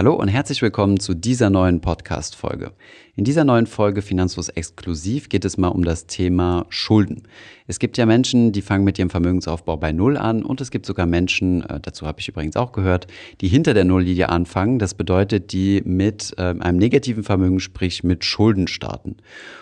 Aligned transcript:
Hallo 0.00 0.14
und 0.14 0.28
herzlich 0.28 0.62
willkommen 0.62 0.98
zu 0.98 1.12
dieser 1.12 1.50
neuen 1.50 1.82
Podcast-Folge. 1.82 2.72
In 3.16 3.24
dieser 3.24 3.44
neuen 3.44 3.66
Folge 3.66 4.00
Finanzlos 4.00 4.48
Exklusiv 4.48 5.28
geht 5.28 5.44
es 5.44 5.58
mal 5.58 5.68
um 5.68 5.84
das 5.84 6.06
Thema 6.06 6.64
Schulden. 6.70 7.24
Es 7.70 7.78
gibt 7.78 7.96
ja 7.98 8.04
Menschen, 8.04 8.50
die 8.50 8.62
fangen 8.62 8.82
mit 8.82 8.98
ihrem 8.98 9.10
Vermögensaufbau 9.10 9.76
bei 9.76 9.92
Null 9.92 10.16
an 10.16 10.42
und 10.42 10.60
es 10.60 10.72
gibt 10.72 10.86
sogar 10.86 11.06
Menschen, 11.06 11.62
äh, 11.62 11.78
dazu 11.80 12.04
habe 12.04 12.18
ich 12.18 12.26
übrigens 12.26 12.56
auch 12.56 12.72
gehört, 12.72 13.06
die 13.40 13.46
hinter 13.46 13.74
der 13.74 13.84
Nulllinie 13.84 14.28
anfangen. 14.28 14.80
Das 14.80 14.94
bedeutet, 14.94 15.52
die 15.52 15.80
mit 15.84 16.34
äh, 16.36 16.52
einem 16.58 16.78
negativen 16.78 17.22
Vermögen, 17.22 17.60
sprich 17.60 18.02
mit 18.02 18.24
Schulden 18.24 18.66
starten. 18.66 19.18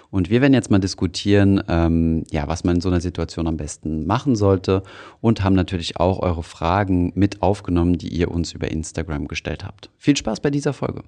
Und 0.09 0.31
wir 0.31 0.41
werden 0.41 0.55
jetzt 0.55 0.71
mal 0.71 0.79
diskutieren, 0.79 1.63
ähm, 1.69 2.25
ja, 2.31 2.49
was 2.49 2.65
man 2.65 2.77
in 2.77 2.81
so 2.81 2.89
einer 2.89 3.03
Situation 3.03 3.47
am 3.47 3.59
besten 3.59 4.07
machen 4.07 4.37
sollte 4.37 4.85
und 5.21 5.45
haben 5.45 5.55
natürlich 5.55 5.99
auch 5.99 6.21
eure 6.21 6.43
Fragen 6.43 7.13
mit 7.15 7.43
aufgenommen, 7.43 7.99
die 7.99 8.09
ihr 8.09 8.31
uns 8.31 8.55
über 8.55 8.71
Instagram 8.71 9.29
gestellt 9.29 9.67
habt. 9.67 9.91
Viel 9.99 10.17
Spaß 10.17 10.41
bei 10.41 10.49
dieser 10.49 10.73
Folge. 10.73 11.03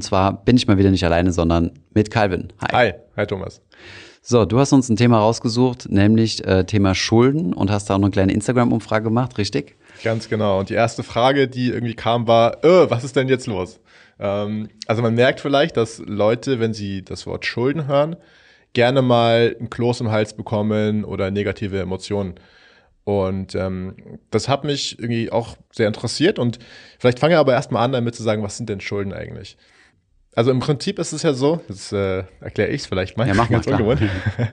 Und 0.00 0.04
zwar 0.04 0.32
bin 0.46 0.56
ich 0.56 0.66
mal 0.66 0.78
wieder 0.78 0.90
nicht 0.90 1.04
alleine, 1.04 1.30
sondern 1.30 1.72
mit 1.92 2.10
Calvin. 2.10 2.54
Hi. 2.62 2.68
Hi, 2.72 2.94
hi 3.18 3.26
Thomas. 3.26 3.60
So, 4.22 4.46
du 4.46 4.58
hast 4.58 4.72
uns 4.72 4.88
ein 4.88 4.96
Thema 4.96 5.18
rausgesucht, 5.18 5.90
nämlich 5.90 6.42
äh, 6.46 6.64
Thema 6.64 6.94
Schulden 6.94 7.52
und 7.52 7.70
hast 7.70 7.90
da 7.90 7.94
auch 7.96 7.98
noch 7.98 8.06
eine 8.06 8.12
kleine 8.12 8.32
Instagram-Umfrage 8.32 9.04
gemacht, 9.04 9.36
richtig? 9.36 9.76
Ganz 10.02 10.30
genau. 10.30 10.58
Und 10.58 10.70
die 10.70 10.74
erste 10.74 11.02
Frage, 11.02 11.48
die 11.48 11.68
irgendwie 11.68 11.92
kam, 11.92 12.26
war, 12.26 12.64
äh, 12.64 12.88
was 12.90 13.04
ist 13.04 13.14
denn 13.14 13.28
jetzt 13.28 13.46
los? 13.46 13.78
Ähm, 14.18 14.70
also 14.86 15.02
man 15.02 15.14
merkt 15.14 15.40
vielleicht, 15.40 15.76
dass 15.76 15.98
Leute, 15.98 16.60
wenn 16.60 16.72
sie 16.72 17.04
das 17.04 17.26
Wort 17.26 17.44
Schulden 17.44 17.86
hören, 17.86 18.16
gerne 18.72 19.02
mal 19.02 19.54
ein 19.60 19.68
Kloß 19.68 20.00
im 20.00 20.10
Hals 20.10 20.32
bekommen 20.32 21.04
oder 21.04 21.30
negative 21.30 21.78
Emotionen. 21.78 22.36
Und 23.04 23.54
ähm, 23.54 23.96
das 24.30 24.48
hat 24.48 24.64
mich 24.64 24.98
irgendwie 24.98 25.30
auch 25.30 25.56
sehr 25.72 25.88
interessiert. 25.88 26.38
Und 26.38 26.58
vielleicht 26.98 27.18
fange 27.18 27.34
ich 27.34 27.38
aber 27.38 27.52
erstmal 27.52 27.84
an, 27.84 27.92
damit 27.92 28.14
zu 28.14 28.22
sagen, 28.22 28.42
was 28.42 28.56
sind 28.56 28.70
denn 28.70 28.80
Schulden 28.80 29.12
eigentlich? 29.12 29.58
Also 30.34 30.52
im 30.52 30.60
Prinzip 30.60 31.00
ist 31.00 31.12
es 31.12 31.22
ja 31.22 31.34
so, 31.34 31.60
jetzt 31.68 31.92
äh, 31.92 32.24
erkläre 32.40 32.70
ich 32.70 32.82
es 32.82 32.86
vielleicht 32.86 33.16
mal, 33.16 33.26
ja, 33.26 33.34
mach 33.34 33.50
ganz 33.50 33.66
ungewohnt. 33.66 34.00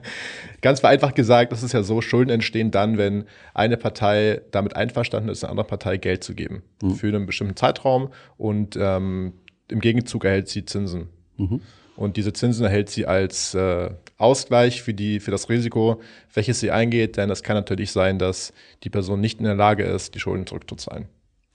ganz 0.60 0.80
vereinfacht 0.80 1.14
gesagt, 1.14 1.52
es 1.52 1.62
ist 1.62 1.72
ja 1.72 1.84
so, 1.84 2.00
Schulden 2.00 2.30
entstehen 2.30 2.72
dann, 2.72 2.98
wenn 2.98 3.26
eine 3.54 3.76
Partei 3.76 4.40
damit 4.50 4.74
einverstanden 4.74 5.28
ist, 5.28 5.44
einer 5.44 5.52
anderen 5.52 5.68
Partei 5.68 5.96
Geld 5.96 6.24
zu 6.24 6.34
geben 6.34 6.62
mhm. 6.82 6.94
für 6.96 7.06
einen 7.06 7.26
bestimmten 7.26 7.54
Zeitraum 7.54 8.08
und 8.36 8.76
ähm, 8.76 9.34
im 9.68 9.80
Gegenzug 9.80 10.24
erhält 10.24 10.48
sie 10.48 10.64
Zinsen. 10.64 11.10
Mhm. 11.36 11.60
Und 11.94 12.16
diese 12.16 12.32
Zinsen 12.32 12.64
erhält 12.64 12.90
sie 12.90 13.06
als 13.06 13.54
äh, 13.54 13.90
Ausgleich 14.16 14.82
für, 14.82 14.94
die, 14.94 15.20
für 15.20 15.30
das 15.30 15.48
Risiko, 15.48 16.00
welches 16.34 16.58
sie 16.58 16.72
eingeht, 16.72 17.16
denn 17.16 17.30
es 17.30 17.44
kann 17.44 17.54
natürlich 17.54 17.92
sein, 17.92 18.18
dass 18.18 18.52
die 18.82 18.90
Person 18.90 19.20
nicht 19.20 19.38
in 19.38 19.44
der 19.44 19.54
Lage 19.54 19.84
ist, 19.84 20.16
die 20.16 20.20
Schulden 20.20 20.46
zurückzuzahlen. 20.46 21.06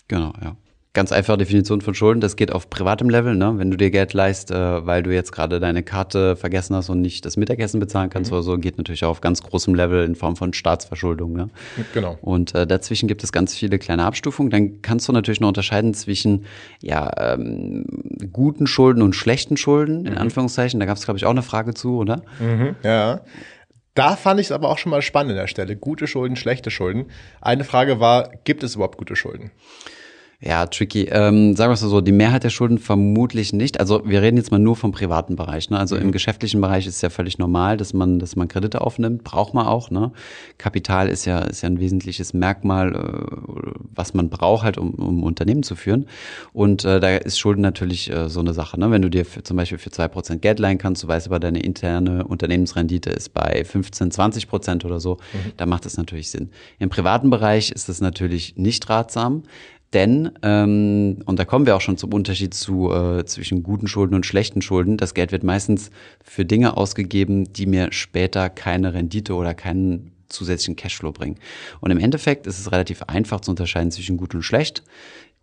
Genau, 0.07 0.33
ja 0.41 0.55
ganz 0.93 1.11
einfache 1.11 1.39
Definition 1.39 1.81
von 1.81 1.95
Schulden, 1.95 2.21
das 2.21 2.35
geht 2.35 2.51
auf 2.51 2.69
privatem 2.69 3.09
Level, 3.09 3.35
ne? 3.35 3.53
wenn 3.57 3.71
du 3.71 3.77
dir 3.77 3.89
Geld 3.89 4.13
leist, 4.13 4.51
äh, 4.51 4.85
weil 4.85 5.01
du 5.01 5.11
jetzt 5.11 5.31
gerade 5.31 5.59
deine 5.59 5.81
Karte 5.81 6.35
vergessen 6.35 6.75
hast 6.75 6.89
und 6.89 7.01
nicht 7.01 7.25
das 7.25 7.35
Mittagessen 7.35 7.79
bezahlen 7.79 8.11
kannst 8.11 8.29
mhm. 8.29 8.37
oder 8.37 8.43
so, 8.43 8.57
geht 8.59 8.77
natürlich 8.77 9.03
auch 9.03 9.09
auf 9.09 9.21
ganz 9.21 9.41
großem 9.41 9.73
Level 9.73 10.05
in 10.05 10.15
Form 10.15 10.35
von 10.35 10.53
Staatsverschuldung. 10.53 11.33
Ne? 11.33 11.49
Genau. 11.95 12.19
Und 12.21 12.53
äh, 12.53 12.67
dazwischen 12.67 13.07
gibt 13.07 13.23
es 13.23 13.31
ganz 13.31 13.55
viele 13.55 13.79
kleine 13.79 14.05
Abstufungen. 14.05 14.51
Dann 14.51 14.83
kannst 14.83 15.07
du 15.07 15.13
natürlich 15.13 15.39
noch 15.39 15.47
unterscheiden 15.47 15.95
zwischen 15.95 16.45
ja, 16.79 17.11
ähm, 17.17 17.85
guten 18.31 18.67
Schulden 18.67 19.01
und 19.01 19.15
schlechten 19.15 19.57
Schulden, 19.57 20.05
in 20.05 20.13
mhm. 20.13 20.19
Anführungszeichen. 20.19 20.79
Da 20.79 20.85
gab 20.85 20.97
es, 20.97 21.05
glaube 21.05 21.17
ich, 21.17 21.25
auch 21.25 21.31
eine 21.31 21.41
Frage 21.41 21.73
zu, 21.73 21.97
oder? 21.97 22.21
Mhm, 22.39 22.75
ja. 22.83 23.21
Da 23.95 24.15
fand 24.15 24.39
ich 24.39 24.47
es 24.47 24.51
aber 24.51 24.69
auch 24.69 24.77
schon 24.77 24.91
mal 24.91 25.01
spannend 25.01 25.31
an 25.31 25.37
der 25.37 25.47
Stelle. 25.47 25.75
Gute 25.75 26.05
Schulden, 26.05 26.35
schlechte 26.35 26.69
Schulden. 26.69 27.05
Eine 27.41 27.63
Frage 27.63 27.99
war, 27.99 28.31
gibt 28.43 28.63
es 28.63 28.75
überhaupt 28.75 28.97
gute 28.97 29.15
Schulden? 29.15 29.51
Ja, 30.45 30.65
tricky. 30.65 31.03
Ähm, 31.09 31.55
sagen 31.55 31.69
wir 31.69 31.75
es 31.75 31.79
so, 31.79 32.01
die 32.01 32.11
Mehrheit 32.11 32.43
der 32.43 32.49
Schulden 32.49 32.77
vermutlich 32.77 33.53
nicht. 33.53 33.79
Also 33.79 34.01
wir 34.05 34.21
reden 34.21 34.35
jetzt 34.35 34.51
mal 34.51 34.59
nur 34.59 34.75
vom 34.75 34.91
privaten 34.91 35.37
Bereich. 35.37 35.69
Ne? 35.69 35.79
Also 35.79 35.95
mhm. 35.95 36.01
im 36.01 36.11
geschäftlichen 36.11 36.59
Bereich 36.59 36.85
ist 36.85 36.95
es 36.95 37.01
ja 37.01 37.09
völlig 37.09 37.37
normal, 37.37 37.77
dass 37.77 37.93
man, 37.93 38.19
dass 38.19 38.35
man 38.35 38.49
Kredite 38.49 38.81
aufnimmt. 38.81 39.23
Braucht 39.23 39.53
man 39.53 39.65
auch. 39.65 39.89
Ne? 39.89 40.11
Kapital 40.57 41.07
ist 41.07 41.23
ja, 41.23 41.39
ist 41.39 41.61
ja 41.61 41.69
ein 41.69 41.79
wesentliches 41.79 42.33
Merkmal, 42.33 42.93
äh, 42.93 43.71
was 43.95 44.13
man 44.13 44.29
braucht 44.29 44.63
halt, 44.63 44.77
um, 44.77 44.93
um 44.95 45.23
Unternehmen 45.23 45.63
zu 45.63 45.77
führen. 45.77 46.07
Und 46.51 46.83
äh, 46.83 46.99
da 46.99 47.15
ist 47.15 47.39
Schulden 47.39 47.61
natürlich 47.61 48.11
äh, 48.11 48.27
so 48.27 48.41
eine 48.41 48.53
Sache. 48.53 48.77
Ne? 48.77 48.91
Wenn 48.91 49.01
du 49.01 49.09
dir 49.09 49.23
für, 49.23 49.43
zum 49.43 49.55
Beispiel 49.55 49.77
für 49.77 49.91
zwei 49.91 50.09
Prozent 50.09 50.41
Geld 50.41 50.59
leihen 50.59 50.77
kannst, 50.77 51.03
du 51.03 51.07
weißt 51.07 51.27
aber, 51.27 51.39
deine 51.39 51.61
interne 51.61 52.27
Unternehmensrendite 52.27 53.11
ist 53.11 53.33
bei 53.33 53.63
15, 53.63 54.11
20 54.11 54.49
Prozent 54.49 54.83
oder 54.83 54.99
so, 54.99 55.19
mhm. 55.31 55.53
da 55.55 55.65
macht 55.65 55.85
das 55.85 55.95
natürlich 55.95 56.31
Sinn. 56.31 56.49
Im 56.79 56.89
privaten 56.89 57.29
Bereich 57.29 57.71
ist 57.71 57.87
das 57.87 58.01
natürlich 58.01 58.57
nicht 58.57 58.89
ratsam. 58.89 59.43
Denn, 59.93 60.31
ähm, 60.41 61.19
und 61.25 61.37
da 61.37 61.45
kommen 61.45 61.65
wir 61.65 61.75
auch 61.75 61.81
schon 61.81 61.97
zum 61.97 62.13
Unterschied 62.13 62.53
zu, 62.53 62.91
äh, 62.91 63.25
zwischen 63.25 63.61
guten 63.61 63.87
Schulden 63.87 64.15
und 64.15 64.25
schlechten 64.25 64.61
Schulden, 64.61 64.97
das 64.97 65.13
Geld 65.13 65.31
wird 65.31 65.43
meistens 65.43 65.91
für 66.23 66.45
Dinge 66.45 66.75
ausgegeben, 66.77 67.53
die 67.53 67.67
mir 67.67 67.91
später 67.91 68.49
keine 68.49 68.93
Rendite 68.93 69.35
oder 69.35 69.53
keinen 69.53 70.11
zusätzlichen 70.29 70.75
Cashflow 70.75 71.11
bringen. 71.11 71.37
Und 71.79 71.91
im 71.91 71.99
Endeffekt 71.99 72.47
ist 72.47 72.59
es 72.59 72.71
relativ 72.71 73.03
einfach 73.03 73.41
zu 73.41 73.51
unterscheiden 73.51 73.91
zwischen 73.91 74.17
gut 74.17 74.33
und 74.33 74.41
schlecht. 74.41 74.83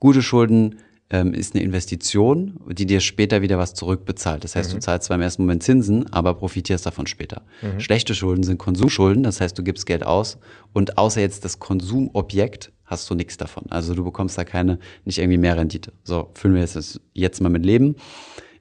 Gute 0.00 0.22
Schulden 0.22 0.80
ähm, 1.10 1.34
ist 1.34 1.54
eine 1.54 1.64
Investition, 1.64 2.60
die 2.68 2.86
dir 2.86 3.00
später 3.00 3.42
wieder 3.42 3.58
was 3.58 3.74
zurückbezahlt. 3.74 4.44
Das 4.44 4.54
heißt, 4.54 4.70
mhm. 4.70 4.76
du 4.76 4.80
zahlst 4.80 5.06
zwar 5.06 5.16
im 5.16 5.22
ersten 5.22 5.42
Moment 5.42 5.62
Zinsen, 5.62 6.10
aber 6.12 6.34
profitierst 6.34 6.86
davon 6.86 7.06
später. 7.06 7.42
Mhm. 7.62 7.80
Schlechte 7.80 8.14
Schulden 8.14 8.44
sind 8.44 8.58
Konsumschulden, 8.58 9.24
das 9.24 9.40
heißt, 9.40 9.58
du 9.58 9.62
gibst 9.62 9.86
Geld 9.86 10.06
aus 10.06 10.38
und 10.72 10.98
außer 10.98 11.20
jetzt 11.20 11.44
das 11.44 11.58
Konsumobjekt 11.58 12.72
hast 12.84 13.10
du 13.10 13.14
nichts 13.14 13.36
davon. 13.36 13.64
Also 13.70 13.94
du 13.94 14.04
bekommst 14.04 14.38
da 14.38 14.44
keine, 14.44 14.78
nicht 15.04 15.18
irgendwie 15.18 15.38
mehr 15.38 15.56
Rendite. 15.56 15.92
So, 16.04 16.30
füllen 16.34 16.54
wir 16.54 16.60
jetzt, 16.60 17.00
jetzt 17.12 17.40
mal 17.40 17.48
mit 17.48 17.64
Leben. 17.64 17.96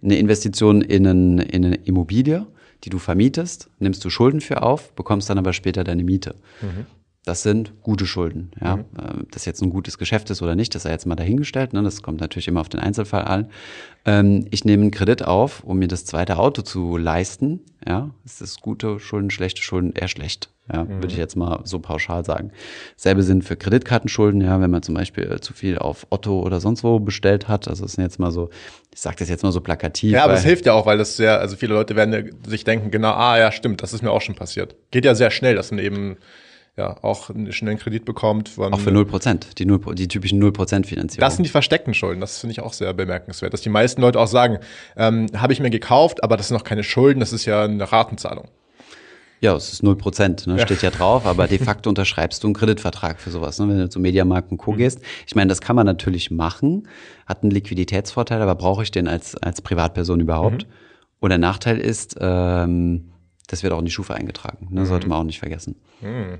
Eine 0.01 0.17
Investition 0.17 0.81
in, 0.81 1.05
einen, 1.05 1.39
in 1.39 1.65
eine 1.65 1.75
Immobilie, 1.75 2.47
die 2.83 2.89
du 2.89 2.99
vermietest, 2.99 3.69
nimmst 3.79 4.03
du 4.05 4.09
Schulden 4.09 4.41
für 4.41 4.63
auf, 4.63 4.93
bekommst 4.93 5.29
dann 5.29 5.37
aber 5.37 5.53
später 5.53 5.83
deine 5.83 6.03
Miete. 6.03 6.35
Mhm. 6.61 6.85
Das 7.25 7.43
sind 7.43 7.73
gute 7.83 8.05
Schulden. 8.05 8.51
Ja? 8.61 8.77
Mhm. 8.77 8.83
Äh, 8.97 9.23
das 9.31 9.45
jetzt 9.45 9.61
ein 9.61 9.69
gutes 9.69 9.97
Geschäft 9.97 10.29
ist 10.29 10.41
oder 10.41 10.55
nicht, 10.55 10.73
das 10.73 10.83
sei 10.83 10.91
jetzt 10.91 11.05
mal 11.05 11.15
dahingestellt. 11.15 11.73
Ne? 11.73 11.83
Das 11.83 12.01
kommt 12.01 12.21
natürlich 12.21 12.47
immer 12.47 12.61
auf 12.61 12.69
den 12.69 12.79
Einzelfall 12.79 13.25
an. 13.25 13.49
Ähm, 14.05 14.47
ich 14.51 14.65
nehme 14.65 14.83
einen 14.83 14.91
Kredit 14.91 15.23
auf, 15.25 15.63
um 15.63 15.79
mir 15.79 15.87
das 15.87 16.05
zweite 16.05 16.37
Auto 16.37 16.61
zu 16.61 16.97
leisten. 16.97 17.61
Ja, 17.87 18.11
ist 18.25 18.41
das 18.41 18.59
gute 18.61 18.99
Schulden, 18.99 19.29
schlechte 19.29 19.61
Schulden 19.61 19.93
eher 19.93 20.07
schlecht. 20.07 20.49
Ja, 20.71 20.83
mhm. 20.83 21.01
würde 21.01 21.07
ich 21.07 21.17
jetzt 21.17 21.35
mal 21.35 21.61
so 21.63 21.79
pauschal 21.79 22.23
sagen. 22.23 22.51
Selbe 22.95 23.23
sind 23.23 23.43
für 23.43 23.55
Kreditkartenschulden, 23.55 24.41
ja, 24.41 24.61
wenn 24.61 24.69
man 24.69 24.83
zum 24.83 24.95
Beispiel 24.95 25.31
äh, 25.31 25.41
zu 25.41 25.53
viel 25.53 25.77
auf 25.77 26.05
Otto 26.09 26.41
oder 26.41 26.59
sonst 26.59 26.83
wo 26.83 26.99
bestellt 26.99 27.47
hat. 27.47 27.67
Also 27.67 27.83
das 27.83 27.93
sind 27.93 28.03
jetzt 28.03 28.19
mal 28.19 28.31
so, 28.31 28.49
ich 28.93 29.01
sage 29.01 29.17
das 29.19 29.29
jetzt 29.29 29.43
mal 29.43 29.51
so 29.51 29.61
plakativ. 29.61 30.11
Ja, 30.11 30.23
aber 30.23 30.33
es 30.33 30.43
hilft 30.43 30.65
ja 30.65 30.73
auch, 30.73 30.85
weil 30.85 30.97
das 30.97 31.17
sehr, 31.17 31.39
also 31.39 31.55
viele 31.55 31.73
Leute 31.73 31.95
werden 31.95 32.35
sich 32.47 32.63
denken, 32.63 32.91
genau, 32.91 33.11
ah 33.11 33.37
ja, 33.37 33.51
stimmt, 33.51 33.81
das 33.81 33.93
ist 33.93 34.03
mir 34.03 34.11
auch 34.11 34.21
schon 34.21 34.35
passiert. 34.35 34.75
Geht 34.91 35.05
ja 35.05 35.15
sehr 35.15 35.31
schnell, 35.31 35.55
dass 35.55 35.71
man 35.71 35.79
eben 35.79 36.17
ja, 36.79 36.95
auch 37.01 37.29
einen 37.29 37.51
schnellen 37.51 37.77
Kredit 37.77 38.05
bekommt. 38.05 38.51
Auch 38.57 38.79
für 38.79 38.89
0%, 38.89 39.55
die, 39.57 39.65
0, 39.65 39.95
die 39.95 40.07
typischen 40.07 40.41
0% 40.41 40.85
Finanzierung. 40.85 41.19
Das 41.19 41.35
sind 41.35 41.43
die 41.43 41.49
versteckten 41.49 41.93
Schulden, 41.93 42.21
das 42.21 42.39
finde 42.39 42.53
ich 42.53 42.61
auch 42.61 42.71
sehr 42.71 42.93
bemerkenswert, 42.93 43.53
dass 43.53 43.61
die 43.61 43.69
meisten 43.69 44.01
Leute 44.01 44.17
auch 44.17 44.27
sagen, 44.27 44.59
ähm, 44.95 45.27
habe 45.35 45.51
ich 45.51 45.59
mir 45.59 45.69
gekauft, 45.69 46.23
aber 46.23 46.37
das 46.37 46.47
sind 46.47 46.57
noch 46.57 46.63
keine 46.63 46.83
Schulden, 46.83 47.19
das 47.19 47.33
ist 47.33 47.45
ja 47.45 47.65
eine 47.65 47.91
Ratenzahlung. 47.91 48.47
Ja, 49.41 49.55
es 49.55 49.73
ist 49.73 49.83
0%, 49.83 50.49
ne, 50.49 50.57
ja. 50.57 50.65
steht 50.65 50.81
ja 50.81 50.89
drauf, 50.89 51.25
aber 51.25 51.47
de 51.47 51.59
facto 51.59 51.89
unterschreibst 51.89 52.43
du 52.43 52.47
einen 52.47 52.53
Kreditvertrag 52.53 53.19
für 53.19 53.29
sowas, 53.29 53.59
ne, 53.59 53.67
wenn 53.67 53.77
du 53.77 53.89
zu 53.89 53.99
Mediamarkt 53.99 54.51
und 54.51 54.57
Co. 54.57 54.71
Mhm. 54.71 54.77
gehst. 54.77 55.01
Ich 55.27 55.35
meine, 55.35 55.49
das 55.49 55.59
kann 55.59 55.75
man 55.75 55.85
natürlich 55.85 56.31
machen, 56.31 56.87
hat 57.25 57.43
einen 57.43 57.51
Liquiditätsvorteil, 57.51 58.41
aber 58.41 58.55
brauche 58.55 58.83
ich 58.83 58.91
den 58.91 59.07
als, 59.09 59.35
als 59.35 59.61
Privatperson 59.61 60.21
überhaupt? 60.21 60.63
Mhm. 60.63 60.73
Und 61.19 61.29
der 61.29 61.39
Nachteil 61.39 61.77
ist, 61.77 62.15
ähm, 62.21 63.11
das 63.47 63.63
wird 63.63 63.73
auch 63.73 63.79
in 63.79 63.85
die 63.85 63.91
Schufa 63.91 64.13
eingetragen, 64.13 64.67
ne, 64.71 64.81
mhm. 64.81 64.85
sollte 64.85 65.07
man 65.07 65.19
auch 65.19 65.23
nicht 65.23 65.39
vergessen. 65.39 65.75
Mhm. 66.01 66.39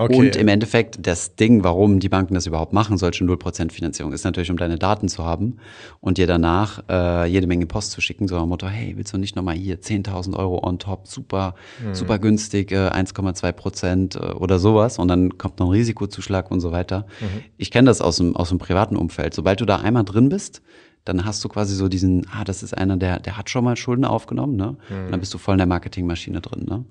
Okay. 0.00 0.14
Und 0.14 0.36
im 0.36 0.46
Endeffekt 0.46 1.04
das 1.08 1.34
Ding, 1.34 1.64
warum 1.64 1.98
die 1.98 2.08
Banken 2.08 2.34
das 2.34 2.46
überhaupt 2.46 2.72
machen, 2.72 2.96
solche 2.98 3.24
0% 3.24 3.72
Finanzierung, 3.72 4.12
ist 4.12 4.22
natürlich, 4.22 4.48
um 4.48 4.56
deine 4.56 4.78
Daten 4.78 5.08
zu 5.08 5.24
haben 5.24 5.56
und 6.00 6.18
dir 6.18 6.28
danach 6.28 6.84
äh, 6.88 7.26
jede 7.26 7.48
Menge 7.48 7.66
Post 7.66 7.90
zu 7.90 8.00
schicken, 8.00 8.28
so 8.28 8.36
am 8.36 8.48
Motto, 8.48 8.68
hey, 8.68 8.96
willst 8.96 9.12
du 9.12 9.18
nicht 9.18 9.34
nochmal 9.34 9.56
hier 9.56 9.80
10.000 9.80 10.36
Euro 10.36 10.64
on 10.64 10.78
top, 10.78 11.08
super, 11.08 11.56
mhm. 11.84 11.96
super 11.96 12.20
günstig, 12.20 12.70
äh, 12.70 12.90
1,2 12.90 13.50
Prozent 13.50 14.14
äh, 14.14 14.18
oder 14.18 14.60
sowas 14.60 15.00
und 15.00 15.08
dann 15.08 15.36
kommt 15.36 15.58
noch 15.58 15.66
ein 15.66 15.72
Risikozuschlag 15.72 16.48
und 16.52 16.60
so 16.60 16.70
weiter. 16.70 17.06
Mhm. 17.20 17.42
Ich 17.56 17.72
kenne 17.72 17.86
das 17.86 18.00
aus 18.00 18.18
dem, 18.18 18.36
aus 18.36 18.50
dem 18.50 18.58
privaten 18.58 18.94
Umfeld. 18.94 19.34
Sobald 19.34 19.60
du 19.60 19.64
da 19.64 19.78
einmal 19.78 20.04
drin 20.04 20.28
bist, 20.28 20.62
dann 21.06 21.24
hast 21.24 21.42
du 21.42 21.48
quasi 21.48 21.74
so 21.74 21.88
diesen, 21.88 22.24
ah, 22.30 22.44
das 22.44 22.62
ist 22.62 22.72
einer, 22.72 22.96
der, 22.96 23.18
der 23.18 23.36
hat 23.36 23.50
schon 23.50 23.64
mal 23.64 23.76
Schulden 23.76 24.04
aufgenommen, 24.04 24.54
ne? 24.54 24.76
Mhm. 24.90 25.06
Und 25.06 25.10
dann 25.10 25.18
bist 25.18 25.34
du 25.34 25.38
voll 25.38 25.54
in 25.54 25.58
der 25.58 25.66
Marketingmaschine 25.66 26.40
drin, 26.40 26.66
ne? 26.68 26.84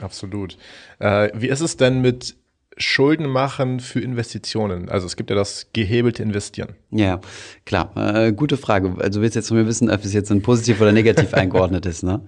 Absolut. 0.00 0.56
Äh, 1.00 1.30
wie 1.34 1.48
ist 1.48 1.60
es 1.60 1.76
denn 1.76 2.00
mit 2.00 2.36
Schulden 2.78 3.28
machen 3.28 3.80
für 3.80 4.00
Investitionen? 4.00 4.88
Also 4.88 5.06
es 5.06 5.16
gibt 5.16 5.30
ja 5.30 5.36
das 5.36 5.66
gehebelte 5.72 6.22
Investieren. 6.22 6.70
Ja, 6.90 7.20
klar. 7.64 7.92
Äh, 7.96 8.32
gute 8.32 8.56
Frage. 8.56 8.94
Also 8.98 9.18
du 9.18 9.22
willst 9.22 9.36
jetzt 9.36 9.48
von 9.48 9.56
mir 9.56 9.66
wissen, 9.66 9.90
ob 9.90 10.04
es 10.04 10.12
jetzt 10.12 10.30
ein 10.30 10.42
positiv 10.42 10.80
oder 10.80 10.92
negativ 10.92 11.34
eingeordnet 11.34 11.86
ist. 11.86 12.02
Ne? 12.02 12.20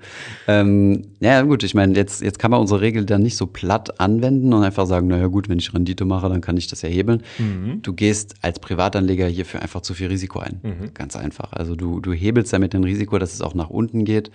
Ähm, 0.46 1.06
ja, 1.20 1.40
gut. 1.42 1.62
Ich 1.62 1.74
meine, 1.74 1.94
jetzt, 1.94 2.22
jetzt 2.22 2.38
kann 2.38 2.50
man 2.50 2.60
unsere 2.60 2.80
Regel 2.80 3.06
dann 3.06 3.22
nicht 3.22 3.36
so 3.36 3.46
platt 3.46 4.00
anwenden 4.00 4.52
und 4.52 4.62
einfach 4.62 4.86
sagen, 4.86 5.06
naja 5.06 5.28
gut, 5.28 5.48
wenn 5.48 5.58
ich 5.58 5.72
Rendite 5.72 6.04
mache, 6.04 6.28
dann 6.28 6.40
kann 6.40 6.56
ich 6.56 6.66
das 6.66 6.84
erhebeln. 6.84 7.22
Mhm. 7.38 7.80
Du 7.82 7.92
gehst 7.94 8.34
als 8.42 8.58
Privatanleger 8.58 9.26
hierfür 9.26 9.62
einfach 9.62 9.80
zu 9.80 9.94
viel 9.94 10.08
Risiko 10.08 10.40
ein. 10.40 10.60
Mhm. 10.62 10.94
Ganz 10.94 11.16
einfach. 11.16 11.52
Also 11.52 11.74
du, 11.74 12.00
du 12.00 12.12
hebelst 12.12 12.52
damit 12.52 12.74
ein 12.74 12.84
Risiko, 12.84 13.18
dass 13.18 13.32
es 13.32 13.40
auch 13.40 13.54
nach 13.54 13.70
unten 13.70 14.04
geht. 14.04 14.30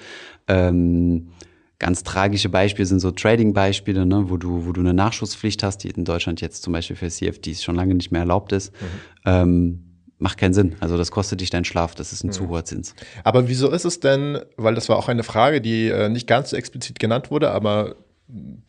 Ähm, 0.47 1.29
Ganz 1.79 2.03
tragische 2.03 2.49
Beispiele 2.49 2.85
sind 2.85 2.99
so 2.99 3.11
Trading-Beispiele, 3.11 4.05
ne, 4.05 4.29
wo 4.29 4.35
du, 4.37 4.65
wo 4.65 4.73
du 4.73 4.81
eine 4.81 4.93
Nachschusspflicht 4.93 5.63
hast, 5.63 5.79
die 5.79 5.89
in 5.89 6.03
Deutschland 6.03 6.41
jetzt 6.41 6.61
zum 6.61 6.73
Beispiel 6.73 6.97
für 6.97 7.09
CFDs 7.09 7.63
schon 7.63 7.75
lange 7.75 7.95
nicht 7.95 8.11
mehr 8.11 8.21
erlaubt 8.21 8.51
ist. 8.51 8.73
Mhm. 8.73 8.85
Ähm, 9.25 9.85
macht 10.17 10.37
keinen 10.37 10.53
Sinn. 10.53 10.75
Also 10.81 10.97
das 10.97 11.11
kostet 11.11 11.39
dich 11.39 11.49
deinen 11.49 11.63
Schlaf, 11.63 11.95
das 11.95 12.11
ist 12.11 12.23
ein 12.23 12.27
mhm. 12.27 12.33
zu 12.33 12.49
hoher 12.49 12.65
Zins. 12.65 12.93
Aber 13.23 13.47
wieso 13.47 13.71
ist 13.71 13.85
es 13.85 14.01
denn, 14.01 14.39
weil 14.57 14.75
das 14.75 14.89
war 14.89 14.97
auch 14.97 15.07
eine 15.07 15.23
Frage, 15.23 15.61
die 15.61 15.87
äh, 15.87 16.09
nicht 16.09 16.27
ganz 16.27 16.49
so 16.49 16.57
explizit 16.57 16.99
genannt 16.99 17.31
wurde, 17.31 17.51
aber 17.51 17.95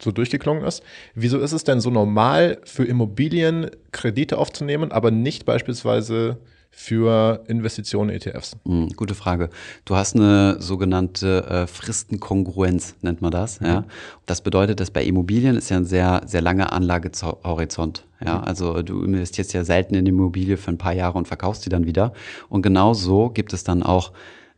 so 0.01 0.11
durchgeklungen 0.11 0.65
ist. 0.65 0.83
Wieso 1.15 1.39
ist 1.39 1.53
es 1.53 1.65
denn 1.65 1.81
so 1.81 1.91
normal 1.91 2.61
für 2.65 2.85
Immobilien 2.85 3.71
Kredite 3.93 4.39
aufzunehmen, 4.39 4.91
aber 4.91 5.11
nicht 5.11 5.45
beispielsweise 5.45 6.39
für 6.70 7.44
Investitionen 7.46 8.11
ETFs? 8.11 8.56
Mhm, 8.64 8.90
gute 8.96 9.14
Frage. 9.14 9.50
Du 9.84 9.96
hast 9.96 10.14
eine 10.14 10.61
sogenannte 10.61 11.44
äh, 11.46 11.67
Fristenkongruenz, 11.67 12.94
nennt 13.02 13.20
man 13.20 13.31
das. 13.31 13.61
Mhm. 13.61 13.67
Ja? 13.67 13.84
Das 14.26 14.40
bedeutet, 14.40 14.81
dass 14.81 14.90
bei 14.90 15.05
Immobilien 15.05 15.56
ist 15.56 15.69
ja 15.69 15.76
ein 15.76 15.84
sehr, 15.84 16.22
sehr 16.26 16.40
langer 16.40 16.72
Anlagehorizont. 16.72 18.06
Ja, 18.25 18.38
mhm. 18.38 18.44
also 18.44 18.82
du 18.82 19.02
investierst 19.02 19.52
ja 19.52 19.64
selten 19.64 19.94
in 19.94 20.06
Immobilie 20.06 20.56
für 20.56 20.70
ein 20.70 20.78
paar 20.78 20.93
Jahre 20.93 21.19
und 21.19 21.26
verkaufst 21.28 21.62
sie 21.62 21.70
dann 21.70 21.87
wieder. 21.87 22.12
Und 22.49 22.62
genau 22.62 22.94
so 22.94 23.31
gibt 23.31 23.52
es 23.52 23.64
dann 23.64 23.82
auch 23.82 24.12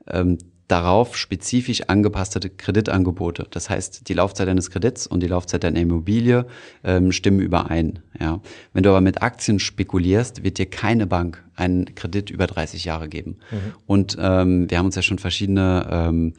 ähm, 0.09 0.39
darauf 0.73 1.19
spezifisch 1.19 1.83
angepasste 1.89 2.41
Kreditangebote. 2.49 3.47
Das 3.51 3.69
heißt, 3.69 4.09
die 4.09 4.15
Laufzeit 4.15 4.49
deines 4.49 4.71
Kredits 4.71 5.07
und 5.07 5.23
die 5.23 5.27
Laufzeit 5.27 5.65
deiner 5.65 5.79
Immobilie 5.79 6.47
ähm, 6.83 7.13
stimmen 7.13 7.41
überein. 7.41 7.99
Ja. 8.19 8.41
Wenn 8.73 8.83
du 8.83 8.89
aber 8.89 9.03
mit 9.03 9.21
Aktien 9.23 9.59
spekulierst, 9.59 10.45
wird 10.45 10.57
dir 10.57 10.65
keine 10.65 11.07
Bank 11.07 11.45
einen 11.57 11.95
Kredit 11.95 12.31
über 12.31 12.47
30 12.47 12.87
Jahre 12.87 13.11
geben. 13.11 13.37
Mhm. 13.51 13.57
Und 13.87 14.17
ähm, 14.19 14.71
wir 14.71 14.79
haben 14.79 14.87
uns 14.87 14.97
ja 14.97 15.03
schon 15.03 15.19
verschiedene 15.19 15.87
ähm, 15.91 16.33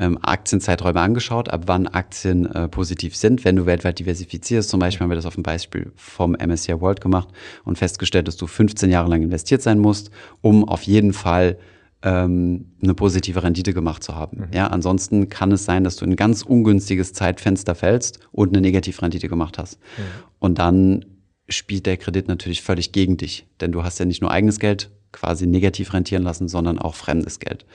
ähm, 0.00 0.18
Aktienzeiträume 0.20 1.00
angeschaut, 1.00 1.48
ab 1.48 1.62
wann 1.66 1.86
Aktien 1.86 2.46
äh, 2.46 2.66
positiv 2.66 3.14
sind. 3.14 3.44
Wenn 3.44 3.54
du 3.54 3.66
weltweit 3.66 4.00
diversifizierst, 4.00 4.68
zum 4.68 4.80
Beispiel 4.80 5.04
haben 5.04 5.12
wir 5.12 5.16
das 5.16 5.26
auf 5.26 5.34
dem 5.34 5.44
Beispiel 5.44 5.92
vom 5.94 6.32
MSCI 6.32 6.80
World 6.80 7.00
gemacht 7.00 7.28
und 7.64 7.78
festgestellt, 7.78 8.26
dass 8.26 8.36
du 8.36 8.48
15 8.48 8.90
Jahre 8.90 9.08
lang 9.08 9.22
investiert 9.22 9.62
sein 9.62 9.78
musst, 9.78 10.10
um 10.40 10.68
auf 10.68 10.82
jeden 10.82 11.12
Fall 11.12 11.56
ähm, 12.02 12.72
eine 12.82 12.94
positive 12.94 13.42
Rendite 13.42 13.74
gemacht 13.74 14.02
zu 14.02 14.14
haben. 14.14 14.38
Mhm. 14.38 14.54
Ja, 14.54 14.68
ansonsten 14.68 15.28
kann 15.28 15.52
es 15.52 15.64
sein, 15.64 15.84
dass 15.84 15.96
du 15.96 16.04
in 16.04 16.12
ein 16.12 16.16
ganz 16.16 16.42
ungünstiges 16.42 17.12
Zeitfenster 17.12 17.74
fällst 17.74 18.20
und 18.32 18.50
eine 18.50 18.60
Negativrendite 18.60 19.28
gemacht 19.28 19.58
hast. 19.58 19.78
Mhm. 19.80 20.02
Und 20.38 20.58
dann 20.58 21.04
spielt 21.48 21.86
der 21.86 21.96
Kredit 21.96 22.28
natürlich 22.28 22.62
völlig 22.62 22.92
gegen 22.92 23.16
dich, 23.16 23.46
denn 23.60 23.72
du 23.72 23.82
hast 23.82 23.98
ja 23.98 24.04
nicht 24.04 24.22
nur 24.22 24.30
eigenes 24.30 24.58
Geld 24.60 24.90
quasi 25.12 25.46
negativ 25.46 25.92
rentieren 25.92 26.22
lassen, 26.22 26.48
sondern 26.48 26.78
auch 26.78 26.94
fremdes 26.94 27.40
Geld. 27.40 27.66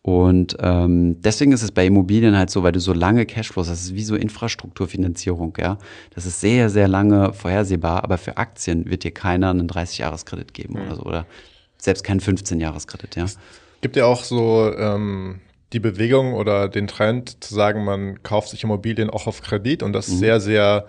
Und 0.00 0.56
ähm, 0.60 1.20
deswegen 1.20 1.52
ist 1.52 1.62
es 1.62 1.72
bei 1.72 1.84
Immobilien 1.84 2.36
halt 2.36 2.50
so, 2.50 2.62
weil 2.62 2.72
du 2.72 2.80
so 2.80 2.92
lange 2.92 3.26
Cashflows, 3.26 3.66
das 3.66 3.82
ist 3.82 3.94
wie 3.94 4.04
so 4.04 4.14
Infrastrukturfinanzierung, 4.14 5.54
ja. 5.58 5.76
Das 6.14 6.24
ist 6.24 6.40
sehr, 6.40 6.70
sehr 6.70 6.86
lange 6.86 7.32
vorhersehbar, 7.32 8.04
aber 8.04 8.16
für 8.16 8.36
Aktien 8.36 8.88
wird 8.88 9.02
dir 9.02 9.10
keiner 9.10 9.50
einen 9.50 9.68
30-Jahres-Kredit 9.68 10.54
geben 10.54 10.74
mhm. 10.74 10.86
oder 10.86 10.96
so. 10.96 11.02
Oder 11.02 11.26
selbst 11.80 12.04
kein 12.04 12.20
15-Jahres-Kredit, 12.20 13.16
ja. 13.16 13.24
Es 13.24 13.38
gibt 13.80 13.96
ja 13.96 14.06
auch 14.06 14.24
so 14.24 14.72
ähm, 14.76 15.40
die 15.72 15.80
Bewegung 15.80 16.34
oder 16.34 16.68
den 16.68 16.86
Trend 16.86 17.42
zu 17.42 17.54
sagen, 17.54 17.84
man 17.84 18.22
kauft 18.22 18.48
sich 18.48 18.64
Immobilien 18.64 19.10
auch 19.10 19.26
auf 19.26 19.42
Kredit 19.42 19.82
und 19.82 19.92
das 19.92 20.08
mhm. 20.08 20.16
sehr, 20.16 20.40
sehr 20.40 20.86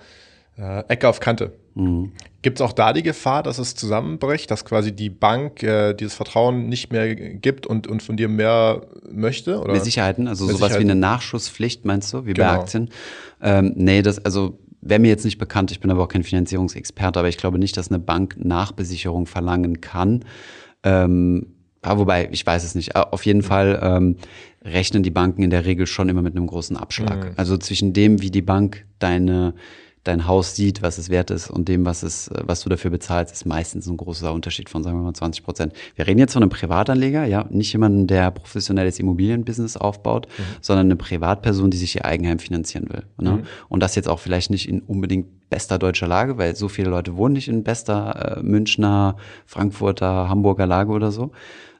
äh, 0.57 0.83
Ecke 0.87 1.07
auf 1.07 1.19
Kante. 1.19 1.53
Mhm. 1.75 2.11
Gibt 2.41 2.59
es 2.59 2.65
auch 2.65 2.71
da 2.71 2.93
die 2.93 3.03
Gefahr, 3.03 3.43
dass 3.43 3.59
es 3.59 3.75
zusammenbricht, 3.75 4.49
dass 4.49 4.63
quasi 4.63 4.93
die 4.93 5.09
Bank 5.09 5.61
äh, 5.61 5.93
dieses 5.93 6.15
Vertrauen 6.15 6.69
nicht 6.69 6.91
mehr 6.91 7.13
gibt 7.15 7.67
und, 7.67 7.87
und 7.87 8.01
von 8.01 8.15
dir 8.15 8.29
mehr 8.29 8.87
möchte? 9.11 9.59
Oder? 9.59 9.73
Mehr 9.73 9.81
Sicherheiten, 9.81 10.27
also 10.27 10.45
mehr 10.45 10.55
sowas 10.55 10.69
Sicherheiten. 10.69 10.87
wie 10.87 10.91
eine 10.91 10.99
Nachschusspflicht, 10.99 11.85
meinst 11.85 12.13
du, 12.13 12.25
wie 12.25 12.33
genau. 12.33 12.47
bei 12.47 12.59
Aktien? 12.59 12.89
Ähm, 13.41 13.73
nee, 13.75 14.01
das, 14.01 14.23
also 14.23 14.57
wäre 14.81 14.99
mir 14.99 15.09
jetzt 15.09 15.25
nicht 15.25 15.37
bekannt, 15.37 15.71
ich 15.71 15.81
bin 15.81 15.91
aber 15.91 16.03
auch 16.03 16.07
kein 16.07 16.23
Finanzierungsexperte, 16.23 17.19
aber 17.19 17.27
ich 17.27 17.37
glaube 17.37 17.59
nicht, 17.59 17.75
dass 17.75 17.89
eine 17.89 17.99
Bank 17.99 18.37
Nachbesicherung 18.37 19.25
verlangen 19.25 19.81
kann. 19.81 20.23
Ähm, 20.83 21.47
ja, 21.83 21.97
wobei, 21.97 22.29
ich 22.31 22.45
weiß 22.45 22.63
es 22.63 22.75
nicht. 22.75 22.95
Auf 22.95 23.25
jeden 23.25 23.41
Fall 23.41 23.79
ähm, 23.81 24.17
rechnen 24.63 25.03
die 25.03 25.11
Banken 25.11 25.43
in 25.43 25.49
der 25.49 25.65
Regel 25.65 25.87
schon 25.87 26.09
immer 26.09 26.21
mit 26.21 26.35
einem 26.35 26.47
großen 26.47 26.75
Abschlag. 26.75 27.25
Mhm. 27.25 27.33
Also 27.37 27.57
zwischen 27.57 27.93
dem, 27.93 28.21
wie 28.21 28.31
die 28.31 28.41
Bank 28.41 28.85
deine 28.99 29.53
dein 30.03 30.27
Haus 30.27 30.55
sieht, 30.55 30.81
was 30.81 30.97
es 30.97 31.09
wert 31.09 31.29
ist 31.29 31.49
und 31.49 31.67
dem, 31.67 31.85
was 31.85 32.03
es, 32.03 32.29
was 32.33 32.61
du 32.61 32.69
dafür 32.69 32.91
bezahlst, 32.91 33.33
ist 33.33 33.45
meistens 33.45 33.87
ein 33.87 33.97
großer 33.97 34.33
Unterschied 34.33 34.69
von, 34.69 34.83
sagen 34.83 34.97
wir 34.97 35.03
mal, 35.03 35.13
20 35.13 35.43
Prozent. 35.43 35.73
Wir 35.95 36.07
reden 36.07 36.19
jetzt 36.19 36.33
von 36.33 36.41
einem 36.41 36.49
Privatanleger, 36.49 37.25
ja, 37.25 37.45
nicht 37.49 37.73
jemanden, 37.73 38.07
der 38.07 38.31
professionelles 38.31 38.99
Immobilienbusiness 38.99 39.77
aufbaut, 39.77 40.27
mhm. 40.27 40.43
sondern 40.61 40.87
eine 40.87 40.95
Privatperson, 40.95 41.69
die 41.69 41.77
sich 41.77 41.95
ihr 41.95 42.05
Eigenheim 42.05 42.39
finanzieren 42.39 42.89
will. 42.89 43.03
Ne? 43.19 43.31
Mhm. 43.31 43.43
Und 43.67 43.83
das 43.83 43.95
jetzt 43.95 44.07
auch 44.07 44.19
vielleicht 44.19 44.51
nicht 44.51 44.69
in 44.69 44.81
unbedingt 44.81 45.49
bester 45.49 45.77
deutscher 45.77 46.07
Lage, 46.07 46.37
weil 46.37 46.55
so 46.55 46.69
viele 46.69 46.89
Leute 46.89 47.17
wohnen 47.17 47.33
nicht 47.33 47.47
in 47.47 47.63
bester 47.63 48.37
äh, 48.37 48.43
Münchner, 48.43 49.17
Frankfurter, 49.45 50.29
Hamburger 50.29 50.67
Lage 50.67 50.91
oder 50.91 51.11
so, 51.11 51.31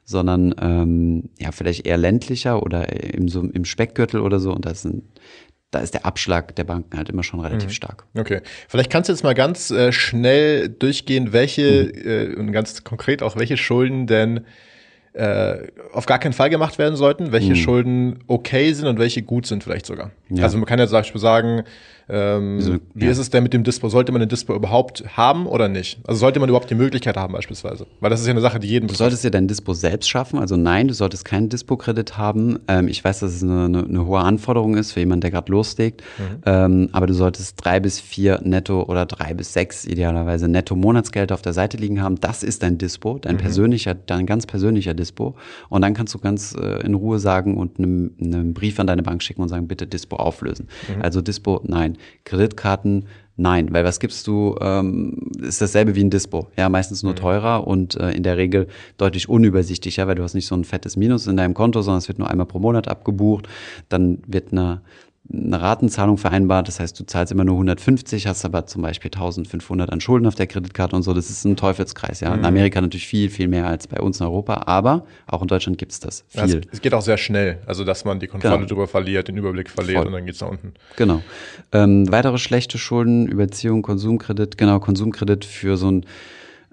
sondern 0.04 0.54
ähm, 0.60 1.30
ja 1.38 1.52
vielleicht 1.52 1.86
eher 1.86 1.96
ländlicher 1.96 2.62
oder 2.62 2.92
im, 3.14 3.28
so, 3.28 3.42
im 3.42 3.64
Speckgürtel 3.64 4.20
oder 4.20 4.40
so. 4.40 4.52
Und 4.52 4.66
das 4.66 4.82
sind 4.82 5.04
da 5.70 5.80
ist 5.80 5.94
der 5.94 6.04
Abschlag 6.04 6.56
der 6.56 6.64
Banken 6.64 6.96
halt 6.96 7.08
immer 7.08 7.22
schon 7.22 7.40
relativ 7.40 7.68
mhm. 7.68 7.74
stark. 7.74 8.04
Okay. 8.16 8.40
Vielleicht 8.68 8.90
kannst 8.90 9.08
du 9.08 9.12
jetzt 9.12 9.22
mal 9.22 9.34
ganz 9.34 9.70
äh, 9.70 9.92
schnell 9.92 10.68
durchgehen, 10.68 11.32
welche 11.32 11.92
mhm. 11.94 12.08
äh, 12.08 12.34
und 12.34 12.52
ganz 12.52 12.84
konkret 12.84 13.22
auch 13.22 13.36
welche 13.36 13.56
Schulden 13.56 14.06
denn 14.06 14.46
äh, 15.12 15.68
auf 15.92 16.06
gar 16.06 16.18
keinen 16.18 16.32
Fall 16.32 16.50
gemacht 16.50 16.78
werden 16.78 16.96
sollten, 16.96 17.32
welche 17.32 17.50
mhm. 17.50 17.56
Schulden 17.56 18.18
okay 18.26 18.72
sind 18.72 18.86
und 18.86 18.98
welche 18.98 19.22
gut 19.22 19.46
sind 19.46 19.64
vielleicht 19.64 19.86
sogar. 19.86 20.12
Ja. 20.28 20.44
Also 20.44 20.56
man 20.56 20.66
kann 20.66 20.78
ja 20.78 20.86
zum 20.86 20.98
Beispiel 20.98 21.20
sagen, 21.20 21.64
ähm, 22.10 22.56
also, 22.56 22.76
wie 22.94 23.04
ja. 23.04 23.10
ist 23.10 23.18
es 23.18 23.30
denn 23.30 23.44
mit 23.44 23.52
dem 23.52 23.62
Dispo? 23.62 23.88
Sollte 23.88 24.10
man 24.10 24.20
ein 24.20 24.28
Dispo 24.28 24.54
überhaupt 24.54 25.04
haben 25.16 25.46
oder 25.46 25.68
nicht? 25.68 26.00
Also 26.06 26.20
sollte 26.20 26.40
man 26.40 26.48
überhaupt 26.48 26.68
die 26.68 26.74
Möglichkeit 26.74 27.16
haben 27.16 27.32
beispielsweise? 27.32 27.86
Weil 28.00 28.10
das 28.10 28.20
ist 28.20 28.26
ja 28.26 28.32
eine 28.32 28.40
Sache, 28.40 28.58
die 28.58 28.66
jeden 28.66 28.88
Du 28.88 28.94
solltest 28.94 29.22
ja 29.22 29.30
dein 29.30 29.46
Dispo 29.46 29.74
selbst 29.74 30.08
schaffen. 30.10 30.40
Also 30.40 30.56
nein, 30.56 30.88
du 30.88 30.94
solltest 30.94 31.24
keinen 31.24 31.48
Dispo-Kredit 31.48 32.18
haben. 32.18 32.58
Ähm, 32.66 32.88
ich 32.88 33.04
weiß, 33.04 33.20
dass 33.20 33.34
es 33.34 33.42
eine, 33.44 33.66
eine, 33.66 33.84
eine, 33.84 34.06
hohe 34.06 34.20
Anforderung 34.20 34.76
ist 34.76 34.92
für 34.92 35.00
jemanden, 35.00 35.20
der 35.20 35.30
gerade 35.30 35.52
loslegt. 35.52 36.02
Mhm. 36.18 36.42
Ähm, 36.46 36.88
aber 36.92 37.06
du 37.06 37.14
solltest 37.14 37.64
drei 37.64 37.78
bis 37.78 38.00
vier 38.00 38.40
Netto 38.42 38.82
oder 38.82 39.06
drei 39.06 39.32
bis 39.34 39.52
sechs 39.52 39.84
idealerweise 39.84 40.48
Netto-Monatsgelder 40.48 41.34
auf 41.34 41.42
der 41.42 41.52
Seite 41.52 41.76
liegen 41.76 42.02
haben. 42.02 42.18
Das 42.18 42.42
ist 42.42 42.64
dein 42.64 42.78
Dispo, 42.78 43.18
dein 43.20 43.36
mhm. 43.36 43.40
persönlicher, 43.40 43.94
dein 43.94 44.26
ganz 44.26 44.46
persönlicher 44.46 44.94
Dispo. 45.00 45.34
Und 45.68 45.82
dann 45.82 45.94
kannst 45.94 46.14
du 46.14 46.18
ganz 46.18 46.54
äh, 46.54 46.84
in 46.84 46.94
Ruhe 46.94 47.18
sagen 47.18 47.56
und 47.56 47.78
einen, 47.78 48.16
einen 48.20 48.54
Brief 48.54 48.78
an 48.78 48.86
deine 48.86 49.02
Bank 49.02 49.22
schicken 49.22 49.42
und 49.42 49.48
sagen, 49.48 49.66
bitte 49.66 49.86
Dispo 49.86 50.16
auflösen. 50.16 50.68
Mhm. 50.94 51.02
Also 51.02 51.22
Dispo, 51.22 51.62
nein. 51.64 51.96
Kreditkarten, 52.24 53.06
nein, 53.36 53.72
weil 53.72 53.84
was 53.84 53.98
gibst 54.00 54.26
du, 54.26 54.56
ähm, 54.60 55.30
ist 55.40 55.60
dasselbe 55.60 55.94
wie 55.94 56.04
ein 56.04 56.10
Dispo. 56.10 56.48
Ja, 56.56 56.68
meistens 56.68 57.02
nur 57.02 57.12
mhm. 57.12 57.16
teurer 57.16 57.66
und 57.66 57.96
äh, 57.96 58.12
in 58.12 58.22
der 58.22 58.36
Regel 58.36 58.68
deutlich 58.98 59.28
unübersichtlicher, 59.28 60.06
weil 60.06 60.14
du 60.14 60.22
hast 60.22 60.34
nicht 60.34 60.46
so 60.46 60.54
ein 60.54 60.64
fettes 60.64 60.96
Minus 60.96 61.26
in 61.26 61.36
deinem 61.36 61.54
Konto, 61.54 61.82
sondern 61.82 61.98
es 61.98 62.08
wird 62.08 62.18
nur 62.18 62.30
einmal 62.30 62.46
pro 62.46 62.58
Monat 62.58 62.88
abgebucht. 62.88 63.48
Dann 63.88 64.18
wird 64.26 64.52
eine 64.52 64.82
eine 65.32 65.60
Ratenzahlung 65.60 66.18
vereinbart. 66.18 66.68
Das 66.68 66.80
heißt, 66.80 66.98
du 66.98 67.04
zahlst 67.04 67.32
immer 67.32 67.44
nur 67.44 67.54
150, 67.54 68.26
hast 68.26 68.44
aber 68.44 68.66
zum 68.66 68.82
Beispiel 68.82 69.10
1500 69.10 69.90
an 69.90 70.00
Schulden 70.00 70.26
auf 70.26 70.34
der 70.34 70.46
Kreditkarte 70.46 70.96
und 70.96 71.02
so. 71.02 71.14
Das 71.14 71.30
ist 71.30 71.44
ein 71.44 71.56
Teufelskreis. 71.56 72.20
Ja. 72.20 72.30
Mhm. 72.30 72.40
In 72.40 72.44
Amerika 72.46 72.80
natürlich 72.80 73.06
viel, 73.06 73.30
viel 73.30 73.48
mehr 73.48 73.66
als 73.66 73.86
bei 73.86 74.00
uns 74.00 74.20
in 74.20 74.26
Europa, 74.26 74.62
aber 74.66 75.04
auch 75.26 75.42
in 75.42 75.48
Deutschland 75.48 75.78
gibt 75.78 75.92
es 75.92 76.00
das 76.00 76.24
viel. 76.28 76.54
Ja, 76.56 76.60
es, 76.72 76.80
geht 76.80 76.94
auch 76.94 77.02
sehr 77.02 77.18
schnell, 77.18 77.58
also 77.66 77.84
dass 77.84 78.04
man 78.04 78.18
die 78.18 78.26
Kontrolle 78.26 78.56
genau. 78.56 78.68
darüber 78.68 78.88
verliert, 78.88 79.28
den 79.28 79.36
Überblick 79.36 79.70
verliert 79.70 79.98
Voll. 79.98 80.06
und 80.06 80.12
dann 80.12 80.26
geht's 80.26 80.40
nach 80.40 80.48
unten. 80.48 80.74
Genau. 80.96 81.22
Ähm, 81.72 82.10
weitere 82.10 82.38
schlechte 82.38 82.78
Schulden, 82.78 83.26
Überziehung, 83.26 83.82
Konsumkredit, 83.82 84.58
genau, 84.58 84.80
Konsumkredit 84.80 85.44
für 85.44 85.76
so 85.76 85.90
ein 85.90 86.06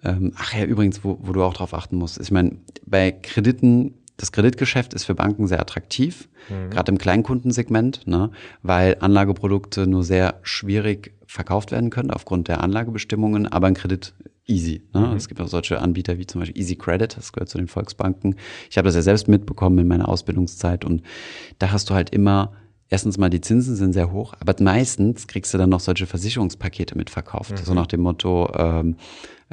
ähm, 0.03 0.33
ach 0.37 0.53
ja, 0.53 0.63
übrigens, 0.63 1.03
wo, 1.03 1.17
wo 1.21 1.33
du 1.33 1.43
auch 1.43 1.55
drauf 1.55 1.73
achten 1.73 1.97
musst. 1.97 2.19
Ich 2.19 2.29
meine, 2.31 2.57
bei 2.85 3.11
Krediten 3.11 3.95
das 4.17 4.31
Kreditgeschäft 4.31 4.93
ist 4.93 5.05
für 5.05 5.15
Banken 5.15 5.47
sehr 5.47 5.61
attraktiv, 5.61 6.27
mhm. 6.49 6.71
gerade 6.71 6.91
im 6.91 6.97
Kleinkundensegment, 6.97 8.07
ne, 8.07 8.31
weil 8.63 8.97
Anlageprodukte 8.99 9.87
nur 9.87 10.03
sehr 10.03 10.39
schwierig 10.41 11.13
verkauft 11.27 11.71
werden 11.71 11.89
können 11.89 12.11
aufgrund 12.11 12.47
der 12.47 12.61
Anlagebestimmungen, 12.61 13.47
aber 13.47 13.67
ein 13.67 13.75
Kredit 13.75 14.13
easy. 14.47 14.81
Ne? 14.93 15.01
Mhm. 15.01 15.15
Es 15.15 15.27
gibt 15.27 15.39
auch 15.39 15.47
solche 15.47 15.79
Anbieter 15.79 16.17
wie 16.17 16.25
zum 16.25 16.41
Beispiel 16.41 16.59
Easy 16.59 16.75
Credit, 16.75 17.15
das 17.15 17.31
gehört 17.31 17.49
zu 17.49 17.57
den 17.57 17.67
Volksbanken. 17.67 18.35
Ich 18.69 18.77
habe 18.77 18.87
das 18.87 18.95
ja 18.95 19.01
selbst 19.01 19.27
mitbekommen 19.27 19.77
in 19.79 19.87
meiner 19.87 20.09
Ausbildungszeit 20.09 20.85
und 20.85 21.03
da 21.59 21.71
hast 21.71 21.89
du 21.89 21.93
halt 21.93 22.09
immer 22.09 22.53
erstens 22.89 23.17
mal 23.17 23.29
die 23.29 23.41
Zinsen 23.41 23.75
sind 23.75 23.93
sehr 23.93 24.11
hoch, 24.11 24.33
aber 24.39 24.55
meistens 24.59 25.27
kriegst 25.27 25.53
du 25.53 25.57
dann 25.57 25.69
noch 25.69 25.79
solche 25.79 26.05
Versicherungspakete 26.05 26.97
mitverkauft, 26.97 27.51
mhm. 27.51 27.57
so 27.57 27.73
nach 27.73 27.87
dem 27.87 28.01
Motto 28.01 28.51
ähm, 28.55 28.95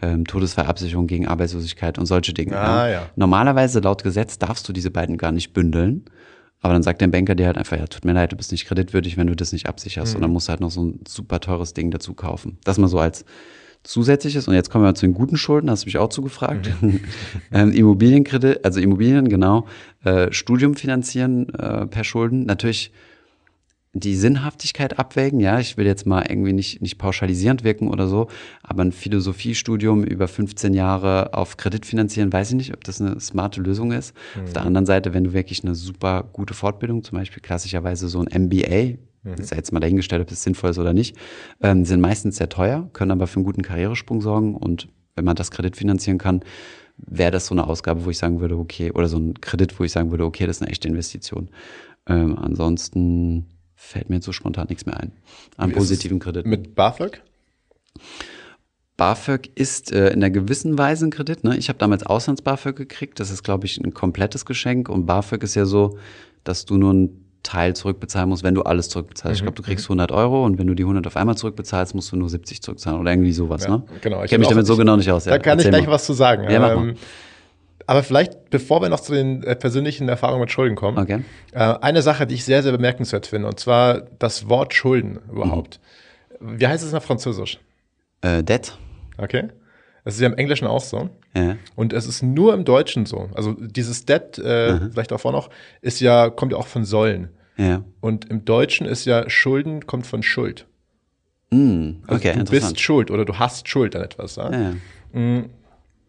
ähm, 0.03 0.27
Todesfallabsicherung 0.27 1.07
gegen 1.07 1.27
Arbeitslosigkeit 1.29 1.99
und 1.99 2.07
solche 2.07 2.33
Dinge. 2.33 2.59
Ah, 2.59 2.89
ja. 2.89 3.07
Normalerweise 3.17 3.81
laut 3.81 4.03
Gesetz 4.03 4.39
darfst 4.39 4.69
du 4.69 4.73
diese 4.73 4.91
beiden 4.91 5.19
gar 5.19 5.33
nicht 5.33 5.53
bündeln. 5.53 6.05
Aber 6.61 6.73
dann 6.73 6.83
sagt 6.83 7.03
der 7.03 7.09
Banker 7.09 7.35
dir 7.35 7.45
halt 7.45 7.59
einfach, 7.59 7.77
ja, 7.77 7.87
tut 7.87 8.07
mir 8.07 8.15
leid, 8.15 8.33
du 8.33 8.37
bist 8.37 8.51
nicht 8.51 8.67
kreditwürdig, 8.67 9.19
wenn 9.19 9.27
du 9.27 9.37
das 9.37 9.53
nicht 9.53 9.69
absicherst. 9.69 10.15
Mhm. 10.15 10.17
Und 10.17 10.23
dann 10.23 10.31
musst 10.31 10.49
du 10.49 10.51
halt 10.51 10.61
noch 10.61 10.71
so 10.71 10.83
ein 10.83 11.01
super 11.07 11.39
teures 11.39 11.75
Ding 11.75 11.91
dazu 11.91 12.15
kaufen. 12.15 12.57
Das 12.65 12.79
mal 12.79 12.89
so 12.89 12.99
als 12.99 13.27
zusätzliches. 13.83 14.49
Und 14.49 14.55
jetzt 14.55 14.71
kommen 14.71 14.83
wir 14.83 14.95
zu 14.95 15.05
den 15.05 15.13
guten 15.13 15.37
Schulden, 15.37 15.71
hast 15.71 15.85
du 15.85 15.89
mich 15.89 15.99
auch 15.99 16.09
zugefragt. 16.09 16.71
Mhm. 16.81 17.01
ähm, 17.53 17.71
Immobilienkredit, 17.71 18.65
also 18.65 18.81
Immobilien, 18.81 19.29
genau. 19.29 19.67
Äh, 20.05 20.33
Studium 20.33 20.75
finanzieren 20.75 21.51
äh, 21.51 21.87
per 21.87 22.03
Schulden. 22.03 22.47
Natürlich 22.47 22.93
die 23.95 24.17
Sinnhaftigkeit 24.17 24.99
abwägen. 24.99 25.39
Ja, 25.41 25.61
ich 25.61 25.77
will 25.77 25.87
jetzt 25.87 26.05
mal 26.05 26.27
irgendwie 26.29 26.53
nicht, 26.53 26.83
nicht 26.83 26.99
pauschalisierend 26.99 27.63
wirken 27.63 27.89
oder 27.89 28.09
so, 28.09 28.27
aber 28.63 28.83
ein 28.83 28.93
Philosophiestudium 28.93 30.03
über 30.03 30.27
15 30.27 30.75
Jahre 30.75 31.33
auf 31.33 31.57
Kredit 31.57 31.87
finanzieren, 31.87 32.33
weiß 32.33 32.51
ich 32.51 32.57
nicht, 32.57 32.75
ob 32.75 32.83
das 32.85 33.01
eine 33.01 33.19
smarte 33.21 33.61
Lösung 33.61 33.93
ist. 33.93 34.15
Mhm. 34.35 34.43
Auf 34.43 34.53
der 34.53 34.63
anderen 34.67 34.87
Seite, 34.87 35.15
wenn 35.15 35.25
du 35.25 35.33
wirklich 35.33 35.63
eine 35.63 35.77
super 35.77 36.29
gute 36.33 36.55
Fortbildung, 36.55 37.05
zum 37.05 37.19
Beispiel 37.19 37.41
klassischerweise 37.41 38.09
so 38.09 38.21
ein 38.21 38.45
MBA, 38.47 38.99
mhm. 39.23 39.35
ist 39.39 39.53
ja 39.53 39.57
jetzt 39.57 39.73
mal 39.73 39.81
dahingestellt, 39.81 40.23
ob 40.23 40.29
das 40.29 40.43
sinnvoll 40.43 40.71
ist 40.71 40.79
oder 40.79 40.93
nicht, 40.93 41.17
ähm, 41.63 41.85
sind 41.85 42.01
meistens 42.01 42.37
sehr 42.37 42.49
teuer, 42.49 42.91
können 42.93 43.13
aber 43.13 43.29
für 43.29 43.37
einen 43.37 43.45
guten 43.45 43.63
Karrieresprung 43.63 44.21
sorgen 44.21 44.57
und 44.57 44.89
wenn 45.15 45.25
man 45.25 45.37
das 45.37 45.53
Kredit 45.53 45.77
finanzieren 45.77 46.19
kann, 46.19 46.41
wäre 46.97 47.31
das 47.31 47.47
so 47.47 47.55
eine 47.55 47.67
Ausgabe, 47.67 48.05
wo 48.05 48.11
ich 48.11 48.19
sagen 48.19 48.41
würde, 48.41 48.57
okay, 48.57 48.91
oder 48.91 49.07
so 49.07 49.19
ein 49.19 49.41
Kredit, 49.41 49.79
wo 49.79 49.85
ich 49.85 49.93
sagen 49.93 50.11
würde, 50.11 50.25
okay, 50.25 50.47
das 50.47 50.57
ist 50.57 50.63
eine 50.63 50.71
echte 50.71 50.89
Investition. 50.89 51.49
Ähm, 52.07 52.37
ansonsten 52.37 53.47
fällt 53.85 54.11
mir 54.11 54.17
jetzt 54.17 54.25
so 54.25 54.33
spontan 54.33 54.67
nichts 54.69 54.87
mehr 54.87 54.99
ein. 54.99 55.13
An 55.57 55.71
Wie 55.71 55.75
positiven 55.75 56.19
Krediten. 56.19 56.49
Mit 56.49 56.75
BAföG? 56.75 57.23
BAföG 58.97 59.51
ist 59.55 59.93
äh, 59.93 60.09
in 60.09 60.15
einer 60.15 60.31
gewissen 60.31 60.79
Weise 60.79 61.07
ein 61.07 61.11
Kredit. 61.11 61.45
Ne? 61.45 61.57
Ich 61.57 61.69
habe 61.69 61.79
damals 61.79 62.05
Auslands-BAföG 62.05 62.77
gekriegt. 62.77 63.19
Das 63.19 63.31
ist, 63.31 63.43
glaube 63.43 63.67
ich, 63.67 63.79
ein 63.79 63.93
komplettes 63.93 64.45
Geschenk. 64.45 64.89
Und 64.89 65.07
BAföG 65.07 65.43
ist 65.43 65.55
ja 65.55 65.67
so, 65.67 65.99
dass 66.45 66.65
du 66.65 66.77
nur 66.77 66.91
einen 66.91 67.25
Teil 67.43 67.77
zurückbezahlen 67.77 68.29
musst, 68.29 68.43
wenn 68.43 68.55
du 68.55 68.63
alles 68.63 68.89
zurückbezahlst. 68.89 69.33
Mhm. 69.33 69.35
Ich 69.35 69.43
glaube, 69.43 69.57
du 69.57 69.63
kriegst 69.63 69.85
100 69.87 70.11
mhm. 70.11 70.17
Euro 70.17 70.45
und 70.45 70.59
wenn 70.59 70.67
du 70.67 70.75
die 70.75 70.85
100 70.85 71.07
auf 71.07 71.17
einmal 71.17 71.37
zurückbezahlst, 71.37 71.95
musst 71.95 72.11
du 72.13 72.17
nur 72.17 72.31
70 72.31 72.63
zurückzahlen 72.63 73.01
oder 73.01 73.13
irgendwie 73.13 73.33
sowas. 73.33 73.65
Ja, 73.65 73.71
ne? 73.71 73.83
Genau. 74.01 74.25
Ich 74.25 74.31
kenne 74.31 74.41
mich 74.41 74.49
damit 74.49 74.67
so 74.67 74.77
genau 74.77 74.97
nicht 74.97 75.11
aus. 75.11 75.25
Da 75.25 75.33
ja, 75.33 75.39
kann 75.39 75.59
ich 75.59 75.69
gleich 75.69 75.87
mal. 75.87 75.93
was 75.93 76.05
zu 76.05 76.15
sagen. 76.15 76.51
Ja. 76.51 76.73
Ähm, 76.73 76.95
aber 77.87 78.03
vielleicht, 78.03 78.51
bevor 78.51 78.81
wir 78.83 78.89
noch 78.89 79.01
zu 79.01 79.13
den 79.13 79.43
äh, 79.43 79.55
persönlichen 79.57 80.09
Erfahrungen 80.09 80.41
mit 80.41 80.51
Schulden 80.51 80.77
kommen, 80.77 80.99
okay. 80.99 81.23
äh, 81.53 81.59
eine 81.59 82.03
Sache, 82.03 82.27
die 82.27 82.35
ich 82.35 82.45
sehr, 82.45 82.63
sehr 82.63 82.73
bemerkenswert 82.73 83.27
finde, 83.27 83.49
und 83.49 83.61
zwar 83.61 84.03
das 84.19 84.49
Wort 84.49 84.75
Schulden 84.75 85.19
überhaupt. 85.31 85.81
Mhm. 86.41 86.61
Wie 86.61 86.67
heißt 86.67 86.85
es 86.85 86.95
auf 86.95 87.05
Französisch? 87.05 87.59
Äh, 88.21 88.43
Debt. 88.43 88.77
Okay. 89.19 89.49
Es 90.05 90.15
ist 90.15 90.21
ja 90.21 90.27
im 90.27 90.37
Englischen 90.37 90.67
auch 90.67 90.83
so. 90.83 91.09
Ja. 91.35 91.57
Und 91.75 91.93
es 91.93 92.07
ist 92.07 92.23
nur 92.23 92.53
im 92.55 92.65
Deutschen 92.65 93.07
so. 93.07 93.31
Also 93.35 93.53
dieses 93.59 94.05
Debt, 94.05 94.41
äh, 94.45 94.73
mhm. 94.73 94.93
vielleicht 94.93 95.11
davor 95.11 95.33
noch, 95.33 95.51
ist 95.81 96.01
ja, 96.01 96.31
kommt 96.31 96.53
ja 96.53 96.59
auch 96.59 96.67
von 96.67 96.85
Sollen. 96.85 97.31
Ja. 97.57 97.85
Und 98.01 98.31
im 98.31 98.45
Deutschen 98.45 98.87
ist 98.87 99.05
ja 99.05 99.29
Schulden 99.31 99.87
kommt 99.87 100.07
von 100.07 100.23
Schuld. 100.23 100.67
Mm, 101.51 102.03
okay, 102.09 102.31
also 102.31 102.45
du 102.45 102.51
bist 102.51 102.81
schuld 102.81 103.11
oder 103.11 103.25
du 103.25 103.39
hast 103.39 103.69
Schuld 103.69 103.95
an 103.95 104.03
etwas. 104.03 104.37
Ja? 104.37 104.51
Ja. 104.51 105.19
Mm, 105.19 105.51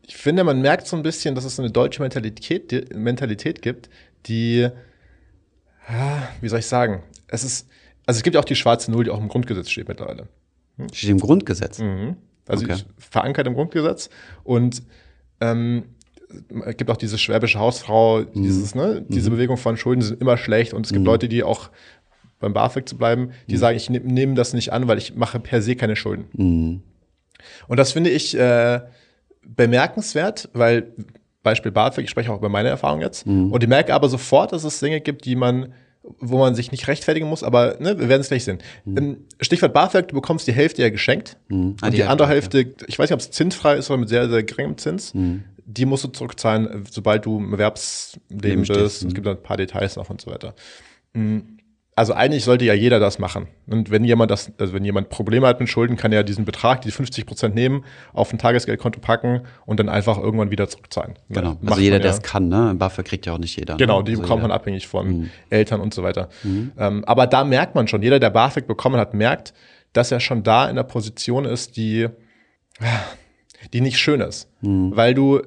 ich 0.08 0.16
finde, 0.16 0.44
man 0.44 0.62
merkt 0.62 0.88
so 0.88 0.96
ein 0.96 1.04
bisschen, 1.04 1.36
dass 1.36 1.46
es 1.46 1.60
eine 1.60 1.72
deutsche 1.72 2.02
Mentalität, 2.02 2.96
Mentalität 2.96 3.62
gibt, 3.62 3.90
die, 4.28 4.70
wie 6.42 6.50
soll 6.50 6.60
ich 6.60 6.68
sagen, 6.68 7.04
es 7.28 7.44
ist, 7.44 7.68
also 8.06 8.20
es 8.20 8.24
gibt 8.24 8.36
ja 8.36 8.40
auch 8.40 8.46
die 8.46 8.56
schwarze 8.56 8.92
Null, 8.92 9.06
die 9.06 9.10
auch 9.10 9.20
im 9.20 9.28
Grundgesetz 9.28 9.70
steht 9.70 9.88
mittlerweile. 9.88 10.28
Hm? 10.78 10.88
Steht 10.94 11.10
im 11.10 11.20
Grundgesetz? 11.20 11.80
Mhm. 11.80 12.18
Also 12.48 12.66
okay. 12.66 12.78
verankert 12.98 13.48
im 13.48 13.56
Grundgesetz 13.56 14.10
und 14.44 14.84
ähm, 15.42 15.86
es 16.66 16.78
gibt 16.78 16.92
auch 16.92 16.98
diese 16.98 17.18
schwäbische 17.18 17.60
Hausfrau, 17.60 18.20
mhm. 18.20 18.44
dieses, 18.44 18.76
ne, 18.76 19.04
diese 19.08 19.30
mhm. 19.30 19.36
Bewegung 19.36 19.58
von 19.58 19.78
Schulden 19.78 20.02
sind 20.02 20.22
immer 20.22 20.38
schlecht 20.38 20.74
und 20.74 20.86
es 20.86 20.92
gibt 20.92 21.02
mhm. 21.02 21.08
Leute, 21.08 21.28
die 21.28 21.44
auch 21.44 21.70
beim 22.40 22.54
BAföG 22.54 22.88
zu 22.88 22.98
bleiben, 22.98 23.32
die 23.48 23.56
mhm. 23.56 23.60
sagen, 23.60 23.78
ich 23.78 23.90
nehme 23.90 24.12
nehm 24.12 24.36
das 24.36 24.54
nicht 24.54 24.74
an, 24.74 24.88
weil 24.88 24.98
ich 24.98 25.16
mache 25.16 25.40
per 25.40 25.62
se 25.62 25.76
keine 25.76 25.96
Schulden. 25.96 26.26
Mhm. 26.34 26.84
Und 27.68 27.78
das 27.78 27.92
finde 27.92 28.12
ich 28.12 28.38
äh, 28.38 28.82
bemerkenswert, 29.48 30.50
weil 30.54 30.94
Beispiel 31.44 31.72
BAföG, 31.72 32.04
ich 32.04 32.10
spreche 32.10 32.32
auch 32.32 32.40
über 32.40 32.50
meine 32.50 32.70
Erfahrung 32.70 33.02
jetzt. 33.02 33.26
Mhm. 33.26 33.52
Und 33.52 33.64
ich 33.64 33.70
merke 33.70 33.94
aber 33.94 34.10
sofort, 34.10 34.52
dass 34.52 34.64
es 34.64 34.80
Dinge 34.80 35.00
gibt, 35.00 35.26
die 35.26 35.36
man, 35.36 35.74
wo 36.20 36.38
man 36.40 36.56
sich 36.56 36.72
nicht 36.72 36.88
rechtfertigen 36.88 37.28
muss, 37.28 37.44
aber 37.44 37.78
ne, 37.80 37.98
wir 38.00 38.10
werden 38.10 38.22
es 38.22 38.30
gleich 38.30 38.44
sehen. 38.44 38.60
Mhm. 38.84 39.18
Stichwort 39.40 39.74
BAföG, 39.74 40.08
du 40.08 40.16
bekommst 40.16 40.48
die 40.48 40.54
Hälfte 40.54 40.82
ja 40.82 40.90
geschenkt. 40.90 41.38
Mhm. 41.48 41.78
Ah, 41.82 41.86
und 41.86 41.92
die, 41.94 41.98
die 41.98 42.04
andere 42.04 42.28
Hälfte, 42.28 42.62
ja. 42.62 42.68
ich 42.88 43.00
weiß 43.00 43.10
nicht, 43.10 43.14
ob 43.14 43.20
es 43.20 43.32
zinsfrei 43.32 43.76
ist 43.76 43.90
oder 43.90 44.00
mit 44.00 44.10
sehr, 44.10 44.30
sehr 44.30 44.44
geringem 44.44 44.78
Zins. 44.78 45.14
Mhm. 45.14 45.44
Die 45.68 45.86
musst 45.86 46.04
du 46.04 46.10
zurückzahlen, 46.10 46.84
sobald 46.92 47.26
du 47.26 47.38
im 47.38 47.54
Erwerbsleben 47.54 48.66
bist. 48.66 48.72
Es 48.72 49.04
mhm. 49.04 49.14
gibt 49.14 49.28
ein 49.28 49.42
paar 49.42 49.58
Details 49.58 49.96
noch 49.96 50.10
und 50.10 50.22
so 50.22 50.32
weiter. 50.32 50.56
Mhm 51.14 51.55
also 51.98 52.14
eigentlich 52.14 52.44
sollte 52.44 52.66
ja 52.66 52.74
jeder 52.74 53.00
das 53.00 53.20
machen. 53.20 53.48
Und 53.68 53.90
wenn 53.90 54.04
jemand 54.04 54.30
das, 54.30 54.52
also 54.60 54.74
wenn 54.74 54.84
jemand 54.84 55.08
Probleme 55.08 55.48
hat 55.48 55.62
mit 55.62 55.70
Schulden, 55.70 55.96
kann 55.96 56.12
er 56.12 56.26
diesen 56.26 56.44
Betrag, 56.44 56.82
die 56.82 56.92
50 56.92 57.26
Prozent 57.26 57.56
nehmen, 57.56 57.86
auf 58.12 58.34
ein 58.34 58.38
Tagesgeldkonto 58.38 59.00
packen 59.00 59.44
und 59.66 59.80
dann 59.80 59.88
einfach 59.88 60.18
irgendwann 60.18 60.52
wieder 60.52 60.68
zurückzahlen. 60.68 61.14
Genau. 61.30 61.58
also 61.66 61.80
jeder, 61.80 61.96
ja. 61.98 62.02
der 62.02 62.12
es 62.12 62.22
kann, 62.22 62.50
ne? 62.50 62.76
BAföG 62.78 63.06
kriegt 63.06 63.26
ja 63.26 63.34
auch 63.34 63.38
nicht 63.38 63.58
jeder. 63.58 63.78
Genau, 63.78 64.00
ne? 64.00 64.04
die 64.04 64.12
also 64.12 64.24
bekommt 64.24 64.42
man 64.42 64.52
abhängig 64.52 64.88
von 64.88 65.08
mhm. 65.08 65.30
Eltern 65.50 65.80
und 65.80 65.94
so 65.94 66.04
weiter. 66.04 66.28
Mhm. 66.44 66.74
Ähm, 66.78 67.06
aber 67.06 67.28
da 67.28 67.46
merkt 67.46 67.76
man 67.76 67.88
schon, 67.88 68.04
jeder, 68.04 68.20
der 68.20 68.30
BAföG 68.30 68.68
bekommen 68.68 68.98
hat, 68.98 69.14
merkt, 69.14 69.54
dass 69.94 70.12
er 70.12 70.20
schon 70.20 70.44
da 70.44 70.70
in 70.70 70.76
der 70.76 70.84
Position 70.84 71.46
ist, 71.46 71.78
die, 71.78 72.10
die 73.72 73.80
nicht 73.80 74.00
schön 74.00 74.20
ist. 74.20 74.50
Mhm. 74.60 74.92
Weil 74.94 75.14
du, 75.14 75.42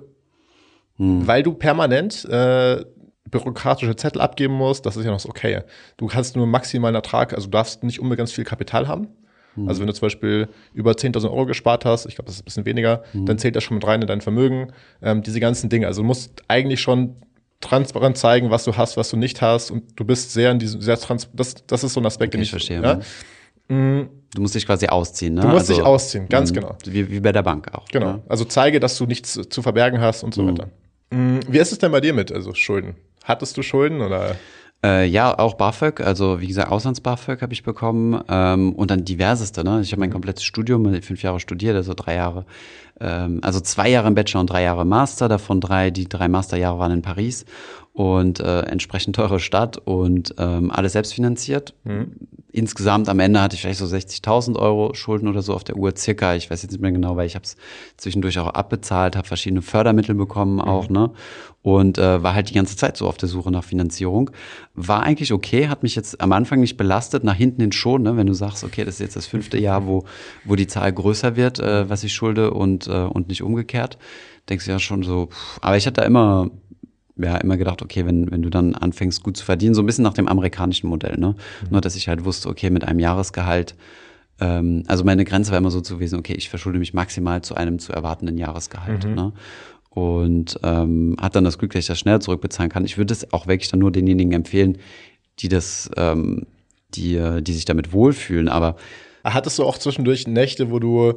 mhm. 0.97 1.27
weil 1.27 1.43
du 1.43 1.53
permanent 1.53 2.25
äh, 2.25 2.87
bürokratische 3.31 3.97
Zettel 3.97 4.21
abgeben 4.21 4.55
musst, 4.55 4.87
das 4.87 4.97
ist 4.97 5.05
ja 5.05 5.11
noch 5.11 5.21
so 5.21 5.29
okay. 5.29 5.63
Du 5.97 6.11
hast 6.11 6.37
nur 6.37 6.47
maximalen 6.47 6.95
Ertrag, 6.95 7.33
also 7.33 7.47
du 7.47 7.53
darfst 7.53 7.83
nicht 7.83 8.01
unbegrenzt 8.01 8.35
viel 8.35 8.45
Kapital 8.45 8.89
haben. 8.89 9.09
Mhm. 9.57 9.69
Also 9.69 9.81
wenn 9.81 9.87
du 9.87 9.95
zum 9.95 10.07
Beispiel 10.07 10.49
über 10.73 10.93
10.000 10.93 11.25
Euro 11.25 11.47
gespart 11.47 11.85
hast, 11.85 12.07
ich 12.07 12.15
glaube, 12.15 12.27
das 12.27 12.37
ist 12.37 12.43
ein 12.43 12.45
bisschen 12.45 12.67
weniger, 12.67 13.03
mhm. 13.13 13.27
dann 13.27 13.39
zählt 13.39 13.57
das 13.57 13.65
schon 13.65 13.77
mit 13.77 13.87
rein 13.87 14.01
in 14.01 14.07
dein 14.07 14.21
Vermögen. 14.21 14.73
Ähm, 15.03 15.23
diese 15.23 15.41
ganzen 15.41 15.69
Dinge. 15.69 15.87
Also 15.87 16.03
du 16.03 16.07
musst 16.07 16.43
eigentlich 16.49 16.81
schon 16.81 17.17
transparent 17.61 18.17
zeigen, 18.17 18.51
was 18.51 18.65
du 18.65 18.77
hast, 18.77 18.97
was 18.97 19.11
du 19.11 19.17
nicht 19.17 19.43
hast. 19.43 19.71
Und 19.71 19.99
du 19.99 20.05
bist 20.05 20.33
sehr 20.33 20.53
in 20.53 20.59
diesem, 20.59 20.81
sehr 20.81 20.99
trans 20.99 21.29
das, 21.33 21.67
das 21.67 21.85
ist 21.85 21.95
so 21.95 22.01
ein 22.01 22.07
Aspekt, 22.07 22.31
okay, 22.31 22.39
den 22.39 22.43
ich 22.43 22.51
verstehe. 22.51 22.83
Ja? 22.83 23.01
Mhm. 23.69 24.09
Du 24.35 24.43
musst 24.43 24.55
dich 24.55 24.67
quasi 24.67 24.87
ausziehen, 24.87 25.35
ne? 25.35 25.41
Du 25.41 25.49
musst 25.49 25.71
also, 25.71 25.75
dich 25.75 25.83
ausziehen, 25.83 26.29
ganz 26.29 26.51
mhm. 26.51 26.57
genau. 26.57 26.77
Wie, 26.85 27.11
wie 27.11 27.21
bei 27.21 27.33
der 27.33 27.43
Bank 27.43 27.75
auch. 27.75 27.89
Genau. 27.89 28.13
Ne? 28.13 28.23
Also 28.29 28.45
zeige, 28.45 28.79
dass 28.79 28.97
du 28.99 29.07
nichts 29.07 29.41
zu 29.49 29.63
verbergen 29.63 30.01
hast 30.01 30.23
und 30.23 30.35
so 30.35 30.43
mhm. 30.43 30.51
weiter. 30.51 30.71
Wie 31.11 31.59
ist 31.59 31.73
es 31.73 31.79
denn 31.79 31.91
bei 31.91 32.03
dir 32.03 32.13
mit, 32.13 32.31
also 32.31 32.53
Schulden? 32.53 32.95
Hattest 33.25 33.57
du 33.57 33.63
Schulden 33.63 34.01
oder? 34.01 34.37
Äh, 34.85 35.07
ja, 35.07 35.37
auch 35.37 35.55
BAföG, 35.55 36.01
also 36.01 36.41
wie 36.41 36.47
gesagt, 36.47 36.71
Auslands-BAföG 36.71 37.43
habe 37.43 37.53
ich 37.53 37.65
bekommen 37.65 38.23
ähm, 38.29 38.73
und 38.75 38.93
dann 38.93 39.05
diverseste. 39.05 39.65
Ne? 39.65 39.81
Ich 39.81 39.91
habe 39.91 39.99
mein 39.99 40.13
komplettes 40.13 40.45
Studium, 40.45 41.03
fünf 41.03 41.23
Jahre 41.25 41.41
studiert, 41.41 41.75
also 41.75 41.95
drei 41.95 42.15
Jahre, 42.15 42.47
ähm, 43.01 43.41
also 43.43 43.59
zwei 43.59 43.89
Jahre 43.89 44.07
im 44.07 44.15
Bachelor 44.15 44.43
und 44.43 44.51
drei 44.51 44.63
Jahre 44.63 44.85
Master, 44.85 45.29
davon 45.29 45.61
drei, 45.61 45.91
die 45.91 46.09
drei 46.09 46.29
Masterjahre 46.29 46.79
waren 46.79 46.93
in 46.93 47.03
Paris 47.03 47.45
und 47.99 48.39
äh, 48.39 48.61
entsprechend 48.61 49.17
teure 49.17 49.41
Stadt 49.41 49.77
und 49.77 50.33
ähm, 50.39 50.71
alles 50.71 50.93
selbst 50.93 51.15
finanziert. 51.15 51.75
Mhm. 51.83 52.13
Insgesamt 52.53 53.09
am 53.09 53.19
Ende 53.19 53.41
hatte 53.41 53.57
ich 53.57 53.63
vielleicht 53.63 53.81
so 53.81 53.87
60.000 53.87 54.57
Euro 54.57 54.95
Schulden 54.95 55.27
oder 55.27 55.43
so 55.43 55.53
auf 55.53 55.65
der 55.65 55.77
Uhr, 55.77 55.93
circa. 55.97 56.37
Ich 56.37 56.49
weiß 56.49 56.63
jetzt 56.63 56.71
nicht 56.71 56.81
mehr 56.81 56.93
genau, 56.93 57.17
weil 57.17 57.27
ich 57.27 57.35
habe 57.35 57.45
es 57.45 57.57
zwischendurch 57.97 58.39
auch 58.39 58.51
abbezahlt, 58.51 59.17
habe 59.17 59.27
verschiedene 59.27 59.63
Fördermittel 59.63 60.15
bekommen 60.15 60.55
mhm. 60.55 60.61
auch, 60.61 60.89
ne? 60.89 61.11
Und 61.63 61.99
äh, 61.99 62.23
war 62.23 62.35
halt 62.35 62.51
die 62.51 62.55
ganze 62.55 62.77
Zeit 62.77 62.97
so 62.97 63.09
auf 63.09 63.17
der 63.17 63.29
Suche 63.29 63.51
nach 63.51 63.65
Finanzierung. 63.65 64.31
War 64.75 65.03
eigentlich 65.03 65.33
okay, 65.33 65.67
hat 65.67 65.83
mich 65.83 65.97
jetzt 65.97 66.21
am 66.21 66.31
Anfang 66.31 66.61
nicht 66.61 66.77
belastet, 66.77 67.25
nach 67.25 67.35
hinten 67.35 67.63
hin 67.63 67.73
schon, 67.73 68.05
ne? 68.05 68.17
wenn 68.17 68.29
du 68.29 68.33
sagst, 68.33 68.63
okay, 68.63 68.85
das 68.85 68.95
ist 68.95 69.01
jetzt 69.01 69.17
das 69.17 69.27
fünfte 69.27 69.59
Jahr, 69.59 69.89
wo, 69.89 70.05
wo 70.45 70.55
die 70.55 70.69
Zahl 70.69 70.93
größer 70.93 71.35
wird, 71.35 71.59
äh, 71.59 71.91
was 71.91 72.05
ich 72.05 72.15
schulde 72.15 72.53
und, 72.53 72.87
äh, 72.87 72.93
und 72.93 73.27
nicht 73.27 73.43
umgekehrt. 73.43 73.99
Denkst 74.49 74.67
du 74.67 74.71
ja 74.71 74.79
schon 74.79 75.03
so, 75.03 75.27
pff, 75.27 75.59
aber 75.63 75.77
ich 75.77 75.85
hatte 75.85 76.01
da 76.01 76.07
immer 76.07 76.49
ja 77.19 77.37
immer 77.37 77.57
gedacht, 77.57 77.83
okay, 77.83 78.07
wenn, 78.07 78.31
wenn 78.31 78.43
du 78.43 78.51
dann 78.51 78.75
anfängst, 78.75 79.23
gut 79.23 79.37
zu 79.37 79.45
verdienen, 79.45 79.75
so 79.75 79.83
ein 79.83 79.87
bisschen 79.87 80.05
nach 80.05 80.15
dem 80.15 80.29
amerikanischen 80.29 80.89
Modell, 80.89 81.17
ne? 81.19 81.35
Mhm. 81.63 81.69
Nur, 81.71 81.81
dass 81.81 81.97
ich 81.97 82.09
halt 82.09 82.25
wusste, 82.25 82.49
okay, 82.49 82.71
mit 82.71 82.85
einem 82.85 82.99
Jahresgehalt, 82.99 83.75
ähm, 84.41 84.85
also 84.87 85.05
meine 85.05 85.25
Grenze 85.25 85.51
war 85.51 85.59
immer 85.59 85.71
so 85.71 85.83
gewesen, 85.83 86.19
okay, 86.19 86.35
ich 86.35 86.49
verschulde 86.49 86.79
mich 86.79 86.95
maximal 86.95 87.43
zu 87.43 87.55
einem 87.55 87.79
zu 87.79 87.93
erwartenden 87.93 88.39
Jahresgehalt, 88.39 89.05
mhm. 89.05 89.15
ne? 89.15 89.33
Und 89.91 90.61
ähm, 90.63 91.17
hat 91.21 91.35
dann 91.35 91.45
das 91.45 91.59
Glück, 91.59 91.73
dass 91.73 91.81
ich 91.81 91.87
das 91.87 91.99
schnell 91.99 92.21
zurückbezahlen 92.21 92.71
kann. 92.71 92.85
Ich 92.85 92.99
würde 92.99 93.13
es 93.13 93.33
auch 93.33 93.49
wirklich 93.49 93.69
dann 93.71 93.81
nur 93.81 93.91
denjenigen 93.91 94.33
empfehlen, 94.33 94.79
die 95.41 95.49
das, 95.49 95.91
ähm, 95.97 96.47
die, 96.95 97.21
die 97.43 97.53
sich 97.53 97.65
damit 97.65 97.93
wohlfühlen, 97.93 98.49
aber 98.49 98.77
Hattest 99.25 99.59
du 99.59 99.65
auch 99.65 99.79
zwischendurch 99.79 100.27
Nächte, 100.27 100.71
wo 100.71 100.79
du 100.79 101.15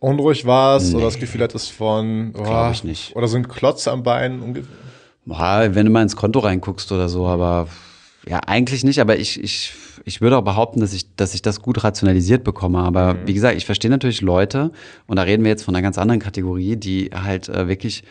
unruhig 0.00 0.44
warst 0.44 0.90
nee. 0.90 0.96
oder 0.96 1.06
das 1.06 1.18
Gefühl 1.18 1.42
hattest 1.42 1.72
von, 1.72 2.34
oh, 2.36 2.70
ich 2.72 2.84
nicht. 2.84 3.16
oder 3.16 3.28
so 3.28 3.36
ein 3.36 3.48
Klotz 3.48 3.88
am 3.88 4.02
Bein 4.02 4.40
ungefähr? 4.40 4.74
Boah, 5.26 5.74
wenn 5.74 5.86
du 5.86 5.92
mal 5.92 6.02
ins 6.02 6.16
Konto 6.16 6.40
reinguckst 6.40 6.92
oder 6.92 7.08
so, 7.08 7.26
aber 7.26 7.68
Ja, 8.28 8.40
eigentlich 8.46 8.84
nicht, 8.84 9.00
aber 9.00 9.18
ich, 9.18 9.42
ich, 9.42 9.72
ich 10.04 10.20
würde 10.20 10.38
auch 10.38 10.44
behaupten, 10.44 10.80
dass 10.80 10.92
ich, 10.94 11.14
dass 11.16 11.34
ich 11.34 11.42
das 11.42 11.60
gut 11.60 11.84
rationalisiert 11.84 12.42
bekomme. 12.44 12.78
Aber 12.78 13.16
wie 13.26 13.34
gesagt, 13.34 13.56
ich 13.56 13.66
verstehe 13.66 13.90
natürlich 13.90 14.22
Leute, 14.22 14.70
und 15.06 15.16
da 15.16 15.22
reden 15.22 15.44
wir 15.44 15.50
jetzt 15.50 15.64
von 15.64 15.74
einer 15.74 15.82
ganz 15.82 15.98
anderen 15.98 16.20
Kategorie, 16.20 16.76
die 16.76 17.10
halt 17.14 17.48
äh, 17.48 17.68
wirklich 17.68 18.02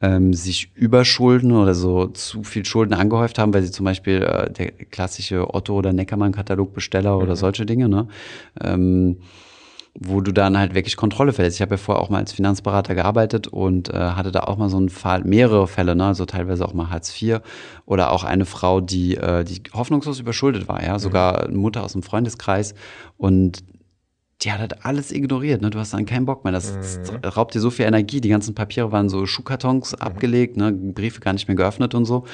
ähm, 0.00 0.34
sich 0.34 0.70
überschulden 0.74 1.52
oder 1.52 1.74
so 1.74 2.06
zu 2.06 2.44
viel 2.44 2.64
Schulden 2.64 2.94
angehäuft 2.94 3.38
haben, 3.38 3.54
weil 3.54 3.62
sie 3.62 3.70
zum 3.72 3.84
Beispiel 3.84 4.22
äh, 4.22 4.50
der 4.52 4.70
klassische 4.70 5.52
Otto- 5.54 5.74
oder 5.74 5.92
Neckermann-Katalog-Besteller 5.92 7.18
oder 7.18 7.34
solche 7.34 7.66
Dinge, 7.66 7.88
ne? 7.88 8.06
Ähm, 8.62 9.16
wo 9.98 10.20
du 10.20 10.32
dann 10.32 10.58
halt 10.58 10.74
wirklich 10.74 10.96
Kontrolle 10.96 11.32
verlierst. 11.32 11.56
Ich 11.56 11.62
habe 11.62 11.74
ja 11.74 11.78
vorher 11.78 12.02
auch 12.02 12.10
mal 12.10 12.18
als 12.18 12.32
Finanzberater 12.32 12.94
gearbeitet 12.94 13.48
und 13.48 13.88
äh, 13.88 13.96
hatte 13.96 14.30
da 14.30 14.40
auch 14.40 14.56
mal 14.56 14.68
so 14.68 14.76
einen 14.76 14.88
Fall, 14.88 15.24
mehrere 15.24 15.66
Fälle, 15.66 15.96
ne? 15.96 16.06
also 16.06 16.26
teilweise 16.26 16.66
auch 16.66 16.74
mal 16.74 16.90
Hartz 16.90 17.20
IV 17.20 17.40
oder 17.86 18.12
auch 18.12 18.24
eine 18.24 18.44
Frau, 18.44 18.80
die, 18.80 19.16
äh, 19.16 19.44
die 19.44 19.62
hoffnungslos 19.72 20.20
überschuldet 20.20 20.68
war, 20.68 20.82
ja, 20.82 20.98
sogar 20.98 21.44
eine 21.44 21.56
Mutter 21.56 21.82
aus 21.82 21.92
dem 21.92 22.02
Freundeskreis 22.02 22.74
und 23.16 23.64
die 24.42 24.52
hat 24.52 24.60
halt 24.60 24.84
alles 24.84 25.12
ignoriert, 25.12 25.62
ne? 25.62 25.70
Du 25.70 25.78
hast 25.78 25.94
dann 25.94 26.04
keinen 26.04 26.26
Bock 26.26 26.44
mehr. 26.44 26.52
Das, 26.52 26.74
das 26.74 27.36
raubt 27.36 27.54
dir 27.54 27.60
so 27.60 27.70
viel 27.70 27.86
Energie. 27.86 28.20
Die 28.20 28.28
ganzen 28.28 28.54
Papiere 28.54 28.92
waren 28.92 29.08
so 29.08 29.24
Schuhkartons 29.24 29.94
abgelegt, 29.94 30.58
ne? 30.58 30.72
Briefe 30.72 31.20
gar 31.20 31.32
nicht 31.32 31.48
mehr 31.48 31.56
geöffnet 31.56 31.94
und 31.94 32.04
so. 32.04 32.26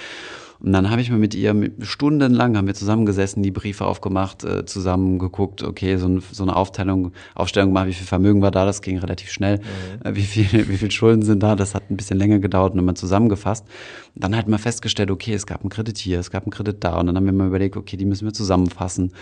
Und 0.61 0.73
dann 0.73 0.91
habe 0.91 1.01
ich 1.01 1.11
mir 1.11 1.17
mit 1.17 1.35
ihr 1.35 1.55
stundenlang 1.81 2.57
haben 2.57 2.67
wir 2.67 2.75
zusammengesessen, 2.75 3.43
die 3.43 3.51
Briefe 3.51 3.85
aufgemacht, 3.85 4.45
äh, 4.45 4.65
zusammen 4.65 5.19
geguckt, 5.19 5.63
okay, 5.63 5.97
so, 5.97 6.09
ein, 6.09 6.23
so 6.31 6.43
eine 6.43 6.57
Aufteilung, 6.57 7.13
Aufstellung 7.35 7.71
gemacht, 7.71 7.87
wie 7.87 7.93
viel 7.95 8.07
Vermögen 8.07 8.43
war 8.43 8.51
da, 8.51 8.65
das 8.65 8.83
ging 8.83 8.99
relativ 8.99 9.31
schnell, 9.31 9.61
äh, 10.05 10.15
wie 10.15 10.23
viel, 10.23 10.47
wie 10.69 10.77
viel 10.77 10.91
Schulden 10.91 11.23
sind 11.23 11.43
da, 11.43 11.57
das 11.57 11.75
hat 11.75 11.91
ein 11.91 11.97
bisschen 11.97 12.19
länger 12.19 12.39
gedauert 12.39 12.75
und 12.75 12.79
immer 12.79 12.95
zusammengefasst. 12.95 13.67
Und 14.15 14.25
dann 14.25 14.37
halt 14.37 14.49
mal 14.49 14.59
festgestellt, 14.59 15.11
okay, 15.11 15.35
es 15.35 15.47
gab 15.47 15.63
einen 15.63 15.71
Kredit 15.71 15.99
hier, 15.99 16.21
es 16.21 16.31
gab 16.31 16.45
einen 16.45 16.53
Kredit 16.53 16.85
da 16.85 16.99
und 16.99 17.07
dann 17.07 17.17
haben 17.17 17.27
wir 17.27 17.33
mal 17.33 17.49
überlegt, 17.49 17.77
okay, 17.77 17.97
die 17.97 18.05
müssen 18.05 18.27
wir 18.27 18.33
zusammenfassen. 18.33 19.13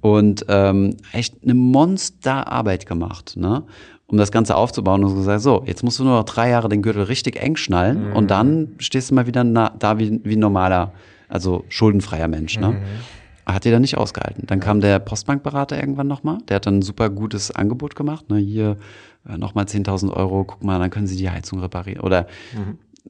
Und 0.00 0.44
ähm, 0.48 0.96
echt 1.12 1.42
eine 1.42 1.54
Monsterarbeit 1.54 2.86
gemacht, 2.86 3.36
ne? 3.36 3.64
Um 4.14 4.18
das 4.18 4.30
Ganze 4.30 4.54
aufzubauen 4.54 5.02
und 5.02 5.10
so 5.10 5.16
gesagt, 5.16 5.42
so, 5.42 5.64
jetzt 5.66 5.82
musst 5.82 5.98
du 5.98 6.04
nur 6.04 6.16
noch 6.18 6.24
drei 6.24 6.48
Jahre 6.48 6.68
den 6.68 6.82
Gürtel 6.82 7.02
richtig 7.02 7.34
eng 7.42 7.56
schnallen 7.56 8.12
und 8.12 8.30
dann 8.30 8.68
stehst 8.78 9.10
du 9.10 9.14
mal 9.16 9.26
wieder 9.26 9.42
na, 9.42 9.72
da 9.76 9.98
wie, 9.98 10.20
wie 10.22 10.36
ein 10.36 10.38
normaler, 10.38 10.92
also 11.28 11.64
schuldenfreier 11.68 12.28
Mensch. 12.28 12.58
Ne? 12.60 12.76
Hat 13.44 13.64
die 13.64 13.72
dann 13.72 13.82
nicht 13.82 13.98
ausgehalten. 13.98 14.44
Dann 14.46 14.60
kam 14.60 14.80
der 14.80 15.00
Postbankberater 15.00 15.76
irgendwann 15.78 16.06
nochmal, 16.06 16.38
der 16.48 16.56
hat 16.56 16.66
dann 16.66 16.78
ein 16.78 16.82
super 16.82 17.10
gutes 17.10 17.50
Angebot 17.50 17.96
gemacht. 17.96 18.30
Ne? 18.30 18.38
Hier 18.38 18.76
äh, 19.28 19.36
nochmal 19.36 19.64
10.000 19.64 20.12
Euro, 20.12 20.44
guck 20.44 20.62
mal, 20.62 20.78
dann 20.78 20.90
können 20.90 21.08
Sie 21.08 21.16
die 21.16 21.28
Heizung 21.28 21.58
reparieren 21.58 22.00
oder 22.04 22.26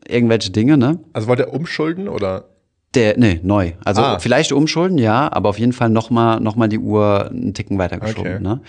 irgendwelche 0.09 0.51
Dinge, 0.51 0.79
ne? 0.79 0.99
Also 1.13 1.29
wollte 1.29 1.43
er 1.45 1.53
umschulden 1.53 2.09
oder? 2.09 2.47
Der, 2.95 3.19
nee, 3.19 3.41
neu. 3.43 3.73
Also 3.85 4.03
Ah. 4.03 4.19
vielleicht 4.21 4.53
umschulden, 4.53 4.99
ja, 4.99 5.31
aber 5.33 5.49
auf 5.51 5.59
jeden 5.59 5.73
Fall 5.73 5.91
nochmal 5.91 6.41
noch 6.41 6.57
mal 6.57 6.69
die 6.69 6.79
Uhr 6.79 7.29
einen 7.31 7.53
Ticken 7.53 7.77
weitergeschoben. 7.79 8.35
Okay. 8.35 8.43
Ne? 8.43 8.61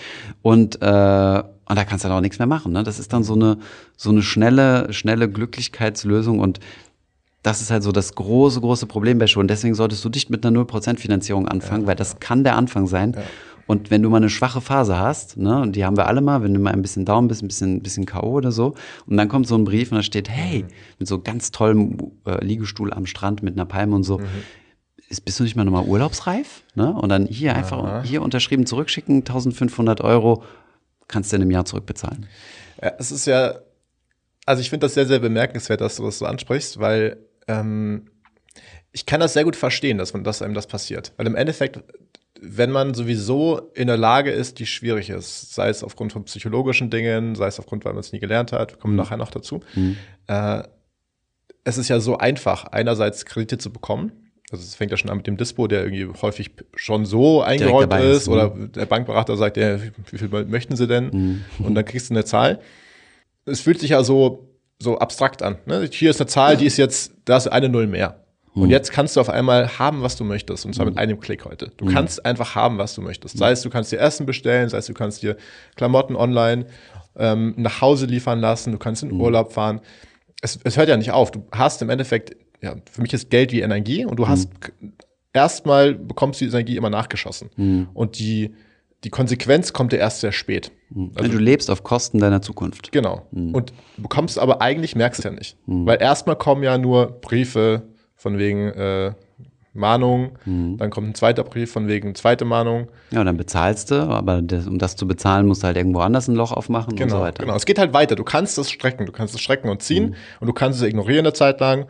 Und, 0.41 0.81
äh, 0.81 1.43
und 1.67 1.75
da 1.75 1.83
kannst 1.83 2.03
du 2.03 2.09
dann 2.09 2.17
auch 2.17 2.21
nichts 2.21 2.39
mehr 2.39 2.47
machen. 2.47 2.71
Ne? 2.71 2.83
Das 2.83 2.99
ist 2.99 3.13
dann 3.13 3.23
so 3.23 3.33
eine, 3.33 3.57
so 3.97 4.09
eine 4.09 4.21
schnelle, 4.21 4.91
schnelle 4.93 5.29
Glücklichkeitslösung 5.29 6.39
und 6.39 6.59
das 7.43 7.61
ist 7.61 7.69
halt 7.69 7.83
so 7.83 7.91
das 7.91 8.15
große, 8.15 8.59
große 8.59 8.87
Problem 8.87 9.19
bei 9.19 9.27
Schulden. 9.27 9.47
Deswegen 9.47 9.75
solltest 9.75 10.03
du 10.03 10.09
nicht 10.09 10.31
mit 10.31 10.45
einer 10.45 10.59
0% 10.59 10.97
Finanzierung 10.97 11.47
anfangen, 11.47 11.85
weil 11.85 11.95
das 11.95 12.19
kann 12.19 12.43
der 12.43 12.55
Anfang 12.55 12.87
sein. 12.87 13.15
Und 13.67 13.91
wenn 13.91 14.01
du 14.01 14.09
mal 14.09 14.17
eine 14.17 14.29
schwache 14.29 14.61
Phase 14.61 14.97
hast, 14.97 15.37
ne, 15.37 15.61
und 15.61 15.75
die 15.75 15.85
haben 15.85 15.97
wir 15.97 16.07
alle 16.07 16.21
mal, 16.21 16.43
wenn 16.43 16.53
du 16.53 16.59
mal 16.59 16.73
ein 16.73 16.81
bisschen 16.81 17.05
down 17.05 17.27
bist, 17.27 17.43
ein 17.43 17.47
bisschen, 17.47 17.75
ein 17.77 17.81
bisschen 17.81 18.05
K.O. 18.05 18.29
oder 18.29 18.51
so, 18.51 18.75
und 19.07 19.17
dann 19.17 19.27
kommt 19.27 19.47
so 19.47 19.55
ein 19.55 19.63
Brief 19.63 19.91
und 19.91 19.97
da 19.97 20.03
steht, 20.03 20.29
hey, 20.29 20.65
mit 20.99 21.07
so 21.07 21.19
ganz 21.19 21.51
tollem 21.51 21.97
äh, 22.25 22.43
Liegestuhl 22.43 22.93
am 22.93 23.05
Strand 23.05 23.43
mit 23.43 23.55
einer 23.55 23.65
Palme 23.65 23.95
und 23.95 24.03
so, 24.03 24.21
ist, 25.09 25.25
bist 25.25 25.39
du 25.39 25.43
nicht 25.43 25.55
mal 25.55 25.65
nochmal 25.65 25.85
urlaubsreif? 25.85 26.63
Ne? 26.75 26.93
Und 26.93 27.09
dann 27.09 27.25
hier 27.25 27.55
einfach, 27.55 28.03
hier 28.03 28.21
unterschrieben 28.21 28.65
zurückschicken, 28.65 29.17
1500 29.17 30.01
Euro, 30.01 30.43
kannst 31.07 31.31
du 31.31 31.35
in 31.35 31.41
einem 31.41 31.51
Jahr 31.51 31.65
zurückbezahlen. 31.65 32.27
Ja, 32.81 32.93
es 32.99 33.11
ist 33.11 33.25
ja, 33.25 33.59
also 34.45 34.61
ich 34.61 34.69
finde 34.69 34.85
das 34.85 34.93
sehr, 34.93 35.05
sehr 35.05 35.19
bemerkenswert, 35.19 35.81
dass 35.81 35.97
du 35.97 36.03
das 36.03 36.19
so 36.19 36.25
ansprichst, 36.25 36.79
weil 36.79 37.17
ähm, 37.47 38.09
ich 38.91 39.05
kann 39.05 39.19
das 39.19 39.33
sehr 39.33 39.43
gut 39.43 39.55
verstehen, 39.55 39.97
dass, 39.97 40.13
man, 40.13 40.23
dass 40.23 40.41
einem 40.41 40.53
das 40.53 40.67
passiert. 40.67 41.13
Weil 41.17 41.27
im 41.27 41.35
Endeffekt, 41.35 41.83
wenn 42.39 42.71
man 42.71 42.93
sowieso 42.93 43.71
in 43.73 43.87
der 43.87 43.97
Lage 43.97 44.31
ist, 44.31 44.59
die 44.59 44.65
schwierig 44.65 45.09
ist, 45.09 45.53
sei 45.53 45.69
es 45.69 45.83
aufgrund 45.83 46.13
von 46.13 46.23
psychologischen 46.25 46.89
Dingen, 46.89 47.35
sei 47.35 47.47
es 47.47 47.59
aufgrund, 47.59 47.85
weil 47.85 47.93
man 47.93 47.99
es 48.01 48.13
nie 48.13 48.19
gelernt 48.19 48.51
hat, 48.51 48.71
wir 48.71 48.77
kommen 48.77 48.95
nachher 48.95 49.17
noch 49.17 49.31
dazu, 49.31 49.61
äh, 50.27 50.63
es 51.65 51.77
ist 51.77 51.89
ja 51.89 51.99
so 51.99 52.17
einfach, 52.17 52.65
einerseits 52.65 53.25
Kredite 53.25 53.57
zu 53.57 53.73
bekommen. 53.73 54.24
Also 54.55 54.63
es 54.63 54.75
fängt 54.75 54.91
ja 54.91 54.97
schon 54.97 55.09
an 55.09 55.17
mit 55.17 55.27
dem 55.27 55.37
Dispo, 55.37 55.67
der 55.67 55.83
irgendwie 55.83 56.07
häufig 56.21 56.51
schon 56.75 57.05
so 57.05 57.41
eingeräumt 57.41 57.93
ist, 57.93 58.23
ist, 58.23 58.27
oder 58.27 58.49
der 58.49 58.85
Bankberater 58.85 59.37
sagt, 59.37 59.57
ja, 59.57 59.77
wie 60.11 60.17
viel 60.17 60.29
möchten 60.45 60.75
Sie 60.75 60.87
denn? 60.87 61.43
Und 61.59 61.75
dann 61.75 61.85
kriegst 61.85 62.09
du 62.09 62.13
eine 62.13 62.25
Zahl. 62.25 62.59
Es 63.45 63.61
fühlt 63.61 63.79
sich 63.79 63.91
ja 63.91 64.03
so, 64.03 64.49
so 64.79 64.97
abstrakt 64.97 65.43
an. 65.43 65.57
Ne? 65.65 65.87
Hier 65.91 66.09
ist 66.09 66.19
eine 66.19 66.27
Zahl, 66.27 66.57
die 66.57 66.65
ist 66.65 66.77
jetzt, 66.77 67.13
da 67.25 67.37
ist 67.37 67.47
eine 67.47 67.69
Null 67.69 67.87
mehr. 67.87 68.21
Und 68.55 68.69
jetzt 68.69 68.91
kannst 68.93 69.17
du 69.17 69.21
auf 69.21 69.29
einmal 69.29 69.77
haben, 69.79 70.01
was 70.01 70.15
du 70.15 70.23
möchtest. 70.23 70.65
Und 70.65 70.73
zwar 70.73 70.85
mit 70.85 70.97
einem 70.97 71.19
Klick 71.19 71.43
heute. 71.43 71.71
Du 71.75 71.85
kannst 71.87 72.25
einfach 72.25 72.55
haben, 72.55 72.77
was 72.77 72.95
du 72.95 73.01
möchtest. 73.01 73.37
Sei 73.37 73.51
es, 73.51 73.61
du 73.61 73.69
kannst 73.69 73.91
dir 73.91 73.99
Essen 73.99 74.25
bestellen, 74.25 74.69
sei 74.69 74.77
es, 74.77 74.85
du 74.85 74.93
kannst 74.93 75.21
dir 75.21 75.35
Klamotten 75.75 76.15
online 76.15 76.65
ähm, 77.17 77.53
nach 77.57 77.81
Hause 77.81 78.05
liefern 78.05 78.39
lassen, 78.39 78.71
du 78.71 78.77
kannst 78.77 79.03
in 79.03 79.11
Urlaub 79.11 79.51
fahren. 79.51 79.81
Es, 80.41 80.59
es 80.63 80.77
hört 80.77 80.89
ja 80.89 80.97
nicht 80.97 81.11
auf. 81.11 81.31
Du 81.31 81.45
hast 81.51 81.81
im 81.81 81.89
Endeffekt, 81.89 82.37
ja, 82.65 82.75
für 82.91 83.01
mich 83.01 83.13
ist 83.13 83.29
Geld 83.29 83.51
wie 83.53 83.61
Energie 83.61 84.03
und 84.05 84.17
du 84.17 84.27
hast 84.27 84.59
k- 84.59 84.71
erstmal 85.33 85.93
bekommst 85.93 86.41
du 86.41 86.45
die 86.45 86.51
Energie 86.51 86.75
immer 86.77 86.89
nachgeschossen. 86.89 87.87
Und 87.93 88.19
die, 88.19 88.53
die 89.03 89.09
Konsequenz 89.09 89.71
kommt 89.73 89.91
dir 89.93 89.97
erst 89.97 90.21
sehr 90.21 90.31
spät. 90.31 90.71
Also 91.15 91.31
du 91.31 91.37
lebst 91.37 91.69
auf 91.69 91.83
Kosten 91.83 92.19
deiner 92.19 92.41
Zukunft. 92.41 92.91
Genau. 92.91 93.23
Und 93.31 93.73
bekommst 93.97 94.39
aber 94.39 94.61
eigentlich 94.61 94.95
merkst 94.95 95.23
du 95.23 95.29
ja 95.29 95.33
nicht. 95.33 95.57
Weil 95.65 96.01
erstmal 96.01 96.35
kommen 96.37 96.63
ja 96.63 96.77
nur 96.77 97.19
Briefe 97.21 97.83
von 98.15 98.37
wegen 98.37 98.69
äh, 98.69 99.13
Mahnung, 99.77 100.37
dann 100.45 100.89
kommt 100.89 101.09
ein 101.09 101.15
zweiter 101.15 101.43
Brief 101.43 101.69
von 101.69 101.89
wegen 101.89 102.15
zweite 102.15 102.45
Mahnung. 102.45 102.87
Ja, 103.11 103.19
und 103.19 103.25
dann 103.25 103.35
bezahlst 103.35 103.91
du, 103.91 103.95
aber 103.95 104.41
das, 104.41 104.67
um 104.67 104.79
das 104.79 104.95
zu 104.95 105.05
bezahlen, 105.05 105.47
musst 105.47 105.63
du 105.63 105.67
halt 105.67 105.75
irgendwo 105.75 105.99
anders 105.99 106.29
ein 106.29 106.35
Loch 106.35 106.53
aufmachen 106.53 106.93
und 106.93 106.97
Genau, 106.97 107.17
so 107.17 107.21
weiter. 107.21 107.43
genau. 107.43 107.57
Es 107.57 107.65
geht 107.65 107.77
halt 107.77 107.91
weiter. 107.93 108.15
Du 108.15 108.23
kannst 108.23 108.57
das 108.57 108.71
strecken, 108.71 109.05
du 109.05 109.11
kannst 109.11 109.35
es 109.35 109.41
strecken 109.41 109.67
und 109.67 109.81
ziehen 109.83 110.15
und 110.39 110.47
du 110.47 110.53
kannst 110.53 110.81
es 110.81 110.87
ignorieren 110.87 111.25
eine 111.25 111.33
Zeit 111.33 111.59
lang, 111.59 111.87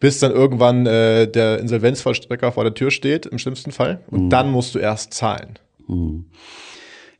bis 0.00 0.20
dann 0.20 0.32
irgendwann 0.32 0.86
äh, 0.86 1.26
der 1.26 1.58
Insolvenzvollstrecker 1.58 2.52
vor 2.52 2.64
der 2.64 2.74
Tür 2.74 2.90
steht, 2.90 3.26
im 3.26 3.38
schlimmsten 3.38 3.72
Fall. 3.72 4.00
Und 4.10 4.30
dann 4.30 4.50
musst 4.50 4.74
du 4.74 4.78
erst 4.78 5.12
zahlen. 5.14 5.58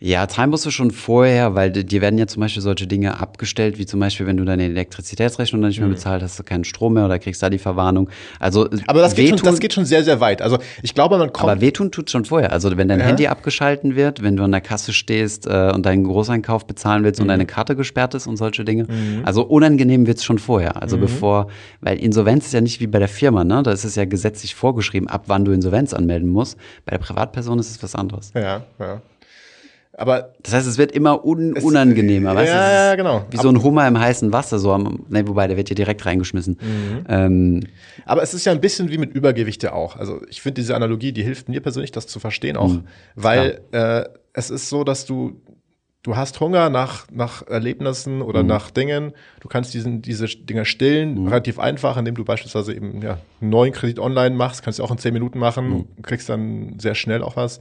Ja, 0.00 0.28
zahlen 0.28 0.50
musst 0.50 0.64
du 0.64 0.70
schon 0.70 0.92
vorher, 0.92 1.56
weil 1.56 1.72
di- 1.72 1.84
dir 1.84 2.00
werden 2.00 2.18
ja 2.20 2.28
zum 2.28 2.38
Beispiel 2.40 2.62
solche 2.62 2.86
Dinge 2.86 3.18
abgestellt, 3.18 3.78
wie 3.78 3.86
zum 3.86 3.98
Beispiel, 3.98 4.26
wenn 4.26 4.36
du 4.36 4.44
deine 4.44 4.62
Elektrizitätsrechnung 4.62 5.60
dann 5.60 5.70
nicht 5.70 5.80
mehr 5.80 5.88
bezahlt 5.88 6.22
hast, 6.22 6.38
du 6.38 6.44
keinen 6.44 6.62
Strom 6.62 6.94
mehr 6.94 7.04
oder 7.04 7.18
kriegst 7.18 7.42
da 7.42 7.50
die 7.50 7.58
Verwarnung. 7.58 8.08
Also, 8.38 8.68
Aber 8.86 9.00
das 9.00 9.16
geht, 9.16 9.30
schon, 9.30 9.38
das 9.38 9.58
geht 9.58 9.72
schon 9.72 9.84
sehr, 9.86 10.04
sehr 10.04 10.20
weit. 10.20 10.40
Also 10.40 10.58
ich 10.82 10.94
glaube, 10.94 11.18
man 11.18 11.32
kommt. 11.32 11.50
Aber 11.50 11.60
wehtun 11.60 11.90
tut 11.90 12.10
schon 12.12 12.24
vorher. 12.24 12.52
Also 12.52 12.76
wenn 12.76 12.86
dein 12.86 13.00
Ja. 13.00 13.06
Handy 13.06 13.26
abgeschalten 13.26 13.96
wird, 13.96 14.22
wenn 14.22 14.36
du 14.36 14.44
an 14.44 14.52
der 14.52 14.60
Kasse 14.60 14.92
stehst 14.92 15.48
äh, 15.48 15.72
und 15.74 15.84
deinen 15.84 16.04
Großeinkauf 16.04 16.64
bezahlen 16.64 17.02
willst 17.02 17.18
Mhm. 17.18 17.24
und 17.24 17.28
deine 17.30 17.46
Karte 17.46 17.74
gesperrt 17.74 18.14
ist 18.14 18.28
und 18.28 18.36
solche 18.36 18.64
Dinge. 18.64 18.86
Also 19.24 19.42
unangenehm 19.44 20.06
wird's 20.06 20.22
schon 20.22 20.38
vorher. 20.38 20.80
Also 20.80 20.96
Mhm. 20.96 21.00
bevor, 21.00 21.48
weil 21.80 21.98
Insolvenz 21.98 22.46
ist 22.46 22.52
ja 22.52 22.60
nicht 22.60 22.78
wie 22.78 22.86
bei 22.86 23.00
der 23.00 23.08
Firma, 23.08 23.42
ne? 23.42 23.64
Da 23.64 23.72
ist 23.72 23.82
es 23.82 23.96
ja 23.96 24.04
gesetzlich 24.04 24.54
vorgeschrieben, 24.54 25.08
ab 25.08 25.24
wann 25.26 25.44
du 25.44 25.50
Insolvenz 25.50 25.92
anmelden 25.92 26.28
musst. 26.28 26.56
Bei 26.86 26.92
der 26.92 26.98
Privatperson 26.98 27.58
ist 27.58 27.70
es 27.72 27.82
was 27.82 27.96
anderes. 27.96 28.30
ja, 28.36 28.62
ja. 28.78 29.02
Aber 29.96 30.32
Das 30.42 30.54
heißt, 30.54 30.66
es 30.68 30.78
wird 30.78 30.92
immer 30.92 31.24
un 31.24 31.54
unangenehmer, 31.54 32.34
weißt 32.34 32.52
du? 32.52 32.56
ja, 32.56 32.92
Es 32.92 32.96
genau. 32.96 33.24
Wie 33.30 33.36
so 33.36 33.48
ein 33.48 33.62
Hummer 33.62 33.88
im 33.88 33.98
heißen 33.98 34.32
Wasser, 34.32 34.58
so 34.58 34.72
am, 34.72 35.04
ne, 35.08 35.26
wobei, 35.26 35.48
der 35.48 35.56
wird 35.56 35.68
hier 35.68 35.74
direkt 35.74 36.06
reingeschmissen. 36.06 36.58
Mhm. 36.60 37.04
Ähm, 37.08 37.60
Aber 38.04 38.22
es 38.22 38.32
ist 38.32 38.44
ja 38.44 38.52
ein 38.52 38.60
bisschen 38.60 38.90
wie 38.90 38.98
mit 38.98 39.12
Übergewicht 39.12 39.62
ja 39.64 39.72
auch. 39.72 39.96
Also 39.96 40.20
ich 40.28 40.40
finde 40.40 40.60
diese 40.60 40.76
Analogie, 40.76 41.12
die 41.12 41.22
hilft 41.24 41.48
mir 41.48 41.60
persönlich, 41.60 41.90
das 41.90 42.06
zu 42.06 42.20
verstehen 42.20 42.56
auch, 42.56 42.76
weil 43.16 43.60
äh, 43.72 44.04
es 44.34 44.50
ist 44.50 44.68
so, 44.68 44.84
dass 44.84 45.04
du 45.04 45.40
du 46.04 46.16
hast 46.16 46.38
Hunger 46.38 46.70
nach 46.70 47.06
nach 47.10 47.44
Erlebnissen 47.48 48.22
oder 48.22 48.42
nach 48.44 48.70
Dingen. 48.70 49.12
Du 49.40 49.48
kannst 49.48 49.74
diesen 49.74 50.00
diese 50.00 50.26
Dinger 50.26 50.64
stillen 50.64 51.26
relativ 51.26 51.58
einfach, 51.58 51.96
indem 51.96 52.14
du 52.14 52.24
beispielsweise 52.24 52.72
eben 52.72 53.02
ja 53.02 53.18
einen 53.40 53.50
neuen 53.50 53.72
Kredit 53.72 53.98
online 53.98 54.36
machst, 54.36 54.62
kannst 54.62 54.78
du 54.78 54.84
auch 54.84 54.92
in 54.92 54.98
zehn 54.98 55.12
Minuten 55.12 55.40
machen, 55.40 55.86
kriegst 56.02 56.28
dann 56.28 56.78
sehr 56.78 56.94
schnell 56.94 57.22
auch 57.22 57.36
was. 57.36 57.58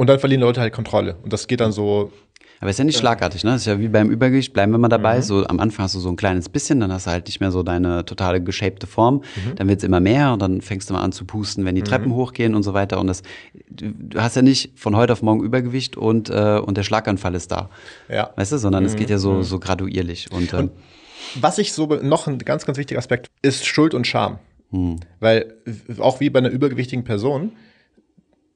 Und 0.00 0.06
dann 0.06 0.18
verlieren 0.18 0.40
Leute 0.40 0.62
halt 0.62 0.72
Kontrolle. 0.72 1.16
Und 1.22 1.30
das 1.30 1.46
geht 1.46 1.60
dann 1.60 1.72
so 1.72 2.10
Aber 2.58 2.70
ist 2.70 2.78
ja 2.78 2.86
nicht 2.86 2.96
schlagartig, 2.96 3.44
ne? 3.44 3.50
Das 3.50 3.60
ist 3.60 3.66
ja 3.66 3.78
wie 3.78 3.88
beim 3.88 4.08
Übergewicht, 4.08 4.54
bleiben 4.54 4.72
wir 4.72 4.78
mal 4.78 4.88
dabei. 4.88 5.18
Mhm. 5.18 5.22
So 5.22 5.46
am 5.46 5.60
Anfang 5.60 5.84
hast 5.84 5.94
du 5.94 5.98
so 5.98 6.08
ein 6.08 6.16
kleines 6.16 6.48
bisschen, 6.48 6.80
dann 6.80 6.90
hast 6.90 7.06
du 7.06 7.10
halt 7.10 7.26
nicht 7.26 7.40
mehr 7.40 7.50
so 7.50 7.62
deine 7.62 8.06
totale 8.06 8.42
geshapte 8.42 8.86
Form. 8.86 9.16
Mhm. 9.16 9.56
Dann 9.56 9.68
wird's 9.68 9.84
immer 9.84 10.00
mehr 10.00 10.32
und 10.32 10.40
dann 10.40 10.62
fängst 10.62 10.88
du 10.88 10.94
mal 10.94 11.02
an 11.02 11.12
zu 11.12 11.26
pusten, 11.26 11.66
wenn 11.66 11.74
die 11.74 11.82
Treppen 11.82 12.14
hochgehen 12.14 12.54
und 12.54 12.62
so 12.62 12.72
weiter. 12.72 12.98
Und 12.98 13.08
das, 13.08 13.20
du, 13.68 13.92
hast 14.18 14.36
ja 14.36 14.40
nicht 14.40 14.78
von 14.78 14.96
heute 14.96 15.12
auf 15.12 15.20
morgen 15.20 15.44
Übergewicht 15.44 15.98
und, 15.98 16.30
äh, 16.30 16.62
und 16.64 16.78
der 16.78 16.82
Schlaganfall 16.82 17.34
ist 17.34 17.52
da. 17.52 17.68
ja. 18.08 18.30
Weißt 18.36 18.52
du, 18.52 18.56
sondern 18.56 18.84
Mhm. 18.84 18.88
es 18.88 18.96
geht 18.96 19.10
ja 19.10 19.18
so, 19.18 19.42
so 19.42 19.58
graduierlich. 19.58 20.32
Und, 20.32 20.54
ähm, 20.54 20.70
Was 21.42 21.58
ich 21.58 21.74
so 21.74 21.84
noch 21.86 22.26
ein 22.26 22.38
ganz, 22.38 22.64
ganz 22.64 22.78
wichtiger 22.78 22.96
Aspekt 23.00 23.26
ist 23.42 23.66
Schuld 23.66 23.92
und 23.92 24.06
Scham. 24.06 24.38
Weil 25.20 25.56
äh, 25.66 26.00
auch 26.00 26.20
wie 26.20 26.30
bei 26.30 26.38
einer 26.38 26.48
übergewichtigen 26.48 27.04
Person, 27.04 27.52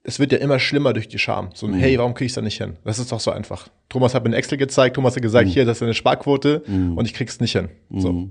es 0.05 0.19
wird 0.19 0.33
ja 0.33 0.38
immer 0.38 0.59
schlimmer 0.59 0.93
durch 0.93 1.09
die 1.09 1.19
Scham. 1.19 1.49
So, 1.55 1.67
ein, 1.67 1.75
hey, 1.75 1.99
warum 1.99 2.12
krieg 2.12 2.27
ich 2.27 2.35
da 2.35 2.43
nicht 2.43 2.59
hin? 2.59 2.77
Das 2.85 2.99
ist 2.99 3.11
doch 3.11 3.21
so 3.21 3.31
einfach. 3.31 3.69
Thomas 3.88 4.14
hat 4.14 4.23
mir 4.23 4.31
ein 4.31 4.35
Excel 4.35 4.59
gezeigt, 4.59 4.97
Thomas 4.97 5.17
hat 5.17 5.23
gesagt, 5.23 5.49
hier, 5.49 5.64
das 5.64 5.79
ist 5.79 5.83
eine 5.83 5.95
Sparquote 5.95 6.62
und 6.97 7.07
ich 7.07 7.14
krieg's 7.14 7.40
nicht 7.40 7.53
hin. 7.53 7.71
So. 7.90 8.29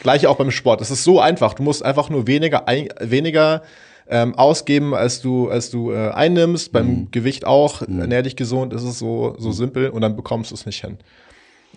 Gleiche 0.00 0.30
auch 0.30 0.36
beim 0.36 0.50
Sport. 0.50 0.80
Das 0.80 0.90
ist 0.90 1.04
so 1.04 1.20
einfach. 1.20 1.52
Du 1.54 1.62
musst 1.62 1.84
einfach 1.84 2.08
nur 2.08 2.26
weniger, 2.26 2.66
ein, 2.66 2.88
weniger 3.00 3.62
ähm, 4.08 4.34
ausgeben, 4.36 4.94
als 4.94 5.20
du, 5.20 5.50
als 5.50 5.70
du 5.70 5.92
äh, 5.92 6.10
einnimmst. 6.10 6.72
Beim 6.72 7.10
Gewicht 7.10 7.46
auch. 7.46 7.82
Ernähr 7.82 8.22
dich 8.22 8.36
gesund. 8.36 8.72
Das 8.72 8.82
ist 8.82 8.98
so, 8.98 9.36
so 9.38 9.52
simpel 9.52 9.90
und 9.90 10.00
dann 10.00 10.16
bekommst 10.16 10.50
du 10.50 10.54
es 10.54 10.64
nicht 10.64 10.80
hin. 10.80 10.96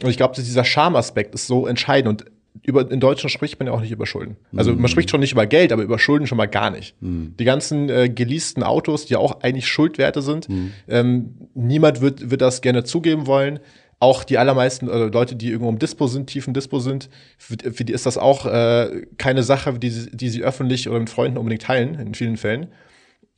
Und 0.01 0.09
ich 0.09 0.17
glaube, 0.17 0.35
dieser 0.35 0.63
Schamaspekt 0.63 1.35
ist 1.35 1.47
so 1.47 1.67
entscheidend. 1.67 2.21
Und 2.21 2.31
über, 2.63 2.89
in 2.89 2.99
Deutschland 2.99 3.31
spricht 3.31 3.59
man 3.59 3.67
ja 3.67 3.73
auch 3.73 3.81
nicht 3.81 3.91
über 3.91 4.05
Schulden. 4.05 4.37
Also 4.55 4.73
man 4.73 4.87
spricht 4.89 5.09
schon 5.09 5.19
nicht 5.19 5.31
über 5.33 5.45
Geld, 5.45 5.71
aber 5.71 5.83
über 5.83 5.99
Schulden 5.99 6.25
schon 6.27 6.37
mal 6.37 6.47
gar 6.47 6.69
nicht. 6.69 6.95
Die 7.01 7.43
ganzen 7.45 7.89
äh, 7.89 8.09
geleasten 8.09 8.63
Autos, 8.63 9.05
die 9.05 9.13
ja 9.13 9.19
auch 9.19 9.41
eigentlich 9.41 9.67
Schuldwerte 9.67 10.21
sind, 10.21 10.47
ähm, 10.87 11.35
niemand 11.53 12.01
wird, 12.01 12.31
wird 12.31 12.41
das 12.41 12.61
gerne 12.61 12.83
zugeben 12.83 13.27
wollen. 13.27 13.59
Auch 13.99 14.23
die 14.25 14.37
allermeisten 14.37 14.89
äh, 14.89 15.05
Leute, 15.05 15.35
die 15.35 15.49
irgendwo 15.49 15.69
im 15.69 15.79
Dispo 15.79 16.07
sind, 16.07 16.27
tiefen 16.27 16.53
Dispo 16.53 16.79
sind, 16.79 17.09
für, 17.37 17.55
für 17.71 17.85
die 17.85 17.93
ist 17.93 18.05
das 18.05 18.17
auch 18.17 18.45
äh, 18.45 19.05
keine 19.17 19.41
Sache, 19.43 19.79
die, 19.79 19.89
sie- 19.89 20.11
die 20.11 20.29
sie 20.29 20.43
öffentlich 20.43 20.89
oder 20.89 20.99
mit 20.99 21.09
Freunden 21.09 21.37
unbedingt 21.37 21.61
teilen, 21.63 21.95
in 21.95 22.13
vielen 22.13 22.35
Fällen. 22.37 22.67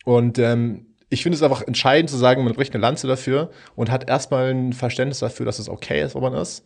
Und 0.04 0.40
ähm, 0.40 0.88
ich 1.10 1.24
finde 1.24 1.36
es 1.38 1.44
einfach 1.44 1.62
entscheidend 1.66 2.10
zu 2.10 2.18
sagen, 2.18 2.44
man 2.44 2.54
bricht 2.54 2.74
eine 2.74 2.82
Lanze 2.82 3.08
dafür 3.08 3.52
und 3.76 3.92
hat 3.92 4.10
erstmal 4.10 4.50
ein 4.54 4.74
Verständnis 4.74 5.20
dafür, 5.20 5.46
dass 5.46 5.60
es 5.60 5.70
okay 5.70 6.02
ist, 6.04 6.16
wo 6.16 6.20
man 6.22 6.34
ist. 6.34 6.66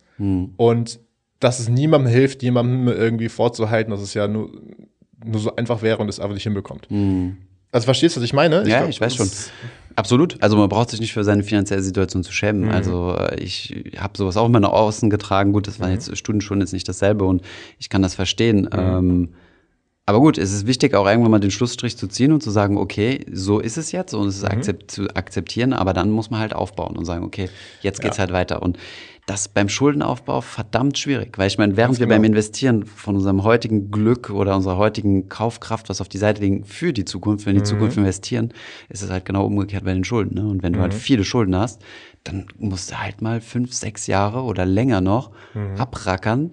Und 0.56 1.00
dass 1.42 1.58
es 1.58 1.68
niemandem 1.68 2.10
hilft, 2.10 2.42
jemandem 2.42 2.88
irgendwie 2.88 3.28
vorzuhalten, 3.28 3.90
dass 3.90 4.00
es 4.00 4.14
ja 4.14 4.28
nur, 4.28 4.50
nur 5.24 5.40
so 5.40 5.56
einfach 5.56 5.82
wäre 5.82 5.98
und 5.98 6.08
es 6.08 6.20
einfach 6.20 6.34
nicht 6.34 6.44
hinbekommt. 6.44 6.88
Also 7.72 7.84
verstehst 7.86 8.16
du, 8.16 8.20
was 8.20 8.24
ich 8.24 8.32
meine? 8.32 8.68
Ja, 8.68 8.78
glaub, 8.78 8.90
ich 8.90 9.00
weiß 9.00 9.16
schon. 9.16 9.30
Absolut. 9.96 10.42
Also 10.42 10.56
man 10.56 10.68
braucht 10.68 10.90
sich 10.90 11.00
nicht 11.00 11.12
für 11.12 11.24
seine 11.24 11.42
finanzielle 11.42 11.82
Situation 11.82 12.22
zu 12.22 12.32
schämen. 12.32 12.70
Also 12.70 13.14
äh, 13.16 13.40
ich 13.40 13.74
habe 13.98 14.16
sowas 14.16 14.36
auch 14.36 14.46
immer 14.46 14.60
nach 14.60 14.72
außen 14.72 15.10
getragen. 15.10 15.52
Gut, 15.52 15.66
das 15.66 15.80
waren 15.80 15.90
jetzt 15.90 16.16
Studienschulen 16.16 16.60
jetzt 16.60 16.72
nicht 16.72 16.88
dasselbe 16.88 17.24
und 17.24 17.42
ich 17.78 17.88
kann 17.88 18.02
das 18.02 18.14
verstehen. 18.14 18.68
Ähm, 18.72 19.30
aber 20.04 20.20
gut, 20.20 20.36
es 20.36 20.52
ist 20.52 20.66
wichtig, 20.66 20.94
auch 20.94 21.06
irgendwann 21.06 21.30
mal 21.30 21.38
den 21.38 21.50
Schlussstrich 21.50 21.96
zu 21.96 22.08
ziehen 22.08 22.32
und 22.32 22.42
zu 22.42 22.50
sagen, 22.50 22.76
okay, 22.76 23.24
so 23.30 23.60
ist 23.60 23.78
es 23.78 23.92
jetzt 23.92 24.14
und 24.14 24.26
es 24.26 24.38
ist 24.38 24.44
akzept, 24.44 24.90
zu 24.90 25.08
akzeptieren, 25.14 25.72
aber 25.72 25.92
dann 25.92 26.10
muss 26.10 26.28
man 26.28 26.40
halt 26.40 26.54
aufbauen 26.54 26.96
und 26.96 27.04
sagen, 27.04 27.24
okay, 27.24 27.48
jetzt 27.82 28.00
geht's 28.00 28.18
halt 28.18 28.32
weiter. 28.32 28.62
Und 28.62 28.78
das 29.26 29.46
beim 29.46 29.68
Schuldenaufbau 29.68 30.40
verdammt 30.40 30.98
schwierig, 30.98 31.38
weil 31.38 31.46
ich 31.46 31.56
meine, 31.56 31.76
während 31.76 32.00
wir 32.00 32.06
genau. 32.06 32.16
beim 32.16 32.24
Investieren 32.24 32.84
von 32.84 33.14
unserem 33.14 33.44
heutigen 33.44 33.92
Glück 33.92 34.30
oder 34.30 34.56
unserer 34.56 34.78
heutigen 34.78 35.28
Kaufkraft 35.28 35.88
was 35.88 36.00
auf 36.00 36.08
die 36.08 36.18
Seite 36.18 36.40
legen 36.40 36.64
für 36.64 36.92
die 36.92 37.04
Zukunft, 37.04 37.46
wenn 37.46 37.54
die 37.54 37.62
Zukunft 37.62 37.96
investieren, 37.96 38.52
ist 38.88 39.02
es 39.02 39.10
halt 39.10 39.24
genau 39.24 39.46
umgekehrt 39.46 39.84
bei 39.84 39.94
den 39.94 40.02
Schulden. 40.02 40.34
Ne? 40.34 40.46
Und 40.46 40.64
wenn 40.64 40.72
du 40.72 40.80
halt 40.80 40.92
viele 40.92 41.22
Schulden 41.22 41.54
hast, 41.54 41.80
dann 42.24 42.46
musst 42.58 42.90
du 42.90 43.00
halt 43.00 43.22
mal 43.22 43.40
fünf, 43.40 43.72
sechs 43.72 44.08
Jahre 44.08 44.42
oder 44.42 44.66
länger 44.66 45.00
noch 45.00 45.30
abrackern, 45.78 46.50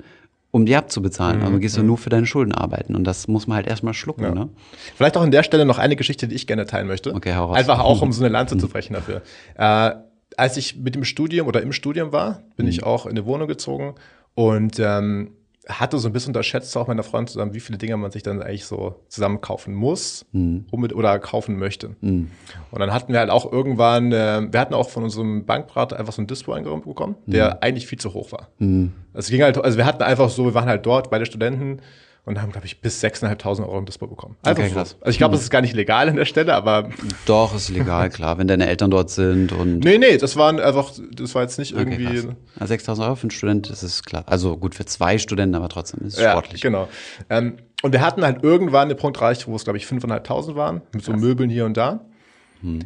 um 0.52 0.66
die 0.66 0.76
abzubezahlen. 0.76 1.42
Also 1.42 1.58
gehst 1.58 1.76
du 1.76 1.84
nur 1.84 1.98
für 1.98 2.10
deine 2.10 2.28
Schulden 2.28 2.54
arbeiten 2.54 2.96
und 2.96 3.04
das 3.04 3.28
muss 3.28 3.48
man 3.48 3.58
halt 3.58 3.68
erstmal 3.68 3.96
schlucken. 3.96 4.24
Ja. 4.24 4.34
Ne? 4.34 4.50
Vielleicht 4.96 5.18
auch 5.18 5.22
an 5.22 5.32
der 5.32 5.42
Stelle 5.44 5.66
noch 5.66 5.80
eine 5.80 5.96
Geschichte, 5.96 6.28
die 6.28 6.36
ich 6.36 6.46
gerne 6.46 6.66
teilen 6.68 6.88
möchte. 6.88 7.16
Okay, 7.16 7.34
hau 7.36 7.46
raus. 7.46 7.58
Einfach 7.58 7.80
auch, 7.80 8.02
um 8.04 8.12
so 8.12 8.24
eine 8.24 8.32
Lanze 8.32 8.58
zu 8.60 8.68
brechen 8.68 8.94
dafür. 8.94 9.22
Äh, 9.56 9.92
als 10.40 10.58
ich 10.58 10.76
mit 10.78 10.96
dem 10.96 11.04
Studium 11.04 11.48
oder 11.48 11.62
im 11.62 11.72
Studium 11.72 12.12
war, 12.12 12.42
bin 12.56 12.68
ich 12.68 12.84
auch 12.84 13.06
in 13.06 13.12
eine 13.12 13.26
Wohnung 13.26 13.48
gezogen 13.48 13.96
und 14.36 14.80
ähm, 14.80 15.32
hatte 15.68 16.00
so 16.00 16.08
ein 16.10 16.14
bisschen 16.14 16.30
unterschätzt, 16.32 16.76
auch 16.78 16.88
meiner 16.88 17.04
Freundin 17.04 17.28
zusammen, 17.28 17.54
wie 17.54 17.60
viele 17.60 17.78
Dinge 17.78 17.96
man 17.98 18.10
sich 18.10 18.24
dann 18.24 18.42
eigentlich 18.42 18.66
so 18.66 18.96
zusammen 19.08 19.40
kaufen 19.42 19.74
muss 19.76 20.26
um 20.72 20.82
mit, 20.82 20.96
oder 20.96 21.20
kaufen 21.20 21.60
möchte. 21.60 21.96
Und 22.72 22.80
dann 22.80 22.92
hatten 22.92 23.14
wir 23.14 23.20
halt 23.20 23.30
auch 23.30 23.52
irgendwann, 23.52 24.12
äh, 24.12 24.48
wir 24.52 24.60
hatten 24.60 24.74
auch 24.74 24.90
von 24.90 25.04
unserem 25.04 25.46
Bankberater 25.46 26.00
einfach 26.00 26.14
so 26.14 26.22
ein 26.24 26.28
Dispo 26.28 26.54
eingeräumt 26.54 26.86
bekommen, 26.86 27.16
der 27.28 27.62
eigentlich 27.62 27.86
viel 27.86 28.00
zu 28.00 28.14
hoch 28.16 28.32
war. 28.32 28.48
Es 29.14 29.30
ging 29.30 29.44
halt, 29.44 29.58
also 29.64 29.78
wir 29.78 29.86
hatten 29.86 30.02
einfach 30.02 30.30
so, 30.30 30.46
wir 30.46 30.54
waren 30.56 30.70
halt 30.70 30.86
dort, 30.86 31.12
beide 31.12 31.26
Studenten 31.28 31.82
und 32.30 32.40
haben, 32.42 32.52
glaube 32.52 32.68
ich, 32.68 32.80
bis 32.80 33.04
6.500 33.04 33.64
Euro 33.64 33.80
im 33.80 33.86
Dispo 33.86 34.06
bekommen. 34.08 34.38
Einfach 34.44 34.64
Okay, 34.64 34.72
krass. 34.72 34.96
Also 35.02 35.10
ich 35.10 35.18
glaube, 35.18 35.36
es 35.36 35.42
ist 35.42 35.50
gar 35.50 35.62
nicht 35.62 35.74
legal 35.74 36.08
an 36.08 36.16
der 36.16 36.26
Stelle, 36.26 36.54
aber 36.54 36.90
Doch, 37.26 37.56
ist 37.56 37.70
legal, 37.70 38.10
klar, 38.12 38.38
wenn 38.38 38.48
deine 38.48 38.68
Eltern 38.68 38.92
dort 38.92 39.10
sind 39.10 39.52
und 39.52 39.80
nee, 39.80 39.98
nee, 39.98 40.18
das 40.18 40.38
waren 40.38 40.60
einfach, 40.60 40.92
das 41.12 41.34
war 41.34 41.42
jetzt 41.42 41.58
nicht 41.58 41.74
Okay, 41.74 41.82
irgendwie. 41.98 42.28
krass. 42.28 42.36
Ja, 42.60 42.68
6000 42.68 43.06
Euro 43.08 43.16
für 43.16 43.24
einen 43.24 43.32
Student, 43.32 43.70
das 43.72 43.82
ist 43.82 44.06
klar. 44.06 44.24
Also 44.28 44.56
gut 44.58 44.76
für 44.76 44.86
zwei 44.86 45.18
Studenten, 45.18 45.56
aber 45.56 45.70
trotzdem 45.70 46.06
ist 46.06 46.14
es 46.18 46.22
Ja, 46.22 46.32
sportlich. 46.32 46.62
genau. 46.62 46.88
Ähm, 47.32 47.58
und 47.82 47.94
wir 47.94 48.02
hatten 48.02 48.24
halt 48.24 48.44
irgendwann 48.44 48.90
den 48.90 48.98
Punkt 48.98 49.18
erreicht, 49.18 49.48
wo 49.48 49.56
es, 49.56 49.64
glaube 49.64 49.78
ich, 49.78 49.86
5.500 49.86 50.56
waren, 50.56 50.82
mit 50.94 51.04
so 51.04 51.14
Möbeln 51.14 51.50
hier 51.50 51.66
und 51.66 51.78
da. 51.78 52.06
Hm. 52.62 52.82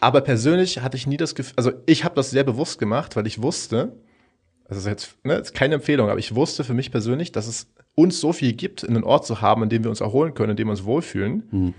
Aber 0.00 0.22
persönlich 0.22 0.80
hatte 0.82 0.96
ich 0.96 1.06
nie 1.06 1.16
das 1.18 1.34
Gefühl, 1.34 1.54
also 1.56 1.72
ich 1.84 2.02
habe 2.04 2.14
das 2.14 2.30
sehr 2.30 2.44
bewusst 2.44 2.78
gemacht, 2.78 3.14
weil 3.16 3.26
ich 3.26 3.42
wusste, 3.42 3.92
das 4.68 4.78
ist 4.78 4.86
jetzt 4.86 5.16
ne, 5.24 5.34
ist 5.34 5.54
keine 5.54 5.74
Empfehlung, 5.76 6.08
aber 6.10 6.18
ich 6.18 6.34
wusste 6.34 6.64
für 6.64 6.74
mich 6.74 6.90
persönlich, 6.90 7.32
dass 7.32 7.46
es 7.46 7.66
uns 7.96 8.20
so 8.20 8.32
viel 8.32 8.52
gibt, 8.52 8.88
einen 8.88 9.02
Ort 9.02 9.26
zu 9.26 9.40
haben, 9.40 9.64
in 9.64 9.68
dem 9.68 9.82
wir 9.82 9.90
uns 9.90 10.00
erholen 10.00 10.32
können, 10.34 10.50
in 10.50 10.56
dem 10.56 10.68
wir 10.68 10.72
uns 10.72 10.84
wohlfühlen, 10.84 11.42
Hm. 11.50 11.74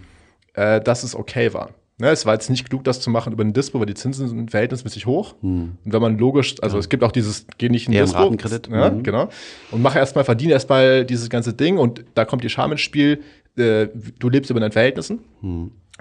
äh, 0.55 0.81
dass 0.81 1.03
es 1.03 1.15
okay 1.15 1.53
war. 1.53 1.69
Ne, 1.99 2.09
es 2.09 2.27
war 2.27 2.33
jetzt 2.33 2.49
nicht 2.51 2.69
klug, 2.69 2.83
das 2.83 2.99
zu 3.01 3.09
machen 3.09 3.33
über 3.33 3.43
den 3.43 3.53
Dispo, 3.53 3.79
weil 3.79 3.87
die 3.87 3.95
Zinsen 3.95 4.27
sind 4.27 4.51
verhältnismäßig 4.51 5.07
hoch. 5.07 5.33
Und 5.41 5.77
wenn 5.83 5.99
man 6.01 6.19
logisch, 6.19 6.55
also 6.61 6.77
es 6.77 6.89
gibt 6.89 7.03
auch 7.03 7.11
dieses, 7.11 7.47
geh 7.57 7.69
nicht 7.69 7.87
in 7.87 7.93
den 7.93 8.03
Dispo. 8.03 8.19
Ratenkredit. 8.19 8.67
Ja, 8.71 8.91
Mhm. 8.91 9.01
genau. 9.01 9.29
Und 9.71 9.81
mach 9.81 9.95
erstmal, 9.95 10.23
verdiene 10.23 10.53
erstmal 10.53 11.05
dieses 11.05 11.27
ganze 11.29 11.53
Ding 11.53 11.79
und 11.79 12.03
da 12.13 12.23
kommt 12.25 12.43
die 12.43 12.49
Scham 12.49 12.71
ins 12.71 12.81
Spiel. 12.81 13.21
Äh, 13.57 13.87
du 14.19 14.29
lebst 14.29 14.51
über 14.51 14.59
deinen 14.59 14.71
Verhältnissen. 14.73 15.19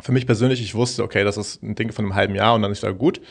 Für 0.03 0.13
mich 0.13 0.27
persönlich, 0.27 0.61
ich 0.61 0.75
wusste, 0.75 1.03
okay, 1.03 1.25
das 1.25 1.39
ist 1.39 1.63
ein 1.63 1.75
Ding 1.77 1.91
von 1.93 2.05
einem 2.05 2.15
halben 2.15 2.35
Jahr 2.35 2.55
und 2.55 2.61
dann 2.61 2.73
ist 2.73 2.83
da 2.83 2.91
gut. 2.91 3.23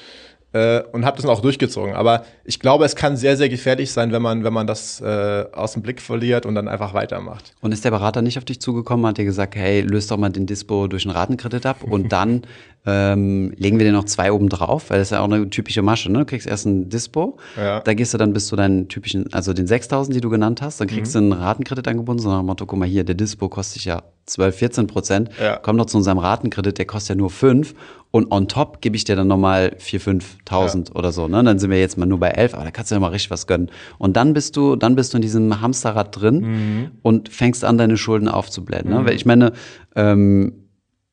Äh, 0.56 0.84
und 0.94 1.04
habe 1.04 1.18
das 1.18 1.26
auch 1.26 1.42
durchgezogen. 1.42 1.96
Aber 1.96 2.24
ich 2.46 2.62
glaube, 2.62 2.86
es 2.86 2.96
kann 2.96 3.18
sehr, 3.18 3.36
sehr 3.36 3.50
gefährlich 3.50 3.92
sein, 3.92 4.14
wenn 4.14 4.22
man, 4.22 4.46
wenn 4.46 4.54
man 4.54 4.66
das 4.66 5.02
äh, 5.02 5.44
aus 5.52 5.74
dem 5.74 5.82
Blick 5.82 6.00
verliert 6.00 6.46
und 6.46 6.56
dann 6.56 6.70
einfach 6.70 6.94
weitermacht. 6.94 7.54
Und 7.60 7.74
ist 7.74 7.84
der 7.84 7.92
Berater 7.92 8.22
nicht 8.22 8.38
auf 8.38 8.46
dich 8.46 8.62
zugekommen, 8.62 9.06
hat 9.06 9.18
dir 9.18 9.26
gesagt, 9.26 9.58
hey, 9.58 9.82
löst 9.82 10.12
doch 10.12 10.18
mal 10.18 10.30
den 10.30 10.46
Dispo 10.46 10.88
durch 10.88 11.06
einen 11.06 11.14
Ratenkredit 11.14 11.66
ab 11.66 11.84
und 11.84 12.10
dann 12.14 12.44
ähm, 12.86 13.52
legen 13.58 13.80
wir 13.80 13.86
dir 13.86 13.92
noch 13.92 14.04
zwei 14.06 14.32
oben 14.32 14.50
drauf, 14.50 14.90
weil 14.90 15.00
das 15.00 15.08
ist 15.08 15.12
ja 15.12 15.22
auch 15.22 15.26
eine 15.32 15.50
typische 15.50 15.82
Masche, 15.82 16.12
ne? 16.12 16.20
Du 16.20 16.26
kriegst 16.26 16.48
erst 16.48 16.66
ein 16.66 16.90
Dispo, 16.90 17.38
Ja. 17.58 17.80
da 17.82 17.94
gehst 17.94 18.14
du 18.14 18.18
dann 18.18 18.34
bis 18.34 18.48
zu 18.48 18.56
deinen 18.56 18.88
typischen, 18.88 19.32
also 19.34 19.54
den 19.54 19.68
6000, 19.68 20.16
die 20.16 20.22
du 20.22 20.30
genannt 20.30 20.62
hast, 20.62 20.80
dann 20.80 20.88
kriegst 20.88 21.16
du 21.16 21.20
einen 21.20 21.32
Ratenkredit 21.34 21.88
angebunden, 21.88 22.22
so 22.22 22.30
nach 22.30 22.44
Motto, 22.44 22.66
guck 22.66 22.78
mal 22.80 22.88
hier, 22.88 23.04
der 23.04 23.16
Dispo 23.16 23.50
kostet 23.50 23.84
ja 23.86 24.04
12, 24.28 24.56
14 24.56 24.88
Prozent, 24.88 25.30
Ja. 25.42 25.58
komm 25.62 25.78
doch 25.78 25.86
zu 25.86 25.98
unserem 25.98 26.18
Ratenkredit, 26.18 26.78
der 26.78 26.86
kostet 26.86 27.10
ja 27.10 27.16
nur 27.16 27.30
5 27.30 27.76
und 28.12 28.32
on 28.32 28.48
top 28.48 28.82
gebe 28.82 28.96
ich 28.96 29.04
dir 29.04 29.16
dann 29.16 29.28
nochmal 29.28 29.74
4, 29.78 30.00
5.000 30.02 30.96
oder 30.96 31.12
so, 31.12 31.28
ne? 31.28 31.44
Dann 31.44 31.60
sind 31.60 31.70
wir 31.70 31.80
jetzt 31.80 31.98
mal 31.98 32.06
nur 32.06 32.20
bei 32.20 32.30
11, 32.30 32.54
aber 32.56 32.64
da 32.64 32.72
kannst 32.72 32.92
du 32.92 32.96
ja 32.96 33.00
mal 33.00 33.10
richtig 33.10 33.30
was 33.32 33.46
gönnen. 33.46 33.70
Und 33.98 34.16
dann 34.16 34.34
bist 34.34 34.56
du, 34.58 34.76
dann 34.76 34.96
bist 34.96 35.14
du 35.14 35.18
in 35.18 35.22
diesem 35.22 35.62
Hamsterrad 35.62 36.16
drin 36.20 36.92
und 37.02 37.30
fängst 37.30 37.64
an, 37.66 37.78
deine 37.78 37.98
Schulden 37.98 38.28
aufzublähen, 38.28 38.90
ne? 38.90 39.06
Weil 39.06 39.16
ich 39.16 39.26
meine, 39.26 39.52
ähm, 39.96 40.54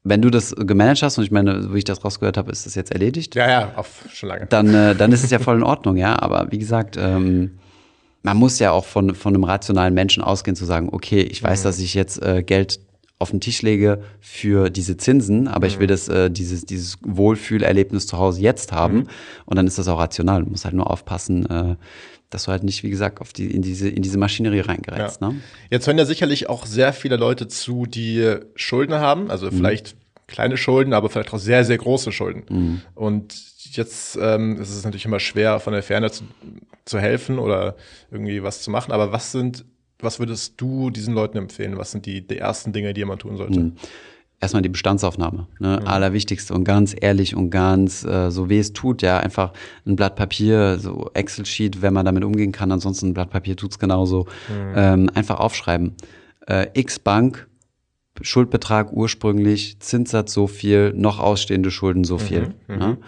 wenn 0.04 0.20
du 0.22 0.30
das 0.30 0.54
gemanagt 0.56 1.02
hast 1.02 1.18
und 1.18 1.24
ich 1.24 1.30
meine, 1.30 1.72
wie 1.72 1.78
ich 1.78 1.84
das 1.84 2.04
rausgehört 2.04 2.36
habe, 2.36 2.50
ist 2.50 2.66
das 2.66 2.74
jetzt 2.74 2.90
erledigt, 2.92 3.34
Ja, 3.34 3.48
ja, 3.48 3.72
auf, 3.76 4.04
schon 4.12 4.28
lange. 4.30 4.46
dann, 4.46 4.74
äh, 4.74 4.94
dann 4.96 5.12
ist 5.12 5.22
es 5.24 5.30
ja 5.30 5.38
voll 5.38 5.56
in 5.56 5.62
Ordnung, 5.62 5.96
ja. 5.96 6.20
Aber 6.20 6.48
wie 6.50 6.58
gesagt, 6.58 6.96
ähm, 6.98 7.58
man 8.22 8.36
muss 8.36 8.58
ja 8.58 8.70
auch 8.72 8.84
von, 8.84 9.14
von 9.14 9.34
einem 9.34 9.44
rationalen 9.44 9.94
Menschen 9.94 10.22
ausgehen, 10.22 10.56
zu 10.56 10.64
sagen, 10.64 10.88
okay, 10.92 11.20
ich 11.20 11.42
weiß, 11.42 11.62
dass 11.62 11.78
ich 11.78 11.94
jetzt 11.94 12.22
äh, 12.22 12.42
Geld 12.42 12.80
auf 13.18 13.30
den 13.30 13.40
Tisch 13.40 13.62
lege 13.62 14.02
für 14.20 14.68
diese 14.70 14.96
Zinsen, 14.96 15.46
aber 15.46 15.68
ich 15.68 15.78
will 15.78 15.86
das, 15.86 16.08
äh, 16.08 16.28
dieses, 16.30 16.64
dieses 16.64 16.98
Wohlfühlerlebnis 17.02 18.08
zu 18.08 18.18
Hause 18.18 18.40
jetzt 18.40 18.72
haben. 18.72 19.06
Und 19.46 19.56
dann 19.56 19.68
ist 19.68 19.78
das 19.78 19.86
auch 19.86 20.00
rational. 20.00 20.42
Du 20.42 20.50
musst 20.50 20.64
halt 20.64 20.74
nur 20.74 20.90
aufpassen, 20.90 21.46
äh, 21.48 21.76
dass 22.34 22.44
du 22.44 22.50
halt 22.50 22.62
nicht, 22.64 22.82
wie 22.82 22.90
gesagt, 22.90 23.20
auf 23.20 23.32
die, 23.32 23.50
in, 23.50 23.62
diese, 23.62 23.88
in 23.88 24.02
diese 24.02 24.18
Maschinerie 24.18 24.60
reingerätst. 24.60 25.20
Ja. 25.20 25.28
Ne? 25.30 25.40
Jetzt 25.70 25.86
hören 25.86 25.98
ja 25.98 26.04
sicherlich 26.04 26.48
auch 26.48 26.66
sehr 26.66 26.92
viele 26.92 27.16
Leute 27.16 27.48
zu, 27.48 27.86
die 27.86 28.36
Schulden 28.54 28.94
haben, 28.94 29.30
also 29.30 29.46
Mhm. 29.46 29.52
vielleicht 29.56 29.96
kleine 30.26 30.56
Schulden, 30.56 30.94
aber 30.94 31.10
vielleicht 31.10 31.32
auch 31.34 31.38
sehr, 31.38 31.64
sehr 31.64 31.76
große 31.78 32.10
Schulden. 32.10 32.44
Mhm. 32.48 32.80
Und 32.94 33.34
jetzt 33.76 34.18
ähm, 34.20 34.60
ist 34.60 34.70
es 34.70 34.84
natürlich 34.84 35.04
immer 35.04 35.20
schwer, 35.20 35.60
von 35.60 35.72
der 35.74 35.82
Ferne 35.82 36.10
zu, 36.10 36.24
zu 36.84 36.98
helfen 36.98 37.38
oder 37.38 37.76
irgendwie 38.10 38.42
was 38.42 38.62
zu 38.62 38.70
machen. 38.70 38.92
Aber 38.92 39.12
was 39.12 39.32
sind, 39.32 39.64
was 39.98 40.18
würdest 40.18 40.54
du 40.56 40.90
diesen 40.90 41.14
Leuten 41.14 41.36
empfehlen? 41.38 41.76
Was 41.76 41.90
sind 41.92 42.06
die, 42.06 42.26
die 42.26 42.38
ersten 42.38 42.72
Dinge, 42.72 42.94
die 42.94 43.04
man 43.04 43.18
tun 43.18 43.36
sollte? 43.36 43.60
Mhm. 43.60 43.76
Erstmal 44.42 44.62
die 44.62 44.68
Bestandsaufnahme, 44.68 45.46
ne? 45.60 45.86
Allerwichtigste 45.86 46.52
und 46.52 46.64
ganz 46.64 46.96
ehrlich 47.00 47.36
und 47.36 47.50
ganz 47.50 48.04
äh, 48.04 48.30
so 48.30 48.50
wie 48.50 48.58
es 48.58 48.72
tut, 48.72 49.00
ja, 49.00 49.18
einfach 49.18 49.52
ein 49.86 49.94
Blatt 49.94 50.16
Papier, 50.16 50.80
so 50.80 51.10
Excel-Sheet, 51.14 51.80
wenn 51.80 51.94
man 51.94 52.04
damit 52.04 52.24
umgehen 52.24 52.50
kann, 52.50 52.72
ansonsten 52.72 53.10
ein 53.10 53.14
Blatt 53.14 53.30
Papier 53.30 53.56
tut's 53.56 53.78
genauso. 53.78 54.26
Ähm, 54.74 55.10
einfach 55.14 55.38
aufschreiben. 55.38 55.94
Äh, 56.48 56.66
X-Bank, 56.74 57.46
Schuldbetrag 58.20 58.92
ursprünglich, 58.92 59.78
Zinssatz 59.78 60.32
so 60.32 60.48
viel, 60.48 60.92
noch 60.92 61.20
ausstehende 61.20 61.70
Schulden 61.70 62.02
so 62.02 62.18
viel. 62.18 62.54
Ne? 62.78 62.98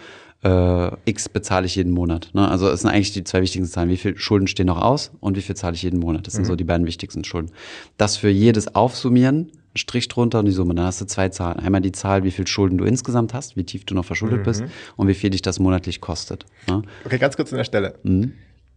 Äh, 0.45 0.91
X 1.05 1.27
bezahle 1.27 1.65
ich 1.65 1.75
jeden 1.75 1.91
Monat. 1.91 2.29
Ne? 2.33 2.47
Also 2.47 2.69
es 2.69 2.81
sind 2.81 2.91
eigentlich 2.91 3.11
die 3.13 3.23
zwei 3.23 3.41
wichtigsten 3.41 3.71
Zahlen. 3.71 3.89
Wie 3.89 3.97
viel 3.97 4.15
Schulden 4.17 4.47
stehen 4.47 4.67
noch 4.67 4.79
aus 4.79 5.11
und 5.19 5.35
wie 5.35 5.41
viel 5.41 5.55
zahle 5.55 5.73
ich 5.73 5.81
jeden 5.81 5.99
Monat? 5.99 6.27
Das 6.27 6.35
sind 6.35 6.45
so 6.45 6.55
die 6.55 6.63
beiden 6.63 6.85
wichtigsten 6.85 7.23
Schulden. 7.23 7.51
Das 7.97 8.15
für 8.15 8.29
jedes 8.29 8.75
Aufsummieren, 8.75 9.51
Strich 9.73 10.07
drunter 10.07 10.39
und 10.39 10.45
die 10.45 10.51
Summe. 10.51 10.75
Dann 10.75 10.85
hast 10.85 11.01
du 11.01 11.05
zwei 11.05 11.29
Zahlen. 11.29 11.59
Einmal 11.59 11.81
die 11.81 11.91
Zahl, 11.91 12.23
wie 12.23 12.31
viel 12.31 12.45
Schulden 12.47 12.77
du 12.77 12.85
insgesamt 12.85 13.33
hast, 13.33 13.57
wie 13.57 13.63
tief 13.63 13.85
du 13.85 13.95
noch 13.95 14.05
verschuldet 14.05 14.43
bist 14.43 14.63
und 14.95 15.07
wie 15.07 15.15
viel 15.15 15.31
dich 15.31 15.41
das 15.41 15.59
monatlich 15.59 15.99
kostet. 15.99 16.45
Ne? 16.67 16.83
Okay, 17.03 17.17
ganz 17.17 17.35
kurz 17.35 17.51
an 17.51 17.57
der 17.57 17.65
Stelle. 17.65 17.95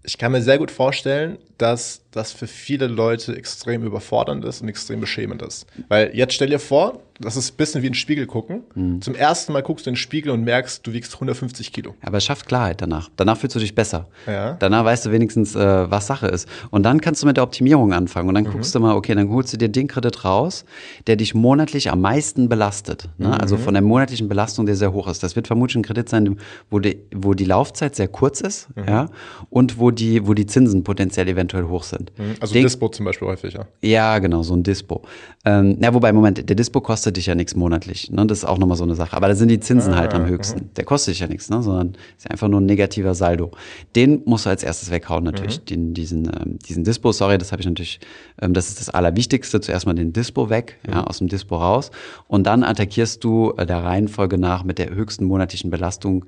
Ich 0.03 0.17
kann 0.17 0.33
mir 0.33 0.43
sehr 0.43 0.59
gut 0.59 0.71
vorstellen, 0.71 1.39
dass 1.59 2.01
das 2.11 2.33
für 2.33 2.47
viele 2.47 2.87
Leute 2.87 3.37
extrem 3.37 3.85
überfordernd 3.85 4.45
ist 4.45 4.63
und 4.63 4.69
extrem 4.69 5.01
beschämend 5.01 5.43
ist. 5.43 5.67
Weil 5.89 6.11
jetzt 6.15 6.35
stell 6.35 6.49
dir 6.49 6.59
vor, 6.59 7.01
das 7.21 7.37
ist 7.37 7.55
ein 7.55 7.57
bisschen 7.57 7.83
wie 7.83 7.89
ein 7.89 7.95
Spiegel 7.95 8.27
gucken. 8.27 8.63
Zum 9.01 9.15
ersten 9.17 9.53
Mal 9.53 9.63
guckst 9.63 9.87
du 9.87 9.91
in 9.91 9.95
den 9.95 9.99
Spiegel 9.99 10.31
und 10.31 10.45
merkst, 10.45 10.87
du 10.87 10.93
wiegst 10.93 11.15
150 11.15 11.73
Kilo. 11.73 11.95
Aber 12.03 12.19
es 12.19 12.25
schafft 12.25 12.47
Klarheit 12.47 12.81
danach. 12.81 13.11
Danach 13.17 13.37
fühlst 13.37 13.57
du 13.57 13.61
dich 13.61 13.75
besser. 13.75 14.07
Ja. 14.27 14.53
Danach 14.55 14.85
weißt 14.85 15.07
du 15.07 15.11
wenigstens, 15.11 15.57
äh, 15.57 15.91
was 15.91 16.07
Sache 16.07 16.29
ist. 16.29 16.49
Und 16.71 16.85
dann 16.85 17.01
kannst 17.01 17.23
du 17.23 17.27
mit 17.27 17.37
der 17.37 17.43
Optimierung 17.43 17.93
anfangen. 17.93 18.29
Und 18.29 18.37
dann 18.37 18.45
guckst 18.45 18.73
du 18.73 18.79
mal, 18.81 18.95
okay, 18.95 19.17
dann 19.17 19.29
holst 19.31 19.53
du 19.53 19.57
dir 19.57 19.69
den 19.69 19.89
Kredit 19.89 20.25
raus, 20.25 20.65
der 21.09 21.17
dich 21.17 21.35
monatlich 21.35 21.91
am 21.91 22.01
meisten 22.01 22.49
belastet. 22.49 23.09
Ne? 23.19 23.39
Also 23.39 23.57
von 23.57 23.75
der 23.75 23.83
monatlichen 23.83 24.29
Belastung, 24.29 24.67
der 24.67 24.77
sehr 24.77 24.93
hoch 24.93 25.09
ist. 25.09 25.23
Das 25.25 25.35
wird 25.35 25.49
vermutlich 25.49 25.77
ein 25.77 25.83
Kredit 25.83 26.09
sein, 26.09 26.39
wo 26.71 26.79
die, 26.79 27.01
wo 27.13 27.35
die 27.35 27.45
Laufzeit 27.45 27.97
sehr 27.97 28.09
kurz 28.09 28.41
ist, 28.41 28.69
ja, 28.77 29.09
und 29.51 29.79
wo 29.79 29.91
die, 29.91 30.27
wo 30.27 30.35
die 30.35 30.47
Zinsen 30.47 30.85
potenziell 30.85 31.29
eventuell 31.29 31.65
hoch 31.65 31.83
sind. 31.83 31.98
Also 32.41 32.53
Den- 32.55 32.63
Dispo 32.65 32.89
zum 32.89 33.05
Beispiel 33.07 33.29
häufig, 33.29 33.55
ja. 33.55 33.67
Ja, 33.83 34.19
genau, 34.19 34.43
so 34.43 34.55
ein 34.55 34.63
Dispo. 34.63 35.03
Ähm, 35.45 35.77
na, 35.79 35.93
wobei, 35.95 36.13
Moment, 36.13 36.49
der 36.49 36.57
Dispo 36.57 36.81
kostet 36.81 37.17
dich 37.17 37.27
ja 37.27 37.35
nichts 37.35 37.55
monatlich. 37.55 38.11
Ne? 38.11 38.27
Das 38.27 38.39
ist 38.39 38.45
auch 38.45 38.59
nochmal 38.59 38.77
so 38.77 38.85
eine 38.85 38.95
Sache. 38.95 39.17
Aber 39.17 39.29
da 39.29 39.35
sind 39.35 39.49
die 39.49 39.61
Zinsen 39.61 39.97
halt 39.97 40.15
am 40.15 40.27
höchsten. 40.27 40.71
Der 40.77 40.85
kostet 40.85 41.15
dich 41.15 41.21
ja 41.21 41.27
nichts, 41.27 41.49
ne? 41.51 41.63
sondern 41.63 41.97
ist 42.17 42.25
ja 42.25 42.31
einfach 42.31 42.49
nur 42.49 42.61
ein 42.61 42.67
negativer 42.67 43.15
Saldo. 43.15 43.51
Den 43.97 44.23
musst 44.25 44.47
du 44.47 44.51
als 44.51 44.63
erstes 44.63 44.91
weghauen, 44.91 45.25
natürlich. 45.25 45.65
Den, 45.65 45.95
diesen, 45.95 46.27
ähm, 46.27 46.59
diesen 46.59 46.85
Dispo, 46.85 47.13
sorry, 47.13 47.39
das 47.39 47.53
habe 47.53 47.61
ich 47.63 47.67
natürlich, 47.67 48.01
ähm, 48.41 48.53
das 48.55 48.69
ist 48.69 48.81
das 48.81 48.91
Allerwichtigste. 48.91 49.61
Zuerst 49.61 49.87
mal 49.87 49.95
den 49.95 50.13
Dispo 50.13 50.51
weg, 50.51 50.79
ja, 50.89 51.05
aus 51.05 51.19
dem 51.19 51.29
Dispo 51.29 51.57
raus. 51.57 51.91
Und 52.27 52.47
dann 52.47 52.63
attackierst 52.65 53.23
du 53.25 53.53
äh, 53.57 53.67
der 53.67 53.83
Reihenfolge 53.85 54.39
nach 54.39 54.65
mit 54.65 54.79
der 54.79 54.91
höchsten 54.95 55.25
monatlichen 55.25 55.71
Belastung 55.71 56.25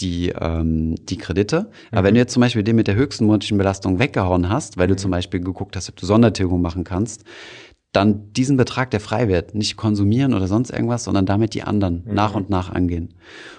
die, 0.00 0.28
ähm, 0.28 0.94
die 1.06 1.16
Kredite. 1.16 1.70
Aber 1.90 2.04
wenn 2.04 2.14
du 2.14 2.20
jetzt 2.20 2.32
zum 2.32 2.40
Beispiel 2.40 2.62
den 2.62 2.76
mit 2.76 2.86
der 2.86 2.94
höchsten 2.94 3.26
monatlichen 3.26 3.58
Belastung 3.58 3.98
weggehauen 3.98 4.48
hast, 4.48 4.76
weil 4.76 4.88
du 4.88 4.96
zum 4.96 5.10
Beispiel 5.10 5.40
geguckt 5.40 5.76
hast, 5.76 5.88
ob 5.88 5.96
du 5.96 6.06
Sondertilgung 6.06 6.60
machen 6.60 6.84
kannst, 6.84 7.24
dann 7.92 8.32
diesen 8.32 8.56
Betrag, 8.56 8.90
der 8.90 9.00
frei 9.00 9.28
wird, 9.28 9.54
nicht 9.54 9.76
konsumieren 9.76 10.34
oder 10.34 10.46
sonst 10.46 10.70
irgendwas, 10.70 11.04
sondern 11.04 11.26
damit 11.26 11.54
die 11.54 11.62
anderen 11.62 12.02
nach 12.06 12.34
und 12.34 12.50
nach 12.50 12.70
angehen. 12.70 13.14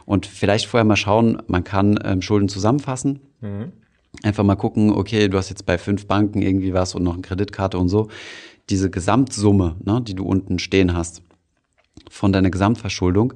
Und 0.05 0.27
vielleicht 0.27 0.67
vorher 0.67 0.85
mal 0.85 0.95
schauen, 0.95 1.41
man 1.47 1.63
kann 1.63 1.99
ähm, 2.03 2.21
Schulden 2.21 2.47
zusammenfassen. 2.47 3.19
Einfach 4.23 4.43
mal 4.43 4.55
gucken, 4.55 4.91
okay, 4.91 5.27
du 5.27 5.37
hast 5.37 5.49
jetzt 5.49 5.65
bei 5.65 5.77
fünf 5.77 6.05
Banken 6.07 6.41
irgendwie 6.41 6.73
was 6.73 6.95
und 6.95 7.03
noch 7.03 7.13
eine 7.13 7.21
Kreditkarte 7.21 7.77
und 7.77 7.89
so. 7.89 8.09
Diese 8.69 8.89
Gesamtsumme, 8.89 9.77
ne, 9.83 10.01
die 10.01 10.13
du 10.13 10.25
unten 10.25 10.59
stehen 10.59 10.95
hast, 10.95 11.23
von 12.09 12.31
deiner 12.31 12.49
Gesamtverschuldung, 12.49 13.33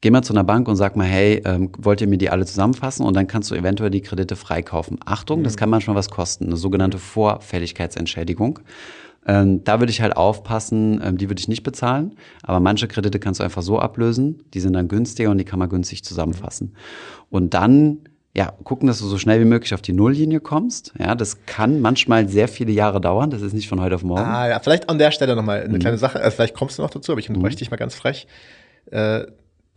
geh 0.00 0.10
mal 0.10 0.22
zu 0.22 0.32
einer 0.32 0.44
Bank 0.44 0.68
und 0.68 0.76
sag 0.76 0.96
mal, 0.96 1.06
hey, 1.06 1.42
ähm, 1.44 1.70
wollt 1.78 2.00
ihr 2.00 2.06
mir 2.06 2.18
die 2.18 2.30
alle 2.30 2.46
zusammenfassen 2.46 3.04
und 3.04 3.14
dann 3.16 3.26
kannst 3.26 3.50
du 3.50 3.54
eventuell 3.54 3.90
die 3.90 4.00
Kredite 4.00 4.36
freikaufen. 4.36 4.98
Achtung, 5.04 5.42
das 5.42 5.56
kann 5.56 5.70
manchmal 5.70 5.96
was 5.96 6.08
kosten, 6.10 6.46
eine 6.46 6.56
sogenannte 6.56 6.98
Vorfälligkeitsentschädigung. 6.98 8.60
Ähm, 9.26 9.62
da 9.64 9.80
würde 9.80 9.90
ich 9.90 10.00
halt 10.00 10.16
aufpassen, 10.16 11.00
ähm, 11.04 11.18
die 11.18 11.28
würde 11.28 11.40
ich 11.40 11.48
nicht 11.48 11.62
bezahlen, 11.62 12.14
aber 12.42 12.60
manche 12.60 12.88
Kredite 12.88 13.18
kannst 13.18 13.40
du 13.40 13.44
einfach 13.44 13.62
so 13.62 13.78
ablösen, 13.78 14.42
die 14.54 14.60
sind 14.60 14.72
dann 14.72 14.88
günstiger 14.88 15.30
und 15.30 15.38
die 15.38 15.44
kann 15.44 15.58
man 15.58 15.68
günstig 15.68 16.04
zusammenfassen. 16.04 16.74
Und 17.28 17.52
dann 17.54 17.98
ja, 18.36 18.52
gucken, 18.62 18.86
dass 18.86 19.00
du 19.00 19.06
so 19.06 19.18
schnell 19.18 19.40
wie 19.40 19.44
möglich 19.46 19.74
auf 19.74 19.82
die 19.82 19.92
Nulllinie 19.92 20.38
kommst. 20.38 20.92
Ja, 20.98 21.16
das 21.16 21.44
kann 21.46 21.80
manchmal 21.80 22.28
sehr 22.28 22.46
viele 22.46 22.70
Jahre 22.70 23.00
dauern. 23.00 23.30
Das 23.30 23.42
ist 23.42 23.52
nicht 23.52 23.68
von 23.68 23.80
heute 23.80 23.96
auf 23.96 24.04
morgen. 24.04 24.22
Ah 24.22 24.48
ja, 24.48 24.60
vielleicht 24.60 24.88
an 24.88 24.98
der 24.98 25.10
Stelle 25.10 25.34
nochmal 25.34 25.62
Mhm. 25.64 25.70
eine 25.70 25.78
kleine 25.80 25.98
Sache. 25.98 26.20
Also 26.20 26.36
vielleicht 26.36 26.54
kommst 26.54 26.78
du 26.78 26.82
noch 26.82 26.90
dazu, 26.90 27.10
aber 27.10 27.18
ich 27.18 27.28
unterbreche 27.28 27.56
dich 27.56 27.70
mal 27.72 27.76
ganz 27.78 27.96
frech. 27.96 28.28
Äh, 28.92 29.24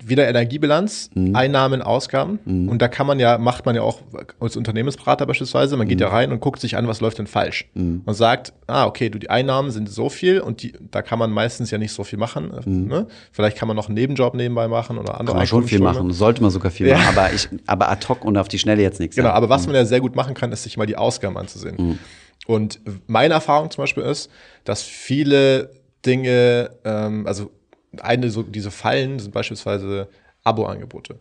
wieder 0.08 0.28
Energiebilanz, 0.28 1.10
Mhm. 1.14 1.36
Einnahmen, 1.36 1.82
Ausgaben. 1.82 2.40
Und 2.70 2.82
da 2.82 2.88
kann 2.88 3.06
man 3.08 3.20
ja, 3.20 3.38
macht 3.38 3.66
man 3.66 3.76
ja 3.76 3.82
auch 3.82 4.02
als 4.40 4.56
Unternehmensberater 4.58 5.26
beispielsweise, 5.26 5.78
man 5.78 5.88
geht 5.88 5.98
Mhm. 6.00 6.04
ja 6.04 6.10
rein 6.10 6.32
und 6.32 6.40
guckt 6.40 6.60
sich 6.60 6.76
an, 6.78 6.88
was 6.88 7.02
läuft 7.02 7.20
denn 7.20 7.28
falsch. 7.28 7.68
Und 7.76 8.14
sagt, 8.14 8.54
ah, 8.68 8.86
okay, 8.86 9.10
du, 9.10 9.20
die 9.20 9.30
Einnahmen 9.30 9.72
sind 9.72 9.90
so 9.90 10.10
viel 10.10 10.40
und 10.42 10.64
die, 10.64 10.74
da 10.92 11.02
kann 11.02 11.20
man 11.20 11.32
meistens 11.32 11.72
ja 11.72 11.78
nicht 11.78 11.92
so 11.94 12.04
viel 12.04 12.18
machen. 12.20 12.52
Ne? 12.66 13.08
Vielleicht 13.32 13.58
kann 13.58 13.68
man 13.68 13.76
noch 13.78 13.88
einen 13.88 13.96
Nebenjob 13.96 14.34
nebenbei 14.36 14.68
machen 14.68 14.98
oder 14.98 15.20
andere 15.20 15.24
Mhm. 15.24 15.28
Kann 15.28 15.38
man 15.38 15.48
schon 15.48 15.64
viel 15.68 15.80
machen, 15.80 16.12
sollte 16.14 16.42
man 16.42 16.52
sogar 16.52 16.72
viel 16.72 16.88
Ja. 16.88 16.98
machen, 16.98 17.18
aber 17.18 17.34
ich, 17.34 17.50
aber 17.68 17.90
ad 17.90 18.08
hoc 18.08 18.26
und 18.26 18.38
auf 18.38 18.48
die 18.48 18.60
Schnelle 18.60 18.82
jetzt 18.82 19.00
nichts. 19.00 19.16
Genau, 19.16 19.30
ja. 19.30 19.34
aber 19.36 19.50
was 19.50 19.66
man 19.68 19.76
ja 19.76 19.86
sehr 19.86 20.00
gut 20.02 20.16
machen 20.16 20.34
kann, 20.34 20.52
ist 20.52 20.64
sich 20.64 20.78
mal 20.78 20.86
die 20.86 20.96
Ausgaben 20.98 21.38
anzusehen. 21.38 22.00
Und 22.48 22.80
meine 23.08 23.34
Erfahrung 23.36 23.70
zum 23.70 23.84
Beispiel 23.84 24.04
ist, 24.04 24.30
dass 24.64 24.82
viele 24.82 25.70
Dinge, 26.06 26.72
ähm, 26.84 27.28
also 27.28 27.52
eine 28.00 28.30
so 28.30 28.44
diese 28.44 28.72
Fallen 28.72 29.20
sind 29.20 29.34
beispielsweise 29.34 30.08
Abo-Angebote. 30.44 31.20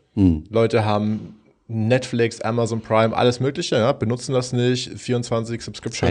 Leute 0.50 0.84
haben 0.84 1.40
Netflix, 1.72 2.40
Amazon 2.40 2.80
Prime, 2.80 3.16
alles 3.16 3.38
Mögliche, 3.38 3.76
ja, 3.76 3.92
benutzen 3.92 4.32
das 4.32 4.52
nicht, 4.52 4.90
24 4.98 5.62
Subscriptions. 5.62 6.04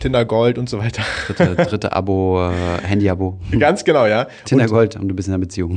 Tinder 0.00 0.24
Gold 0.24 0.56
und 0.56 0.70
so 0.70 0.78
weiter. 0.78 1.02
dritte, 1.26 1.54
dritte 1.54 1.92
Abo, 1.92 2.50
äh, 2.50 2.82
Handy-Abo. 2.82 3.38
Ganz 3.58 3.84
genau, 3.84 4.06
ja. 4.06 4.26
Tinder 4.46 4.66
Gold 4.66 4.96
und 4.96 5.08
du 5.08 5.14
bist 5.14 5.28
in 5.28 5.34
einer 5.34 5.40
Beziehung. 5.40 5.76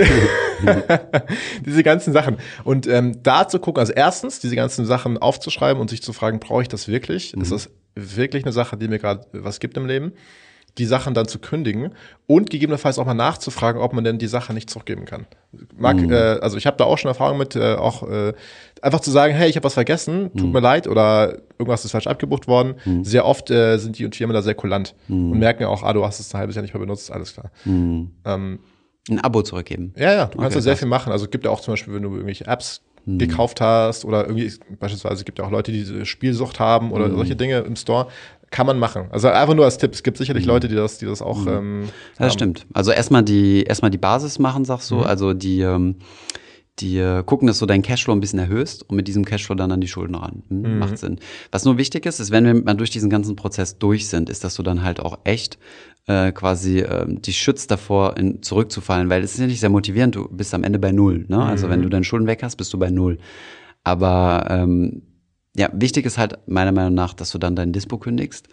diese 1.66 1.84
ganzen 1.84 2.14
Sachen. 2.14 2.38
Und 2.64 2.88
ähm, 2.88 3.22
da 3.22 3.48
zu 3.48 3.60
gucken, 3.60 3.82
also 3.82 3.92
erstens, 3.94 4.40
diese 4.40 4.56
ganzen 4.56 4.86
Sachen 4.86 5.18
aufzuschreiben 5.18 5.82
und 5.82 5.90
sich 5.90 6.02
zu 6.02 6.14
fragen, 6.14 6.40
brauche 6.40 6.62
ich 6.62 6.70
das 6.70 6.88
wirklich? 6.88 7.34
Ist 7.34 7.52
das 7.52 7.70
wirklich 7.96 8.46
eine 8.46 8.54
Sache, 8.54 8.78
die 8.78 8.88
mir 8.88 9.00
gerade 9.00 9.26
was 9.34 9.60
gibt 9.60 9.76
im 9.76 9.86
Leben? 9.86 10.14
Die 10.78 10.86
Sachen 10.86 11.14
dann 11.14 11.28
zu 11.28 11.40
kündigen 11.40 11.92
und 12.28 12.50
gegebenenfalls 12.50 13.00
auch 13.00 13.06
mal 13.06 13.14
nachzufragen, 13.14 13.82
ob 13.82 13.92
man 13.94 14.04
denn 14.04 14.18
die 14.20 14.28
Sache 14.28 14.54
nicht 14.54 14.70
zurückgeben 14.70 15.06
kann. 15.06 15.26
Mag, 15.76 15.98
äh, 16.10 16.14
also 16.42 16.58
ich 16.58 16.68
habe 16.68 16.78
da 16.78 16.84
auch 16.86 16.98
schon 16.98 17.10
Erfahrung 17.10 17.38
mit, 17.38 17.56
äh, 17.56 17.74
auch 17.76 18.08
äh, 18.08 18.34
einfach 18.82 19.00
zu 19.00 19.12
sagen, 19.12 19.34
hey, 19.34 19.50
ich 19.50 19.56
habe 19.56 19.64
was 19.66 19.74
vergessen, 19.74 20.32
tut 20.38 20.54
mir 20.54 20.60
leid 20.62 20.88
oder 20.88 21.40
irgendwas 21.58 21.84
ist 21.86 21.92
falsch 21.92 22.08
abgebucht 22.08 22.48
worden. 22.48 22.76
Sehr 23.04 23.26
oft 23.26 23.50
äh, 23.52 23.78
sind 23.78 23.98
die 23.98 24.10
Firmen 24.12 24.34
da 24.34 24.42
sehr 24.42 24.56
kulant 24.56 24.96
und 25.10 25.40
merken 25.40 25.64
ja 25.64 25.70
auch, 25.70 25.84
ah, 25.84 25.92
du 25.94 26.06
hast 26.06 26.20
es 26.20 26.34
ein 26.34 26.40
halbes 26.40 26.56
Jahr 26.56 26.62
nicht 26.62 26.74
mehr 26.74 26.82
benutzt, 26.82 27.12
alles 27.12 27.34
klar. 27.34 27.52
Ähm, 27.66 28.60
Ein 29.10 29.20
Abo 29.22 29.42
zurückgeben. 29.42 29.94
ja, 29.98 30.14
ja, 30.14 30.26
du 30.28 30.38
kannst 30.38 30.52
Okay, 30.52 30.56
da 30.56 30.62
sehr 30.62 30.74
krass. 30.74 30.80
viel 30.80 30.88
machen. 30.88 31.12
Also 31.12 31.26
es 31.26 31.32
gibt 31.32 31.44
ja 31.46 31.52
auch 31.52 31.62
zum 31.62 31.74
Beispiel, 31.74 31.94
wenn 31.96 32.04
du 32.04 32.10
irgendwelche 32.12 32.46
Apps 32.46 32.82
gekauft 33.06 33.62
hast 33.62 34.06
oder 34.06 34.28
irgendwie, 34.28 34.52
beispielsweise 34.80 35.24
gibt 35.24 35.40
ja 35.40 35.46
auch 35.46 35.52
Leute, 35.52 35.72
die 35.72 35.80
diese 35.80 36.06
Spielsucht 36.06 36.60
haben 36.60 36.92
oder 36.92 37.10
solche 37.12 37.36
Dinge 37.36 37.60
im 37.60 37.76
Store, 37.76 38.08
kann 38.52 38.66
man 38.66 38.80
machen. 38.80 39.08
Also 39.12 39.28
einfach 39.30 39.54
nur 39.54 39.66
als 39.66 39.78
Tipp. 39.78 39.94
Es 39.94 40.04
gibt 40.04 40.18
sicherlich 40.18 40.46
Leute, 40.46 40.68
die 40.68 40.76
das, 40.76 40.98
die 40.98 41.06
das 41.06 41.22
auch. 41.22 41.46
Ähm, 41.46 41.84
Ja, 42.18 42.26
das 42.26 42.34
stimmt. 42.34 42.66
Also 42.74 42.92
erstmal 42.92 43.24
die, 43.24 43.64
erstmal 43.64 43.92
die 43.92 43.98
Basis 43.98 44.40
machen, 44.40 44.66
sagst 44.66 44.90
du. 44.92 44.96
Mhm. 44.96 45.04
Also 45.04 45.34
die, 45.34 45.62
ähm, 45.62 45.96
die 46.80 46.98
äh, 46.98 47.24
gucken, 47.24 47.48
dass 47.48 47.60
du 47.60 47.66
deinen 47.66 47.82
Cashflow 47.82 48.14
ein 48.14 48.20
bisschen 48.22 48.40
erhöhst 48.40 48.84
und 48.90 48.96
mit 48.96 49.08
diesem 49.08 49.26
Cashflow 49.26 49.56
dann 49.56 49.72
an 49.72 49.82
die 49.82 49.88
Schulden 49.88 50.16
ran. 50.16 50.44
Hm, 50.50 50.62
Mhm. 50.74 50.80
Macht 50.80 50.98
Sinn. 50.98 51.20
Was 51.52 51.66
nur 51.66 51.78
wichtig 51.78 52.06
ist, 52.06 52.20
ist, 52.20 52.32
wenn 52.32 52.46
wir 52.46 52.54
mal 52.54 52.76
durch 52.76 52.90
diesen 52.90 53.10
ganzen 53.10 53.36
Prozess 53.36 53.78
durch 53.78 54.08
sind, 54.08 54.30
ist, 54.30 54.44
dass 54.44 54.56
du 54.56 54.64
dann 54.64 54.84
halt 54.84 55.00
auch 55.00 55.20
echt 55.24 55.58
äh, 56.08 56.32
quasi 56.32 56.80
ähm, 56.80 57.22
dich 57.22 57.38
schützt 57.38 57.70
davor, 57.72 58.18
in, 58.18 58.42
zurückzufallen, 58.42 59.10
weil 59.10 59.24
es 59.24 59.34
ist 59.34 59.40
ja 59.40 59.48
nicht 59.48 59.60
sehr 59.60 59.70
motivierend, 59.70 60.16
du 60.16 60.28
bist 60.30 60.54
am 60.54 60.64
Ende 60.64 60.80
bei 60.80 60.92
null. 60.92 61.26
Ne? 61.28 61.44
Also 61.44 61.68
Mhm. 61.68 61.72
wenn 61.72 61.82
du 61.84 61.90
deine 61.90 62.04
Schulden 62.06 62.28
weg 62.28 62.42
hast, 62.44 62.56
bist 62.56 62.74
du 62.74 62.80
bei 62.80 62.90
null. 62.90 63.18
Aber 63.84 64.48
ähm, 64.50 65.04
ja, 65.56 65.70
wichtig 65.74 66.06
ist 66.06 66.18
halt 66.18 66.38
meiner 66.48 66.72
Meinung 66.72 66.94
nach, 66.94 67.14
dass 67.14 67.32
du 67.32 67.38
dann 67.38 67.56
dein 67.56 67.74
Dispo 67.74 67.98
kündigst 67.98 68.48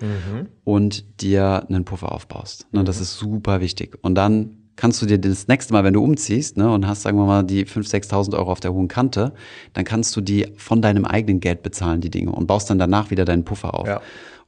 und 0.65 1.21
dir 1.23 1.65
einen 1.69 1.85
Puffer 1.85 2.13
aufbaust. 2.13 2.67
Ne, 2.73 2.85
Das 2.85 3.01
ist 3.01 3.17
super 3.19 3.61
wichtig. 3.61 3.99
Und 4.03 4.15
dann 4.17 4.66
kannst 4.77 5.01
du 5.03 5.07
dir 5.07 5.19
das 5.19 5.49
nächste 5.49 5.73
Mal, 5.73 5.85
wenn 5.85 5.95
du 5.95 6.03
umziehst 6.03 6.57
ne, 6.57 6.71
und 6.71 6.87
hast, 6.87 7.03
sagen 7.03 7.19
wir 7.19 7.25
mal, 7.25 7.43
die 7.43 7.65
5.000, 7.65 8.11
6.000 8.11 8.39
Euro 8.39 8.53
auf 8.53 8.61
der 8.61 8.73
hohen 8.73 8.89
Kante, 8.89 9.33
dann 9.73 9.85
kannst 9.85 10.15
du 10.17 10.21
die 10.21 10.47
von 10.57 10.83
deinem 10.83 11.05
eigenen 11.05 11.41
Geld 11.41 11.63
bezahlen, 11.63 12.01
die 12.01 12.11
Dinge, 12.11 12.33
und 12.33 12.47
baust 12.47 12.71
dann 12.71 12.79
danach 12.79 13.11
wieder 13.11 13.25
deinen 13.25 13.45
Puffer 13.45 13.75
auf. 13.75 13.89
Ja. 13.89 14.01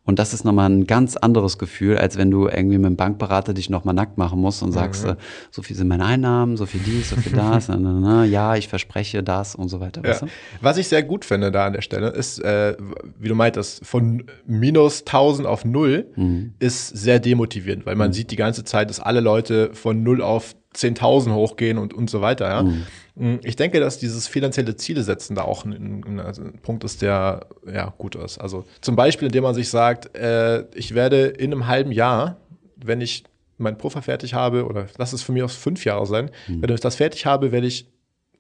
Und 0.08 0.18
das 0.18 0.32
ist 0.32 0.42
nochmal 0.42 0.70
ein 0.70 0.86
ganz 0.86 1.18
anderes 1.18 1.58
Gefühl, 1.58 1.98
als 1.98 2.16
wenn 2.16 2.30
du 2.30 2.48
irgendwie 2.48 2.78
mit 2.78 2.86
dem 2.86 2.96
Bankberater 2.96 3.52
dich 3.52 3.68
nochmal 3.68 3.94
nackt 3.94 4.16
machen 4.16 4.40
musst 4.40 4.62
und 4.62 4.72
sagst, 4.72 5.04
Mhm. 5.04 5.10
äh, 5.10 5.16
so 5.50 5.60
viel 5.60 5.76
sind 5.76 5.86
meine 5.86 6.06
Einnahmen, 6.06 6.56
so 6.56 6.64
viel 6.64 6.80
dies, 6.80 7.10
so 7.10 7.16
viel 7.16 7.32
das, 7.32 7.68
na, 7.68 7.76
na, 7.76 7.92
na, 7.92 8.24
ja, 8.24 8.56
ich 8.56 8.68
verspreche 8.68 9.22
das 9.22 9.54
und 9.54 9.68
so 9.68 9.80
weiter. 9.80 10.00
Ja. 10.02 10.08
Weißt 10.12 10.22
du? 10.22 10.26
Was 10.62 10.78
ich 10.78 10.88
sehr 10.88 11.02
gut 11.02 11.26
finde 11.26 11.52
da 11.52 11.66
an 11.66 11.74
der 11.74 11.82
Stelle 11.82 12.08
ist, 12.08 12.38
äh, 12.42 12.74
wie 13.18 13.28
du 13.28 13.34
meintest, 13.34 13.84
von 13.84 14.24
minus 14.46 15.04
1000 15.04 15.46
auf 15.46 15.66
null 15.66 16.06
Mhm. 16.16 16.54
ist 16.58 16.88
sehr 16.88 17.20
demotivierend, 17.20 17.84
weil 17.84 17.94
man 17.94 18.14
sieht 18.14 18.30
die 18.30 18.36
ganze 18.36 18.64
Zeit, 18.64 18.88
dass 18.88 19.00
alle 19.00 19.20
Leute 19.20 19.74
von 19.74 20.02
null 20.02 20.22
auf 20.22 20.54
10.000 20.74 21.32
hochgehen 21.34 21.78
und, 21.78 21.94
und 21.94 22.10
so 22.10 22.20
weiter. 22.20 22.48
Ja? 22.48 22.62
Mhm. 22.62 23.40
Ich 23.42 23.56
denke, 23.56 23.80
dass 23.80 23.98
dieses 23.98 24.28
finanzielle 24.28 24.76
Ziele 24.76 25.02
setzen 25.02 25.34
da 25.34 25.42
auch 25.42 25.64
ein, 25.64 26.04
ein, 26.06 26.20
also 26.20 26.42
ein 26.42 26.58
Punkt 26.62 26.84
ist, 26.84 27.02
der 27.02 27.46
ja 27.70 27.92
gut 27.98 28.14
ist. 28.14 28.38
Also 28.38 28.64
zum 28.80 28.94
Beispiel, 28.94 29.26
indem 29.26 29.42
man 29.44 29.54
sich 29.54 29.68
sagt, 29.70 30.14
äh, 30.16 30.64
ich 30.74 30.94
werde 30.94 31.26
in 31.26 31.52
einem 31.52 31.66
halben 31.66 31.90
Jahr, 31.90 32.36
wenn 32.76 33.00
ich 33.00 33.24
meinen 33.56 33.76
Puffer 33.78 34.02
fertig 34.02 34.34
habe, 34.34 34.66
oder 34.66 34.86
lass 34.98 35.12
es 35.12 35.22
für 35.22 35.32
mich 35.32 35.42
aus 35.42 35.56
fünf 35.56 35.84
Jahre 35.84 36.06
sein, 36.06 36.30
Mhm. 36.46 36.62
wenn 36.62 36.70
ich 36.74 36.80
das 36.80 36.94
fertig 36.96 37.26
habe, 37.26 37.50
werde 37.50 37.66
ich 37.66 37.88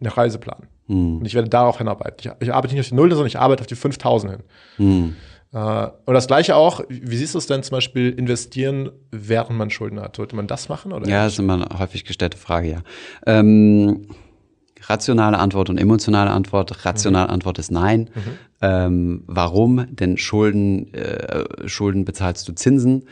eine 0.00 0.16
Reise 0.16 0.38
planen. 0.38 0.68
Und 0.86 1.24
ich 1.26 1.34
werde 1.34 1.48
darauf 1.48 1.78
hinarbeiten. 1.78 2.16
Ich, 2.20 2.30
ich 2.48 2.54
arbeite 2.54 2.72
nicht 2.74 2.82
auf 2.84 2.88
die 2.88 2.94
Null, 2.94 3.10
sondern 3.10 3.26
ich 3.26 3.38
arbeite 3.38 3.62
auf 3.62 3.66
die 3.66 3.74
5000 3.74 4.32
hin. 4.78 5.16
Äh, 5.52 5.86
und 6.04 6.14
das 6.14 6.26
gleiche 6.26 6.56
auch, 6.56 6.80
wie 6.88 7.16
siehst 7.16 7.34
du 7.34 7.38
es 7.38 7.46
denn 7.46 7.62
zum 7.62 7.76
Beispiel 7.76 8.10
investieren, 8.10 8.90
während 9.10 9.56
man 9.56 9.70
Schulden 9.70 10.00
hat? 10.00 10.16
Sollte 10.16 10.36
man 10.36 10.46
das 10.46 10.68
machen? 10.68 10.92
Oder 10.92 11.08
Ja, 11.08 11.24
das 11.24 11.34
ist 11.34 11.38
immer 11.38 11.54
eine 11.54 11.78
häufig 11.78 12.04
gestellte 12.04 12.36
Frage, 12.36 12.70
ja. 12.70 12.82
Ähm, 13.26 14.08
rationale 14.86 15.38
Antwort 15.38 15.70
und 15.70 15.78
emotionale 15.78 16.30
Antwort. 16.30 16.84
Rationale 16.84 17.28
Antwort 17.28 17.58
ist 17.58 17.70
nein. 17.70 18.10
Ähm, 18.60 19.24
warum? 19.26 19.86
Denn 19.94 20.16
Schulden, 20.16 20.92
äh, 20.94 21.68
Schulden 21.68 22.04
bezahlst 22.04 22.48
du 22.48 22.52
Zinsen 22.52 23.04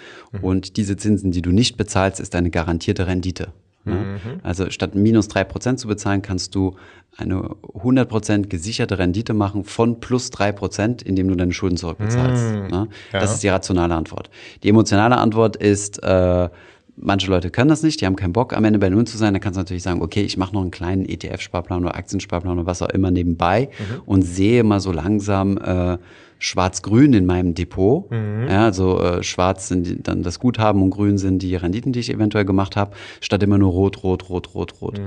und 0.43 0.77
diese 0.77 0.97
Zinsen, 0.97 1.33
die 1.33 1.43
du 1.43 1.51
nicht 1.51 1.77
bezahlst, 1.77 2.21
ist 2.21 2.35
eine 2.35 2.51
garantierte 2.51 3.07
Rendite. 3.07 3.53
Ne? 3.87 4.21
Also 4.43 4.71
statt 4.71 4.95
minus 4.95 5.29
drei 5.29 5.45
Prozent 5.45 5.79
zu 5.79 5.89
bezahlen, 5.89 6.23
kannst 6.23 6.55
du 6.55 6.77
eine 7.17 7.37
100% 7.37 8.49
gesicherte 8.49 8.99
Rendite 8.99 9.33
machen 9.33 9.65
von 9.65 10.01
plus 10.01 10.31
drei 10.31 10.53
Prozent, 10.53 11.03
indem 11.03 11.29
du 11.29 11.35
deine 11.35 11.53
Schulden 11.53 11.77
zurückbezahlst. 11.77 12.55
Ne? 12.55 12.89
Ja. 13.13 13.21
Das 13.21 13.33
ist 13.33 13.43
die 13.43 13.49
rationale 13.49 13.95
Antwort. 13.95 14.29
Die 14.63 14.69
emotionale 14.69 15.17
Antwort 15.17 15.57
ist, 15.57 16.03
äh, 16.03 16.49
manche 16.97 17.31
Leute 17.31 17.51
können 17.51 17.69
das 17.69 17.83
nicht, 17.83 18.01
die 18.01 18.07
haben 18.07 18.17
keinen 18.17 18.33
Bock, 18.33 18.55
am 18.55 18.65
Ende 18.65 18.79
bei 18.79 18.91
Null 18.91 19.07
zu 19.07 19.17
sein. 19.17 19.33
Dann 19.33 19.41
kannst 19.41 19.57
du 19.57 19.61
natürlich 19.61 19.83
sagen, 19.83 20.03
okay, 20.03 20.23
ich 20.23 20.37
mache 20.37 20.55
noch 20.55 20.63
einen 20.63 20.71
kleinen 20.71 21.07
ETF-Sparplan 21.07 21.83
oder 21.85 21.95
Aktiensparplan 21.95 22.59
oder 22.59 22.67
was 22.67 22.83
auch 22.83 22.91
immer 22.91 23.11
nebenbei 23.11 23.71
und 24.05 24.23
sehe 24.23 24.65
mal 24.65 24.81
so 24.81 24.93
langsam 24.93 25.59
äh, 25.59 25.99
schwarz-grün 26.39 27.13
in 27.13 27.27
meinem 27.27 27.55
Depot. 27.55 28.11
Ja, 28.49 28.65
also 28.65 29.03
äh, 29.03 29.23
schwarz 29.23 29.69
sind 29.69 29.87
die, 29.87 30.03
dann 30.03 30.23
das 30.23 30.39
Guthaben 30.39 30.83
und 30.83 30.91
grün 30.91 31.19
sind 31.19 31.41
die 31.41 31.57
Renditen, 31.57 31.93
die 31.93 32.01
ich 32.01 32.13
eventuell 32.13 32.45
gemacht 32.45 32.77
habe, 32.77 32.95
statt 33.21 33.43
immer 33.43 33.59
nur 33.59 33.73
rot, 33.73 34.03
rot, 34.03 34.29
rot, 34.29 34.55
rot, 34.55 34.81
rot. 34.81 35.01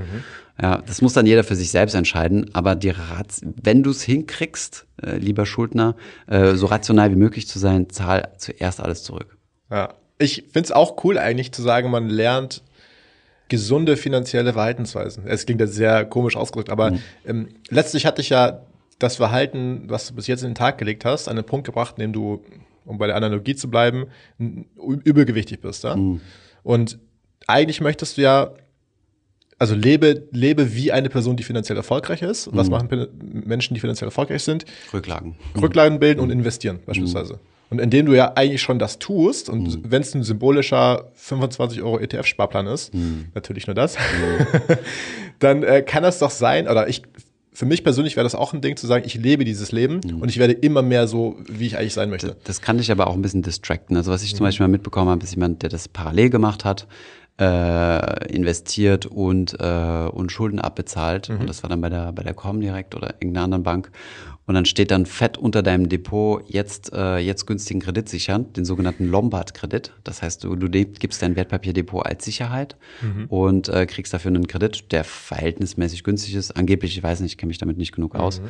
Ja, 0.62 0.82
das 0.86 1.02
muss 1.02 1.14
dann 1.14 1.26
jeder 1.26 1.44
für 1.44 1.56
sich 1.56 1.72
selbst 1.72 1.94
entscheiden. 1.94 2.50
Aber 2.54 2.76
die 2.76 2.90
Rat 2.90 3.30
wenn 3.42 3.84
du 3.84 3.92
es 3.92 4.02
hinkriegst, 4.04 4.86
äh, 5.02 5.18
lieber 5.18 5.46
Schuldner, 5.46 5.96
äh, 6.28 6.56
so 6.56 6.66
rational 6.66 7.12
wie 7.12 7.16
möglich 7.16 7.48
zu 7.48 7.60
sein, 7.60 7.90
zahl 7.90 8.30
zuerst 8.38 8.80
alles 8.80 9.04
zurück. 9.04 9.38
Ja. 9.70 9.94
Ich 10.22 10.48
finde 10.52 10.66
es 10.66 10.72
auch 10.74 11.02
cool 11.06 11.18
eigentlich 11.18 11.54
zu 11.54 11.62
sagen, 11.62 11.90
man 11.90 12.10
lernt 12.10 12.62
gesunde 13.48 13.96
finanzielle 13.96 14.52
Verhaltensweisen. 14.52 15.26
Es 15.26 15.46
klingt 15.46 15.62
jetzt 15.62 15.76
sehr 15.76 16.04
komisch 16.04 16.36
ausgedrückt, 16.36 16.70
aber 16.70 16.94
ähm, 17.26 17.48
letztlich 17.70 18.06
hatte 18.06 18.22
ich 18.22 18.30
ja 18.30 18.60
das 19.00 19.16
Verhalten, 19.16 19.84
was 19.88 20.08
du 20.08 20.16
bis 20.16 20.28
jetzt 20.28 20.44
in 20.44 20.50
den 20.50 20.56
Tag 20.56 20.78
gelegt 20.78 21.06
hast, 21.06 21.28
an 21.28 21.36
den 21.36 21.46
Punkt 21.46 21.66
gebracht, 21.66 21.96
in 21.98 22.02
dem 22.02 22.14
du, 22.14 22.44
um 22.86 22.98
bei 22.98 23.08
der 23.08 23.16
Analogie 23.16 23.56
zu 23.56 23.70
bleiben, 23.70 24.08
übergewichtig 24.38 25.62
bist. 25.62 25.86
Ja? 25.86 25.98
Und 26.64 27.00
eigentlich 27.48 27.82
möchtest 27.82 28.18
du 28.18 28.22
ja, 28.22 28.52
also 29.58 29.74
lebe, 29.74 30.28
lebe 30.32 30.76
wie 30.76 30.92
eine 30.92 31.10
Person, 31.10 31.38
die 31.38 31.44
finanziell 31.44 31.78
erfolgreich 31.78 32.22
ist. 32.22 32.48
Und 32.48 32.58
Was 32.58 32.70
machen 32.70 33.08
Menschen, 33.46 33.74
die 33.74 33.80
finanziell 33.80 34.08
erfolgreich 34.08 34.44
sind? 34.44 34.66
Rücklagen. 34.94 35.36
Rücklagen 35.60 36.00
bilden 36.00 36.20
und 36.20 36.30
investieren 36.30 36.80
beispielsweise. 36.86 37.40
Und 37.70 37.80
indem 37.80 38.08
du 38.08 38.16
ja 38.16 38.34
eigentlich 38.36 38.62
schon 38.62 38.80
das 38.80 38.98
tust, 38.98 39.48
und 39.48 39.92
wenn 39.92 40.02
es 40.02 40.16
ein 40.16 40.24
symbolischer 40.24 41.12
25 41.14 41.84
Euro 41.84 42.00
ETF-Sparplan 42.00 42.66
ist, 42.68 42.92
natürlich 43.36 43.68
nur 43.68 43.76
das, 43.76 43.96
dann 45.40 45.64
äh, 45.64 45.84
kann 45.84 46.02
das 46.02 46.20
doch 46.20 46.32
sein, 46.32 46.68
oder 46.68 46.88
ich, 46.88 47.04
für 47.60 47.66
mich 47.66 47.84
persönlich 47.84 48.16
wäre 48.16 48.24
das 48.24 48.36
auch 48.36 48.54
ein 48.54 48.62
Ding 48.62 48.78
zu 48.78 48.88
sagen, 48.88 49.04
ich 49.06 49.16
lebe 49.16 49.44
dieses 49.44 49.74
Leben 49.74 50.00
und 50.22 50.30
ich 50.30 50.38
werde 50.38 50.54
immer 50.54 50.82
mehr 50.82 51.10
so, 51.10 51.36
wie 51.46 51.66
ich 51.66 51.78
eigentlich 51.78 51.94
sein 51.94 52.10
möchte. 52.10 52.38
Das 52.46 52.62
kann 52.62 52.78
dich 52.78 52.90
aber 52.90 53.08
auch 53.08 53.16
ein 53.16 53.22
bisschen 53.22 53.42
distracten. 53.42 53.98
Also 53.98 54.14
was 54.14 54.24
ich 54.24 54.34
zum 54.34 54.46
Beispiel 54.46 54.66
mal 54.66 54.72
mitbekommen 54.72 55.10
habe, 55.10 55.26
ist 55.26 55.36
jemand, 55.36 55.62
der 55.62 55.70
das 55.70 55.90
parallel 55.90 56.30
gemacht 56.30 56.64
hat, 56.64 56.88
äh, 57.38 58.34
investiert 58.34 59.08
und, 59.08 59.60
äh, 59.60 60.08
und 60.10 60.32
Schulden 60.32 60.60
abbezahlt. 60.60 61.30
Und 61.32 61.50
das 61.50 61.62
war 61.62 61.70
dann 61.70 61.82
bei 61.82 61.90
der, 61.90 62.14
bei 62.14 62.24
der 62.24 62.34
Comdirect 62.34 62.96
oder 62.96 63.16
irgendeiner 63.16 63.44
anderen 63.44 63.64
Bank. 63.64 63.92
Und 64.50 64.56
dann 64.56 64.66
steht 64.66 64.90
dann 64.90 65.06
fett 65.06 65.38
unter 65.38 65.62
deinem 65.62 65.90
Depot 65.90 66.44
jetzt, 66.48 66.92
äh, 66.92 67.20
jetzt 67.20 67.46
günstigen 67.46 67.82
Kredit 67.82 68.10
sichern, 68.10 68.52
den 68.54 68.66
sogenannten 68.66 69.06
Lombard-Kredit. 69.06 69.94
Das 70.04 70.24
heißt, 70.24 70.44
du, 70.44 70.56
du 70.56 70.68
gibst 70.68 71.22
dein 71.22 71.36
Wertpapierdepot 71.36 72.04
als 72.04 72.26
Sicherheit 72.26 72.76
und 73.28 73.70
äh, 73.70 73.86
kriegst 73.86 74.12
dafür 74.12 74.30
einen 74.30 74.48
Kredit, 74.48 74.92
der 74.92 75.04
verhältnismäßig 75.04 76.04
günstig 76.04 76.34
ist. 76.34 76.58
Angeblich, 76.58 76.98
ich 76.98 77.04
weiß 77.04 77.20
nicht, 77.20 77.34
ich 77.34 77.38
kenne 77.38 77.50
mich 77.50 77.60
damit 77.60 77.78
nicht 77.78 77.92
genug 77.92 78.16
aus. 78.16 78.42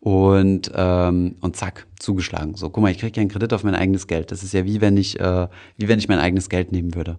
Und, 0.00 0.72
ähm, 0.74 1.36
und 1.40 1.54
zack, 1.54 1.86
zugeschlagen. 2.00 2.56
So, 2.56 2.68
guck 2.68 2.82
mal, 2.82 2.90
ich 2.90 2.98
kriege 2.98 3.16
ja 3.16 3.20
einen 3.20 3.30
Kredit 3.30 3.52
auf 3.52 3.62
mein 3.62 3.76
eigenes 3.76 4.08
Geld. 4.08 4.32
Das 4.32 4.42
ist 4.42 4.52
ja 4.52 4.64
wie 4.64 4.80
wenn 4.80 4.96
ich, 4.96 5.20
äh, 5.20 5.46
wie 5.78 5.86
wenn 5.88 6.00
ich 6.00 6.08
mein 6.08 6.18
eigenes 6.18 6.48
Geld 6.48 6.72
nehmen 6.72 6.96
würde. 6.96 7.18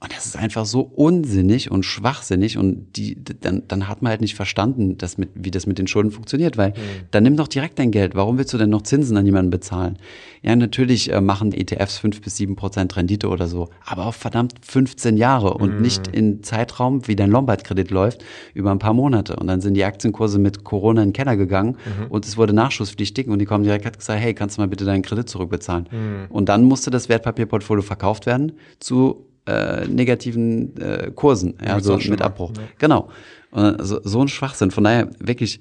Und 0.00 0.12
das 0.16 0.26
ist 0.26 0.36
einfach 0.36 0.64
so 0.64 0.80
unsinnig 0.80 1.70
und 1.70 1.84
schwachsinnig 1.84 2.56
und 2.56 2.96
die, 2.96 3.22
dann, 3.22 3.62
dann 3.68 3.86
hat 3.86 4.00
man 4.02 4.10
halt 4.10 4.22
nicht 4.22 4.34
verstanden, 4.34 4.96
dass 4.98 5.18
mit, 5.18 5.28
wie 5.34 5.50
das 5.50 5.66
mit 5.66 5.78
den 5.78 5.86
Schulden 5.86 6.10
funktioniert, 6.10 6.56
weil 6.56 6.72
dann 7.10 7.25
nimm 7.26 7.36
doch 7.36 7.48
direkt 7.48 7.80
dein 7.80 7.90
Geld. 7.90 8.14
Warum 8.14 8.38
willst 8.38 8.52
du 8.52 8.58
denn 8.58 8.70
noch 8.70 8.82
Zinsen 8.82 9.16
an 9.16 9.26
jemanden 9.26 9.50
bezahlen? 9.50 9.98
Ja, 10.42 10.54
natürlich 10.54 11.12
äh, 11.12 11.20
machen 11.20 11.52
ETFs 11.52 11.98
fünf 11.98 12.20
bis 12.20 12.36
sieben 12.36 12.54
Prozent 12.54 12.96
Rendite 12.96 13.28
oder 13.28 13.48
so, 13.48 13.68
aber 13.84 14.06
auf 14.06 14.14
verdammt 14.14 14.54
15 14.62 15.16
Jahre 15.16 15.54
und 15.54 15.80
nicht 15.80 16.06
in 16.06 16.44
Zeitraum, 16.44 17.08
wie 17.08 17.16
dein 17.16 17.30
Lombard-Kredit 17.30 17.90
läuft, 17.90 18.24
über 18.54 18.70
ein 18.70 18.78
paar 18.78 18.94
Monate. 18.94 19.34
Und 19.34 19.48
dann 19.48 19.60
sind 19.60 19.74
die 19.74 19.84
Aktienkurse 19.84 20.38
mit 20.38 20.62
Corona 20.62 21.02
in 21.02 21.08
den 21.08 21.12
Keller 21.14 21.36
gegangen 21.36 21.76
und 22.08 22.24
es 22.24 22.36
wurde 22.36 22.52
nachschusspflichtig 22.52 23.26
und 23.26 23.40
die 23.40 23.44
kommen 23.44 23.64
direkt 23.64 23.86
hat 23.86 23.98
gesagt, 23.98 24.20
hey, 24.20 24.34
kannst 24.34 24.56
du 24.56 24.62
mal 24.62 24.68
bitte 24.68 24.84
deinen 24.84 25.02
Kredit 25.02 25.28
zurückbezahlen? 25.28 25.88
Und 26.28 26.48
dann 26.48 26.62
musste 26.64 26.90
das 26.90 27.08
Wertpapierportfolio 27.08 27.82
verkauft 27.82 28.26
werden 28.26 28.52
zu 28.78 29.26
äh, 29.46 29.86
negativen 29.88 30.76
äh, 30.76 31.10
Kursen, 31.12 31.54
ja, 31.64 31.74
also 31.74 31.98
mit 32.08 32.22
Abbruch. 32.22 32.52
Genau. 32.78 33.08
Und 33.50 33.84
so, 33.84 34.00
so 34.04 34.20
ein 34.20 34.28
Schwachsinn. 34.28 34.70
Von 34.70 34.84
daher 34.84 35.08
wirklich, 35.18 35.60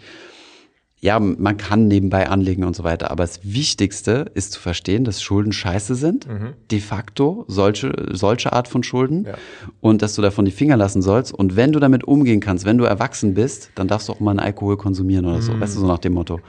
ja, 1.06 1.20
man 1.20 1.58
kann 1.58 1.88
nebenbei 1.88 2.30
anlegen 2.30 2.63
und 2.63 2.76
so 2.76 2.84
weiter, 2.84 3.12
aber 3.12 3.24
das 3.24 3.41
Wichtigste 3.44 4.26
ist 4.34 4.54
zu 4.54 4.60
verstehen, 4.60 5.04
dass 5.04 5.22
Schulden 5.22 5.52
scheiße 5.52 5.94
sind, 5.94 6.26
de 6.72 6.80
facto 6.80 7.46
solche, 7.48 7.94
solche 8.12 8.52
Art 8.54 8.68
von 8.68 8.82
Schulden. 8.82 9.26
Ja. 9.26 9.36
und 9.82 10.02
dass 10.02 10.15
du 10.15 10.24
davon 10.24 10.46
die 10.46 10.52
Finger 10.52 10.78
lassen 10.78 11.04
sollst. 11.04 11.32
Und 11.32 11.56
wenn 11.56 11.72
du 11.72 11.80
damit 11.80 12.06
umgehen 12.06 12.39
kannst, 12.39 12.65
wenn 12.65 12.80
du 12.80 12.86
erwachsen 12.86 13.36
bist, 13.36 13.70
dann 13.76 13.88
darfst 13.88 14.10
du 14.10 14.13
auch 14.13 14.20
mal 14.20 14.32
einen 14.32 14.39
Alkohol 14.39 14.78
konsumieren 14.78 15.26
oder 15.26 15.44
so, 15.44 15.60
weißt 15.60 15.76
du, 15.76 15.82
so 15.82 15.88
nach 15.88 16.00
dem 16.00 16.13
Motto. 16.13 16.39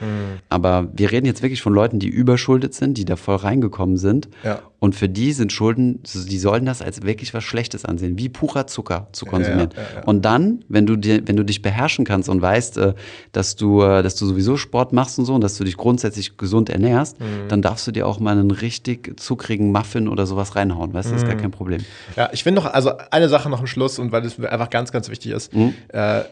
Aber 0.49 0.89
wir 0.95 1.13
reden 1.13 1.27
jetzt 1.27 1.43
wirklich 1.43 1.61
von 1.61 1.75
Leuten, 1.75 1.99
die 1.99 2.09
überschuldet 2.09 2.73
sind, 2.73 2.97
die 2.97 3.05
da 3.05 3.17
voll 3.17 3.37
reingekommen 3.37 3.99
sind. 3.99 4.29
Ja. 4.43 4.61
Und 4.79 4.95
für 4.95 5.09
die 5.09 5.33
sind 5.33 5.53
Schulden, 5.53 6.03
die 6.03 6.39
sollen 6.39 6.67
das 6.67 6.83
als 6.83 7.03
wirklich 7.03 7.33
was 7.33 7.43
Schlechtes 7.45 7.85
ansehen, 7.85 8.19
wie 8.19 8.29
purer 8.29 8.67
Zucker 8.67 9.09
zu 9.13 9.25
konsumieren. 9.25 9.71
ja, 9.75 9.83
ja. 10.01 10.05
Und 10.05 10.25
dann, 10.25 10.65
wenn 10.69 10.85
du 10.87 10.97
dir, 10.97 11.27
wenn 11.27 11.37
du 11.37 11.45
dich 11.45 11.63
beherrschen 11.63 12.05
kannst 12.05 12.29
und 12.29 12.43
weißt, 12.43 12.77
äh, 12.79 12.95
dass 13.33 13.57
du, 13.57 13.83
äh, 13.83 14.03
dass 14.03 14.17
du 14.17 14.27
sowieso 14.27 14.57
Sport 14.57 14.93
machst 14.93 15.19
und 15.19 15.25
so 15.25 15.35
und 15.35 15.41
dass 15.41 15.57
du 15.57 15.65
dich 15.65 15.77
grundsätzlich 15.77 16.37
gesund 16.37 16.69
ernährst, 16.69 17.19
Mhm. 17.21 17.49
dann 17.49 17.63
darfst 17.63 17.87
du 17.87 17.91
dir 17.93 18.07
auch 18.07 18.21
mal 18.21 18.33
einen 18.39 18.51
richtig 18.51 19.19
zuckrigen 19.19 19.73
Muffin 19.73 20.09
oder 20.09 20.27
sowas 20.27 20.57
reinhauen. 20.57 20.93
Weißt 20.93 21.09
du, 21.11 21.15
das 21.15 21.23
ist 21.23 21.27
Mhm. 21.27 21.33
gar 21.33 21.41
kein 21.41 21.51
Problem. 21.53 21.83
Ja, 22.17 22.29
ich 22.33 22.43
finde 22.43 22.61
noch, 22.61 22.71
also 22.73 22.93
eine 23.11 23.29
Sache 23.29 23.49
noch 23.49 23.61
am 23.61 23.67
Schluss 23.67 23.99
und 23.99 24.13
weil 24.13 24.25
es 24.27 24.39
einfach 24.39 24.71
ganz, 24.71 24.93
ganz 24.93 25.09
wichtig 25.09 25.33
ist. 25.33 25.53
Äh, 25.89 26.25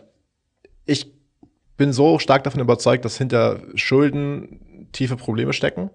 ich 0.85 1.11
bin 1.77 1.93
so 1.93 2.19
stark 2.19 2.45
davon 2.45 2.61
überzeugt, 2.61 3.05
dass 3.05 3.17
hinter 3.19 3.61
Schulden 3.75 4.87
tiefe 4.93 5.17
Probleme 5.17 5.53
stecken, 5.53 5.91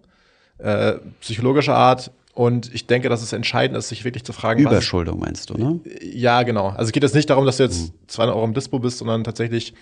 äh, 0.58 0.96
psychologischer 1.22 1.76
Art. 1.76 2.12
Und 2.40 2.74
ich 2.74 2.88
denke, 2.88 3.10
dass 3.10 3.22
es 3.22 3.34
entscheidend 3.34 3.78
ist, 3.78 3.90
sich 3.90 4.06
wirklich 4.06 4.24
zu 4.24 4.32
fragen, 4.32 4.64
was, 4.64 4.72
Überschuldung 4.72 5.20
meinst 5.20 5.50
du, 5.50 5.56
ne? 5.56 5.82
Ja, 6.02 6.44
genau. 6.44 6.68
Also 6.70 6.84
es 6.84 6.92
geht 6.94 7.04
jetzt 7.04 7.14
nicht 7.14 7.30
darum, 7.30 7.46
dass 7.46 7.58
du 7.58 7.64
jetzt 7.64 7.92
200 8.08 8.34
Euro 8.34 8.46
im 8.46 8.54
Dispo 8.54 8.80
bist, 8.80 9.00
sondern 9.00 9.26
tatsächlich 9.26 9.74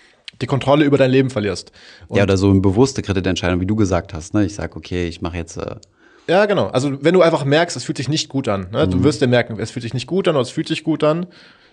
die 0.42 0.46
Kontrolle 0.46 0.84
über 0.84 0.98
dein 0.98 1.12
Leben 1.12 1.30
verlierst. 1.30 1.70
Und 2.08 2.16
Ja, 2.16 2.24
oder 2.24 2.36
so 2.36 2.50
eine 2.50 2.58
bewusste 2.58 3.00
Kreditentscheidung, 3.00 3.60
wie 3.60 3.66
du 3.66 3.76
gesagt 3.76 4.12
hast. 4.12 4.34
Ne? 4.34 4.44
Ich 4.44 4.56
sag, 4.56 4.74
okay, 4.74 5.06
ich 5.06 5.22
mache 5.22 5.36
jetzt 5.36 5.56
äh, 5.56 5.76
Ja, 6.26 6.46
genau. 6.46 6.66
Also 6.66 7.00
wenn 7.00 7.14
du 7.14 7.22
einfach 7.22 7.44
merkst, 7.44 7.76
es 7.76 7.84
fühlt 7.84 7.96
sich 7.98 8.08
nicht 8.08 8.28
gut 8.28 8.48
an. 8.48 8.66
Ne? 8.72 8.86
Mhm. 8.86 8.90
Du 8.90 9.04
wirst 9.04 9.22
dir 9.22 9.28
merken, 9.28 9.56
es 9.60 9.70
fühlt 9.70 9.84
sich 9.84 9.94
nicht 9.94 10.08
gut 10.08 10.26
an 10.26 10.34
oder 10.34 10.42
es 10.42 10.50
fühlt 10.50 10.66
sich 10.66 10.82
gut 10.82 11.04
an. 11.04 11.26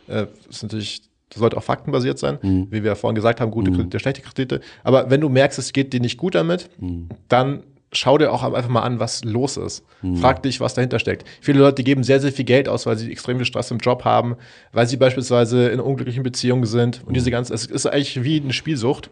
Äh, 0.07 0.27
das 0.45 0.57
ist 0.57 0.61
natürlich, 0.61 1.01
das 1.29 1.39
sollte 1.39 1.57
auch 1.57 1.63
faktenbasiert 1.63 2.19
sein, 2.19 2.37
Mhm. 2.43 2.67
wie 2.69 2.83
wir 2.83 2.89
ja 2.91 2.95
vorhin 2.95 3.15
gesagt 3.15 3.41
haben, 3.41 3.49
gute 3.49 3.71
Kredite, 3.71 3.97
schlechte 3.99 4.21
Kredite. 4.21 4.61
Aber 4.83 5.09
wenn 5.09 5.19
du 5.21 5.29
merkst, 5.29 5.57
es 5.57 5.73
geht 5.73 5.93
dir 5.93 5.99
nicht 5.99 6.17
gut 6.17 6.35
damit, 6.35 6.69
Mhm. 6.79 7.09
dann 7.27 7.63
schau 7.95 8.17
dir 8.17 8.31
auch 8.31 8.43
einfach 8.43 8.69
mal 8.69 8.81
an, 8.81 8.99
was 8.99 9.23
los 9.23 9.57
ist. 9.57 9.83
Mhm. 10.01 10.17
Frag 10.17 10.43
dich, 10.43 10.59
was 10.59 10.73
dahinter 10.73 10.99
steckt. 10.99 11.25
Viele 11.41 11.59
Leute 11.59 11.83
geben 11.83 12.03
sehr, 12.03 12.19
sehr 12.19 12.31
viel 12.31 12.45
Geld 12.45 12.67
aus, 12.69 12.85
weil 12.85 12.97
sie 12.97 13.11
extrem 13.11 13.37
viel 13.37 13.45
Stress 13.45 13.71
im 13.71 13.77
Job 13.79 14.05
haben, 14.05 14.35
weil 14.73 14.87
sie 14.87 14.97
beispielsweise 14.97 15.69
in 15.69 15.79
unglücklichen 15.79 16.23
Beziehungen 16.23 16.65
sind. 16.65 17.01
Und 17.03 17.09
Mhm. 17.09 17.13
diese 17.15 17.31
ganze, 17.31 17.53
es 17.53 17.65
ist 17.65 17.85
eigentlich 17.85 18.23
wie 18.23 18.41
eine 18.41 18.53
Spielsucht. 18.53 19.09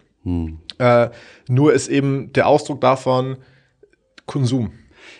Äh, 0.78 1.10
nur 1.50 1.74
ist 1.74 1.90
eben 1.90 2.32
der 2.34 2.48
Ausdruck 2.48 2.80
davon 2.82 3.38
Konsum. 4.26 4.72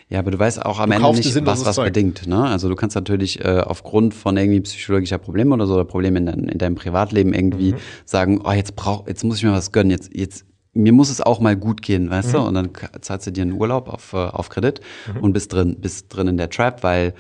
Ja, 0.10 0.20
aber 0.20 0.32
du 0.32 0.40
weißt 0.40 0.66
auch 0.66 0.80
am 0.80 0.92
Du 0.92 0.96
Ende 0.96 1.12
nicht, 1.18 1.34
sinnloses 1.34 1.62
was 1.62 1.68
was 1.70 1.76
Zeug. 1.76 1.86
bedingt. 1.88 2.28
Ne? 2.28 2.42
Also 2.42 2.70
du 2.70 2.76
kannst 2.76 2.96
natürlich 2.96 3.44
äh, 3.44 3.60
aufgrund 3.66 4.14
von 4.14 4.38
irgendwie 4.38 4.62
psychologischer 4.62 5.18
Probleme 5.18 5.54
oder 5.54 5.68
so 5.68 5.74
oder 5.74 5.86
Problemen 5.86 6.18
in, 6.18 6.26
dein, 6.26 6.48
in 6.50 6.58
deinem 6.58 6.76
Privatleben 6.76 7.34
irgendwie 7.34 7.74
Mhm. 7.74 7.78
sagen, 8.06 8.42
oh, 8.46 8.52
jetzt 8.52 8.76
brauch, 8.76 9.08
jetzt 9.08 9.24
muss 9.24 9.38
ich 9.38 9.44
mir 9.44 9.52
was 9.52 9.72
gönnen, 9.72 9.92
jetzt, 9.92 10.16
jetzt, 10.16 10.46
mir 10.74 10.92
muss 10.92 11.10
es 11.10 11.22
auch 11.22 11.40
mal 11.40 11.56
gut 11.56 11.82
gehen, 11.82 12.10
weißt 12.10 12.30
Mhm. 12.30 12.34
du? 12.34 12.40
Und 12.42 12.54
dann 12.56 12.70
zahlst 13.02 13.28
du 13.28 13.32
dir 13.32 13.44
einen 13.44 13.54
Urlaub 13.54 13.88
auf, 13.90 14.14
äh, 14.14 14.18
auf 14.18 14.50
Kredit 14.50 14.82
und 15.22 15.34
bist 15.34 15.54
drin, 15.54 15.78
bist 15.80 16.16
drin 16.16 16.28
in 16.28 16.38
der 16.38 16.50
Trap, 16.50 16.84
weil 16.84 17.14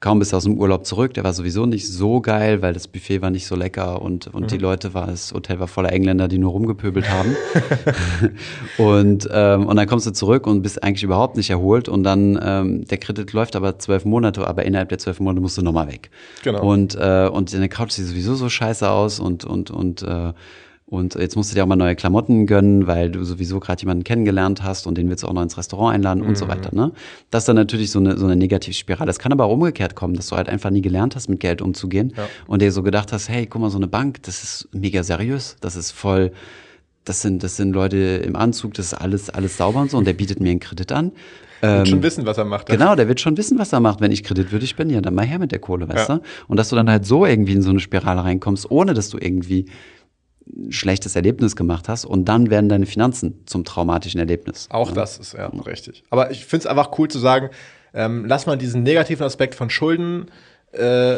kaum 0.00 0.20
bist 0.20 0.32
du 0.32 0.36
aus 0.36 0.44
dem 0.44 0.56
Urlaub 0.58 0.86
zurück, 0.86 1.14
der 1.14 1.24
war 1.24 1.32
sowieso 1.32 1.66
nicht 1.66 1.88
so 1.88 2.20
geil, 2.20 2.62
weil 2.62 2.72
das 2.72 2.86
Buffet 2.86 3.20
war 3.20 3.30
nicht 3.30 3.46
so 3.48 3.56
lecker 3.56 4.00
und, 4.00 4.28
und 4.28 4.42
mhm. 4.42 4.46
die 4.46 4.58
Leute 4.58 4.94
war, 4.94 5.08
das 5.08 5.32
Hotel 5.32 5.58
war 5.58 5.66
voller 5.66 5.92
Engländer, 5.92 6.28
die 6.28 6.38
nur 6.38 6.52
rumgepöbelt 6.52 7.10
haben. 7.10 7.34
und, 8.78 9.28
ähm, 9.32 9.66
und 9.66 9.76
dann 9.76 9.88
kommst 9.88 10.06
du 10.06 10.12
zurück 10.12 10.46
und 10.46 10.62
bist 10.62 10.82
eigentlich 10.82 11.02
überhaupt 11.02 11.36
nicht 11.36 11.50
erholt 11.50 11.88
und 11.88 12.04
dann, 12.04 12.38
ähm, 12.40 12.84
der 12.84 12.98
Kredit 12.98 13.32
läuft 13.32 13.56
aber 13.56 13.78
zwölf 13.78 14.04
Monate, 14.04 14.46
aber 14.46 14.64
innerhalb 14.64 14.88
der 14.90 14.98
zwölf 14.98 15.18
Monate 15.18 15.40
musst 15.40 15.58
du 15.58 15.62
nochmal 15.62 15.88
weg. 15.88 16.10
Genau. 16.44 16.62
Und, 16.62 16.94
äh, 16.94 17.28
und 17.32 17.52
deine 17.52 17.68
Couch 17.68 17.90
sieht 17.92 18.06
sowieso 18.06 18.34
so 18.34 18.48
scheiße 18.48 18.88
aus 18.88 19.18
und, 19.18 19.44
und, 19.44 19.70
und, 19.70 20.02
äh, 20.02 20.32
und 20.90 21.16
jetzt 21.16 21.36
musst 21.36 21.50
du 21.50 21.54
dir 21.54 21.64
auch 21.64 21.66
mal 21.66 21.76
neue 21.76 21.94
Klamotten 21.94 22.46
gönnen, 22.46 22.86
weil 22.86 23.10
du 23.10 23.22
sowieso 23.22 23.60
gerade 23.60 23.82
jemanden 23.82 24.04
kennengelernt 24.04 24.62
hast 24.62 24.86
und 24.86 24.96
den 24.96 25.10
willst 25.10 25.22
du 25.22 25.28
auch 25.28 25.34
noch 25.34 25.42
ins 25.42 25.58
Restaurant 25.58 25.94
einladen 25.94 26.22
mhm. 26.22 26.30
und 26.30 26.38
so 26.38 26.46
mhm. 26.46 26.50
weiter. 26.50 26.74
Ne? 26.74 26.92
Das 27.30 27.42
ist 27.42 27.48
dann 27.48 27.56
natürlich 27.56 27.90
so 27.90 27.98
eine, 27.98 28.16
so 28.16 28.24
eine 28.24 28.36
Negativspirale. 28.36 29.06
Das 29.06 29.18
kann 29.18 29.30
aber 29.30 29.44
auch 29.44 29.52
umgekehrt 29.52 29.94
kommen, 29.94 30.14
dass 30.14 30.28
du 30.28 30.36
halt 30.36 30.48
einfach 30.48 30.70
nie 30.70 30.80
gelernt 30.80 31.14
hast, 31.14 31.28
mit 31.28 31.40
Geld 31.40 31.60
umzugehen 31.60 32.14
ja. 32.16 32.26
und 32.46 32.62
dir 32.62 32.72
so 32.72 32.82
gedacht 32.82 33.12
hast, 33.12 33.28
hey, 33.28 33.46
guck 33.46 33.60
mal, 33.60 33.70
so 33.70 33.76
eine 33.76 33.86
Bank, 33.86 34.22
das 34.22 34.42
ist 34.42 34.68
mega 34.72 35.02
seriös, 35.02 35.56
das 35.60 35.76
ist 35.76 35.90
voll, 35.90 36.32
das 37.04 37.20
sind, 37.20 37.42
das 37.42 37.56
sind 37.56 37.72
Leute 37.72 38.22
im 38.24 38.34
Anzug, 38.34 38.72
das 38.72 38.86
ist 38.86 38.94
alles, 38.94 39.28
alles 39.28 39.58
sauber 39.58 39.82
und 39.82 39.90
so 39.90 39.98
und 39.98 40.06
der 40.06 40.14
bietet 40.14 40.40
mir 40.40 40.50
einen 40.50 40.60
Kredit 40.60 40.92
an. 40.92 41.12
Ähm, 41.60 41.78
wird 41.78 41.88
schon 41.88 42.02
wissen, 42.02 42.24
was 42.24 42.38
er 42.38 42.44
macht. 42.46 42.66
Genau, 42.66 42.94
der 42.94 43.08
wird 43.08 43.20
schon 43.20 43.36
wissen, 43.36 43.58
was 43.58 43.72
er 43.72 43.80
macht. 43.80 44.00
Wenn 44.00 44.12
ich 44.12 44.22
kreditwürdig 44.22 44.76
bin, 44.76 44.88
ja, 44.90 45.00
dann 45.02 45.14
mal 45.14 45.26
her 45.26 45.38
mit 45.38 45.52
der 45.52 45.58
Kohle, 45.58 45.88
weißt 45.88 46.08
ja. 46.08 46.16
du? 46.16 46.22
Und 46.46 46.56
dass 46.56 46.68
du 46.70 46.76
dann 46.76 46.88
halt 46.88 47.04
so 47.04 47.26
irgendwie 47.26 47.52
in 47.52 47.62
so 47.62 47.70
eine 47.70 47.80
Spirale 47.80 48.22
reinkommst, 48.22 48.70
ohne 48.70 48.94
dass 48.94 49.10
du 49.10 49.18
irgendwie 49.18 49.66
ein 50.56 50.72
schlechtes 50.72 51.16
Erlebnis 51.16 51.56
gemacht 51.56 51.88
hast 51.88 52.04
und 52.04 52.26
dann 52.26 52.50
werden 52.50 52.68
deine 52.68 52.86
Finanzen 52.86 53.42
zum 53.46 53.64
traumatischen 53.64 54.20
Erlebnis. 54.20 54.68
Auch 54.70 54.88
ja. 54.88 54.94
das 54.94 55.18
ist 55.18 55.34
ja 55.34 55.46
richtig. 55.46 56.04
Aber 56.10 56.30
ich 56.30 56.44
finde 56.44 56.64
es 56.64 56.66
einfach 56.66 56.98
cool 56.98 57.08
zu 57.08 57.18
sagen, 57.18 57.50
ähm, 57.94 58.24
lass 58.26 58.46
mal 58.46 58.56
diesen 58.56 58.82
negativen 58.82 59.24
Aspekt 59.24 59.54
von 59.54 59.70
Schulden 59.70 60.26
äh, 60.72 61.16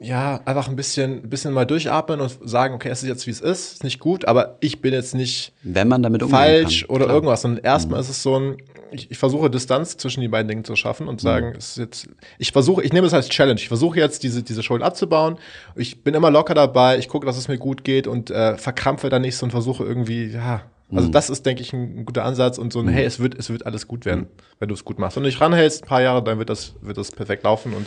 ja, 0.00 0.40
einfach 0.44 0.68
ein 0.68 0.76
bisschen, 0.76 1.24
ein 1.24 1.28
bisschen 1.28 1.52
mal 1.52 1.64
durchatmen 1.64 2.20
und 2.20 2.38
sagen, 2.44 2.74
okay, 2.74 2.88
es 2.88 3.02
ist 3.02 3.08
jetzt 3.08 3.26
wie 3.26 3.32
es 3.32 3.40
ist, 3.40 3.72
ist 3.74 3.84
nicht 3.84 3.98
gut, 3.98 4.26
aber 4.26 4.56
ich 4.60 4.80
bin 4.80 4.92
jetzt 4.92 5.14
nicht 5.14 5.52
Wenn 5.64 5.88
man 5.88 6.04
damit 6.04 6.22
falsch 6.22 6.82
kann, 6.82 6.94
oder 6.94 7.06
klar. 7.06 7.16
irgendwas. 7.16 7.44
Und 7.44 7.64
erstmal 7.64 7.98
mhm. 7.98 8.02
ist 8.02 8.10
es 8.10 8.22
so 8.22 8.38
ein, 8.38 8.56
ich, 8.92 9.10
ich, 9.10 9.18
versuche 9.18 9.50
Distanz 9.50 9.96
zwischen 9.96 10.20
die 10.20 10.28
beiden 10.28 10.46
Dingen 10.46 10.64
zu 10.64 10.76
schaffen 10.76 11.08
und 11.08 11.20
sagen, 11.20 11.50
mhm. 11.50 11.56
es 11.56 11.70
ist 11.70 11.78
jetzt, 11.78 12.08
ich 12.38 12.52
versuche, 12.52 12.84
ich 12.84 12.92
nehme 12.92 13.08
es 13.08 13.14
als 13.14 13.28
Challenge. 13.28 13.58
Ich 13.60 13.66
versuche 13.66 13.98
jetzt 13.98 14.22
diese, 14.22 14.44
diese 14.44 14.62
Schulden 14.62 14.84
abzubauen. 14.84 15.36
Ich 15.74 16.04
bin 16.04 16.14
immer 16.14 16.30
locker 16.30 16.54
dabei, 16.54 16.96
ich 16.96 17.08
gucke, 17.08 17.26
dass 17.26 17.36
es 17.36 17.48
mir 17.48 17.58
gut 17.58 17.82
geht 17.82 18.06
und 18.06 18.30
äh, 18.30 18.56
verkrampfe 18.56 19.08
da 19.08 19.18
nicht 19.18 19.36
so 19.36 19.46
und 19.46 19.50
versuche 19.50 19.82
irgendwie, 19.82 20.26
ja, 20.26 20.62
also 20.92 21.08
mhm. 21.08 21.12
das 21.12 21.28
ist, 21.28 21.44
denke 21.44 21.62
ich, 21.62 21.72
ein, 21.72 22.06
guter 22.06 22.24
Ansatz 22.24 22.56
und 22.56 22.72
so 22.72 22.78
ein, 22.78 22.86
mhm. 22.86 22.90
hey, 22.90 23.04
es 23.04 23.18
wird, 23.18 23.36
es 23.36 23.50
wird 23.50 23.66
alles 23.66 23.88
gut 23.88 24.06
werden, 24.06 24.20
mhm. 24.20 24.28
wenn 24.60 24.68
du 24.68 24.74
es 24.74 24.84
gut 24.84 25.00
machst. 25.00 25.16
Du 25.16 25.20
dich 25.20 25.40
ranhältst, 25.40 25.82
ein 25.82 25.88
paar 25.88 26.02
Jahre, 26.02 26.22
dann 26.22 26.38
wird 26.38 26.50
das, 26.50 26.74
wird 26.82 26.96
das 26.96 27.10
perfekt 27.10 27.42
laufen 27.42 27.74
und 27.74 27.86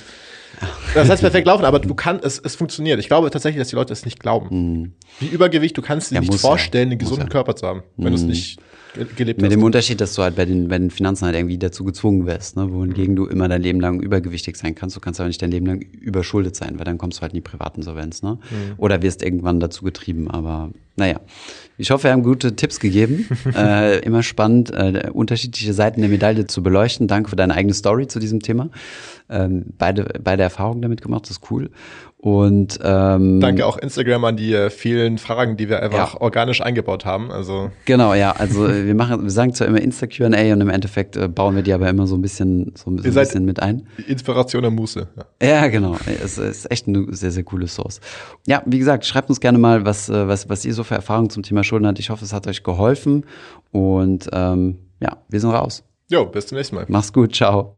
das 0.94 1.10
heißt 1.10 1.22
perfekt 1.22 1.48
laufen, 1.48 1.66
aber 1.66 1.80
du 1.80 1.94
kannst, 1.94 2.26
es, 2.26 2.40
es 2.40 2.56
funktioniert. 2.56 3.00
Ich 3.00 3.08
glaube 3.08 3.30
tatsächlich, 3.30 3.60
dass 3.60 3.70
die 3.70 3.76
Leute 3.76 3.94
es 3.94 4.06
nicht 4.06 4.20
glauben. 4.20 4.48
Mhm. 4.52 4.94
Wie 5.20 5.28
Übergewicht, 5.28 5.78
du 5.78 5.82
kannst 5.82 6.12
dir 6.12 6.16
ja, 6.16 6.22
nicht 6.22 6.40
vorstellen, 6.40 6.90
ja. 6.90 6.92
einen 6.92 7.00
gesunden 7.00 7.28
ja. 7.28 7.30
Körper 7.30 7.56
zu 7.56 7.68
haben, 7.68 7.84
wenn 7.98 8.14
mhm. 8.14 8.18
du 8.18 8.22
es 8.22 8.24
nicht 8.24 8.60
gelebt 8.94 9.42
Mit 9.42 9.46
hast. 9.46 9.52
dem 9.52 9.64
Unterschied, 9.64 10.02
dass 10.02 10.14
du 10.16 10.22
halt 10.22 10.36
bei 10.36 10.46
den, 10.46 10.68
bei 10.68 10.78
den 10.78 10.92
Finanzen 10.92 11.26
halt 11.26 11.36
irgendwie 11.36 11.58
dazu 11.58 11.84
gezwungen 11.84 12.26
wirst, 12.26 12.58
ne? 12.58 12.72
wohingegen 12.72 13.14
mhm. 13.14 13.18
du 13.18 13.26
immer 13.28 13.48
dein 13.48 13.62
Leben 13.62 13.80
lang 13.80 14.02
übergewichtig 14.02 14.58
sein 14.58 14.76
kannst. 14.76 14.96
Du 14.96 15.00
kannst 15.00 15.20
aber 15.20 15.28
nicht 15.28 15.42
dein 15.42 15.52
Leben 15.52 15.66
lang 15.66 15.82
überschuldet 15.82 16.56
sein, 16.56 16.78
weil 16.78 16.86
dann 16.86 16.98
kommst 16.98 17.20
du 17.20 17.22
halt 17.22 17.32
in 17.32 17.38
die 17.38 17.42
Privatinsolvenz. 17.42 18.22
Ne? 18.22 18.40
Mhm. 18.50 18.74
Oder 18.78 19.02
wirst 19.02 19.24
irgendwann 19.24 19.60
dazu 19.60 19.86
getrieben. 19.86 20.30
Aber 20.30 20.72
naja, 20.96 21.20
ich 21.78 21.90
hoffe, 21.90 22.04
wir 22.04 22.12
haben 22.12 22.24
gute 22.24 22.56
Tipps 22.56 22.80
gegeben. 22.80 23.28
äh, 23.56 24.00
immer 24.00 24.22
spannend, 24.22 24.72
äh, 24.72 25.10
unterschiedliche 25.12 25.74
Seiten 25.74 26.02
der 26.02 26.10
Medaille 26.10 26.46
zu 26.46 26.62
beleuchten. 26.62 27.08
Danke 27.08 27.30
für 27.30 27.36
deine 27.36 27.56
eigene 27.56 27.74
Story 27.74 28.08
zu 28.08 28.20
diesem 28.20 28.42
Thema. 28.42 28.70
Ähm, 29.30 29.66
beide, 29.78 30.20
beide 30.24 30.44
Erfahrungen 30.44 30.82
damit 30.82 31.02
gemacht, 31.02 31.24
das 31.24 31.38
ist 31.38 31.52
cool. 31.52 31.72
Und 32.22 32.78
ähm, 32.84 33.40
danke 33.40 33.66
auch 33.66 33.78
Instagram 33.78 34.26
an 34.26 34.38
die 34.38 34.54
äh, 34.54 34.70
vielen 34.70 35.18
Fragen, 35.18 35.58
die 35.58 35.70
wir 35.70 35.82
einfach 35.82 36.14
ja. 36.14 36.22
organisch 36.22 36.62
eingebaut 36.62 37.04
haben. 37.04 37.32
Also 37.32 37.72
genau, 37.86 38.14
ja. 38.14 38.32
Also 38.34 38.68
äh, 38.68 38.86
wir 38.86 38.94
machen, 38.94 39.24
wir 39.24 39.32
sagen 39.32 39.56
zwar 39.56 39.68
immer 39.68 39.82
Insta 39.82 40.06
Q&A 40.06 40.28
und 40.28 40.62
im 40.62 40.70
Endeffekt 40.70 41.18
äh, 41.18 41.28
bauen 41.28 41.56
wir 41.56 41.64
die 41.64 41.74
aber 41.74 41.90
immer 41.90 42.06
so 42.06 42.16
ein 42.16 42.22
bisschen, 42.22 42.74
so, 42.76 42.96
so 42.96 43.10
ein 43.10 43.14
bisschen 43.14 43.44
mit 43.44 43.60
ein. 43.64 43.88
Inspiration 44.08 44.62
der 44.62 44.70
Muße. 44.70 45.08
Ja, 45.42 45.48
ja 45.48 45.68
genau. 45.70 45.98
Es 46.24 46.38
ist 46.38 46.70
echt 46.70 46.88
eine 46.88 47.08
sehr 47.10 47.32
sehr 47.32 47.44
coole 47.44 47.66
Source. 47.68 48.02
Ja, 48.46 48.62
wie 48.68 48.78
gesagt, 48.78 49.04
schreibt 49.08 49.30
uns 49.30 49.40
gerne 49.40 49.58
mal, 49.58 49.84
was 49.84 50.08
äh, 50.08 50.28
was 50.28 50.48
was 50.48 50.64
ihr 50.64 50.76
so 50.76 50.81
für 50.84 50.96
Erfahrungen 50.96 51.30
zum 51.30 51.44
Thema 51.44 51.64
Schulden 51.64 51.88
habt. 51.88 52.00
Ich 52.00 52.10
hoffe, 52.10 52.26
es 52.26 52.34
hat 52.34 52.48
euch 52.48 52.64
geholfen 52.64 53.26
und 53.72 54.30
ähm, 54.34 54.80
ja, 55.00 55.18
wir 55.30 55.40
sind 55.40 55.52
raus. 55.52 55.84
Jo, 56.10 56.26
bis 56.26 56.48
zum 56.48 56.58
nächsten 56.58 56.76
Mal. 56.76 56.86
Mach's 56.90 57.14
gut, 57.14 57.36
ciao. 57.36 57.78